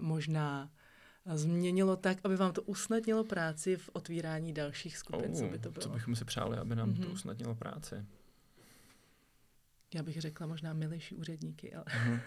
možná 0.00 0.70
změnilo 1.26 1.96
tak, 1.96 2.18
aby 2.24 2.36
vám 2.36 2.52
to 2.52 2.62
usnadnilo 2.62 3.24
práci 3.24 3.76
v 3.76 3.90
otvírání 3.92 4.52
dalších 4.52 4.96
skupin, 4.96 5.30
oh, 5.30 5.38
co 5.38 5.48
by 5.48 5.58
to 5.58 5.70
bylo? 5.70 5.82
Co 5.82 5.88
bychom 5.88 6.16
si 6.16 6.24
přáli, 6.24 6.56
aby 6.58 6.76
nám 6.76 6.92
mm-hmm. 6.92 7.00
to 7.00 7.04
mhm. 7.04 7.12
usnadnilo 7.12 7.54
práci? 7.54 8.06
Já 9.94 10.02
bych 10.02 10.20
řekla 10.20 10.46
možná 10.46 10.72
milejší 10.72 11.16
úředníky, 11.16 11.74
ale, 11.74 11.84
mm-hmm. 11.84 12.20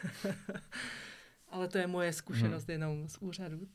ale 1.49 1.67
to 1.67 1.77
je 1.77 1.87
moje 1.87 2.13
zkušenost 2.13 2.67
mm-hmm. 2.67 2.71
jenom 2.71 3.09
z 3.09 3.17
úřadu. 3.17 3.67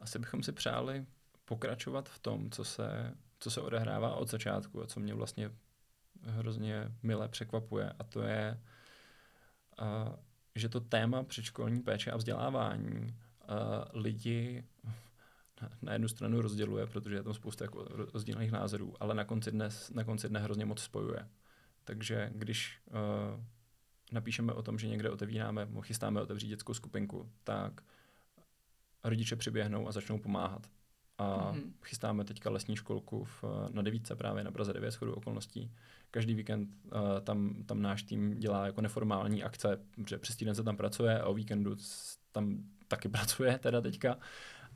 Asi 0.00 0.18
bychom 0.18 0.42
si 0.42 0.52
přáli 0.52 1.06
pokračovat 1.44 2.08
v 2.08 2.18
tom, 2.18 2.50
co 2.50 2.64
se, 2.64 3.14
co 3.38 3.50
se 3.50 3.60
odehrává 3.60 4.14
od 4.14 4.30
začátku 4.30 4.82
a 4.82 4.86
co 4.86 5.00
mě 5.00 5.14
vlastně 5.14 5.50
hrozně 6.22 6.88
milé 7.02 7.28
překvapuje 7.28 7.92
a 7.98 8.04
to 8.04 8.22
je 8.22 8.60
uh, 9.80 10.14
že 10.54 10.68
to 10.68 10.80
téma 10.80 11.22
předškolní 11.22 11.82
péče 11.82 12.10
a 12.10 12.16
vzdělávání 12.16 13.02
uh, 13.02 14.00
lidi 14.02 14.64
na 15.82 15.92
jednu 15.92 16.08
stranu 16.08 16.40
rozděluje, 16.40 16.86
protože 16.86 17.14
je 17.14 17.22
tam 17.22 17.34
spousta 17.34 17.64
jako 17.64 17.84
rozdílných 18.12 18.52
názorů, 18.52 18.94
ale 19.00 19.14
na 19.14 19.24
konci, 19.24 19.50
dne, 19.50 19.68
na 19.94 20.04
konci 20.04 20.28
dne 20.28 20.40
hrozně 20.40 20.64
moc 20.64 20.82
spojuje. 20.82 21.28
Takže 21.84 22.30
když 22.34 22.78
uh, 22.86 23.40
napíšeme 24.12 24.52
o 24.52 24.62
tom, 24.62 24.78
že 24.78 24.88
někde 24.88 25.10
otevíráme, 25.10 25.68
chystáme 25.80 26.20
otevřít 26.20 26.48
dětskou 26.48 26.74
skupinku, 26.74 27.30
tak 27.44 27.80
rodiče 29.04 29.36
přiběhnou 29.36 29.88
a 29.88 29.92
začnou 29.92 30.18
pomáhat. 30.18 30.66
A 31.22 31.52
mm-hmm. 31.52 31.72
chystáme 31.82 32.24
teďka 32.24 32.50
lesní 32.50 32.76
školku 32.76 33.24
v, 33.24 33.44
na 33.72 33.82
Devíce 33.82 34.16
právě 34.16 34.44
na 34.44 34.50
Praze 34.50 34.72
9 34.72 34.90
schodu 34.90 35.14
okolností. 35.14 35.70
Každý 36.10 36.34
víkend 36.34 36.68
uh, 36.84 36.90
tam, 37.24 37.54
tam 37.66 37.82
náš 37.82 38.02
tým 38.02 38.38
dělá 38.38 38.66
jako 38.66 38.80
neformální 38.80 39.42
akce, 39.42 39.78
protože 39.94 40.18
přes 40.18 40.36
týden 40.36 40.54
se 40.54 40.62
tam 40.62 40.76
pracuje 40.76 41.20
a 41.20 41.26
o 41.26 41.34
víkendu 41.34 41.76
tam 42.32 42.58
taky 42.88 43.08
pracuje 43.16 43.58
teda 43.58 43.80
teďka, 43.80 44.16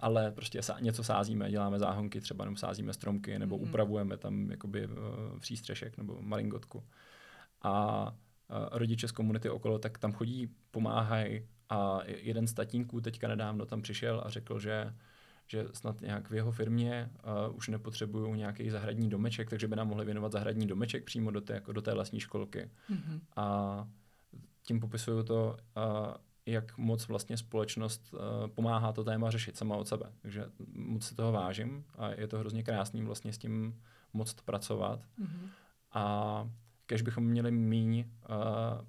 ale 0.00 0.32
prostě 0.32 0.62
sá, 0.62 0.80
něco 0.80 1.04
sázíme, 1.04 1.50
děláme 1.50 1.78
záhonky 1.78 2.20
třeba, 2.20 2.44
nebo 2.44 2.56
sázíme 2.56 2.92
stromky, 2.92 3.38
nebo 3.38 3.58
mm-hmm. 3.58 3.68
upravujeme 3.68 4.16
tam 4.16 4.50
jakoby 4.50 4.86
uh, 4.86 4.94
přístřešek 5.40 5.96
nebo 5.96 6.16
maringotku. 6.20 6.84
A 7.62 8.04
uh, 8.50 8.56
rodiče 8.72 9.08
z 9.08 9.12
komunity 9.12 9.50
okolo 9.50 9.78
tak 9.78 9.98
tam 9.98 10.12
chodí, 10.12 10.50
pomáhají 10.70 11.42
a 11.68 11.98
jeden 12.06 12.46
z 12.46 12.52
tatínků 12.52 13.00
teďka 13.00 13.28
nedávno 13.28 13.66
tam 13.66 13.82
přišel 13.82 14.22
a 14.24 14.30
řekl, 14.30 14.58
že 14.58 14.92
že 15.46 15.66
snad 15.72 16.00
nějak 16.00 16.30
v 16.30 16.34
jeho 16.34 16.52
firmě 16.52 17.10
uh, 17.48 17.56
už 17.56 17.68
nepotřebují 17.68 18.38
nějaký 18.38 18.70
zahradní 18.70 19.08
domeček, 19.08 19.50
takže 19.50 19.68
by 19.68 19.76
nám 19.76 19.88
mohli 19.88 20.04
věnovat 20.04 20.32
zahradní 20.32 20.66
domeček 20.66 21.04
přímo 21.04 21.30
do 21.30 21.40
té, 21.40 21.54
jako 21.54 21.72
do 21.72 21.82
té 21.82 21.92
lesní 21.92 22.20
školky. 22.20 22.70
Mm-hmm. 22.90 23.20
A 23.36 23.88
tím 24.62 24.80
popisuju 24.80 25.22
to, 25.22 25.56
uh, 25.76 26.14
jak 26.46 26.78
moc 26.78 27.08
vlastně 27.08 27.36
společnost 27.36 28.14
uh, 28.14 28.20
pomáhá 28.48 28.92
to 28.92 29.04
téma 29.04 29.30
řešit 29.30 29.56
sama 29.56 29.76
od 29.76 29.88
sebe. 29.88 30.12
Takže 30.22 30.46
moc 30.72 31.04
si 31.04 31.14
toho 31.14 31.32
vážím 31.32 31.84
a 31.98 32.10
je 32.10 32.28
to 32.28 32.38
hrozně 32.38 32.62
krásný 32.62 33.02
vlastně 33.02 33.32
s 33.32 33.38
tím 33.38 33.80
moc 34.12 34.34
pracovat. 34.34 35.00
Mm-hmm. 35.00 35.48
A 35.92 36.50
kež 36.86 37.02
bychom 37.02 37.24
měli 37.24 37.50
míň 37.50 37.98
uh, 37.98 38.34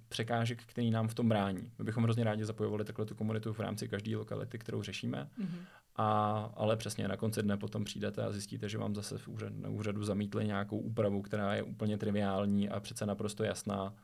překážek, 0.09 0.63
který 0.63 0.91
nám 0.91 1.07
v 1.07 1.13
tom 1.13 1.29
brání. 1.29 1.71
My 1.77 1.83
bychom 1.85 2.03
hrozně 2.03 2.23
rádi 2.23 2.45
zapojovali 2.45 2.85
takhle 2.85 3.05
tu 3.05 3.15
komunitu 3.15 3.53
v 3.53 3.59
rámci 3.59 3.87
každé 3.87 4.17
lokality, 4.17 4.59
kterou 4.59 4.83
řešíme, 4.83 5.29
mm-hmm. 5.39 5.59
A, 5.97 6.31
ale 6.55 6.77
přesně 6.77 7.07
na 7.07 7.17
konci 7.17 7.43
dne 7.43 7.57
potom 7.57 7.83
přijdete 7.83 8.23
a 8.23 8.31
zjistíte, 8.31 8.69
že 8.69 8.77
vám 8.77 8.95
zase 8.95 9.17
v 9.17 9.27
úřad, 9.27 9.53
na 9.53 9.69
úřadu 9.69 10.03
zamítli 10.03 10.47
nějakou 10.47 10.79
úpravu, 10.79 11.21
která 11.21 11.55
je 11.55 11.63
úplně 11.63 11.97
triviální 11.97 12.69
a 12.69 12.79
přece 12.79 13.05
naprosto 13.05 13.43
jasná. 13.43 13.95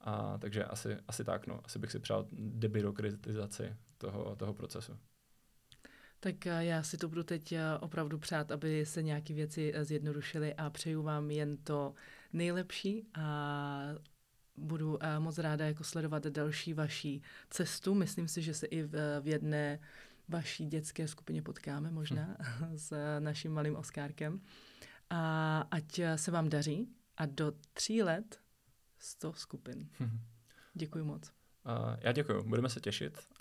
A, 0.00 0.38
takže 0.38 0.64
asi, 0.64 0.96
asi 1.08 1.24
tak, 1.24 1.46
no. 1.46 1.60
Asi 1.64 1.78
bych 1.78 1.90
si 1.90 1.98
přál 1.98 2.26
debirokratizaci 2.32 3.76
toho, 3.98 4.36
toho 4.36 4.54
procesu. 4.54 4.98
Tak 6.20 6.46
eh, 6.46 6.64
já 6.64 6.82
si 6.82 6.96
to 6.96 7.08
budu 7.08 7.22
teď 7.22 7.52
eh, 7.52 7.78
opravdu 7.80 8.18
přát, 8.18 8.52
aby 8.52 8.86
se 8.86 9.02
nějaké 9.02 9.34
věci 9.34 9.72
eh, 9.74 9.84
zjednodušily 9.84 10.54
a 10.54 10.70
přeju 10.70 11.02
vám 11.02 11.30
jen 11.30 11.56
to 11.56 11.94
nejlepší 12.32 13.06
a 13.14 13.78
budu 14.56 14.98
moc 15.18 15.38
ráda 15.38 15.66
jako 15.66 15.84
sledovat 15.84 16.26
další 16.26 16.74
vaší 16.74 17.22
cestu. 17.50 17.94
Myslím 17.94 18.28
si, 18.28 18.42
že 18.42 18.54
se 18.54 18.66
i 18.66 18.82
v, 18.82 19.20
v 19.20 19.28
jedné 19.28 19.78
vaší 20.32 20.66
dětské 20.66 21.08
skupině 21.08 21.42
potkáme 21.42 21.90
možná 21.90 22.36
hmm. 22.38 22.78
s 22.78 23.18
naším 23.18 23.52
malým 23.52 23.76
Oskárkem. 23.76 24.40
A 25.10 25.60
ať 25.70 26.00
se 26.16 26.30
vám 26.30 26.48
daří 26.48 26.88
a 27.16 27.26
do 27.26 27.52
tří 27.72 28.02
let 28.02 28.40
100 28.98 29.32
skupin. 29.32 29.88
Hmm. 29.98 30.20
Děkuji 30.74 31.04
moc. 31.04 31.32
Uh, 31.66 31.96
já 32.00 32.12
děkuji, 32.12 32.42
budeme 32.42 32.68
se 32.68 32.80
těšit 32.80 33.28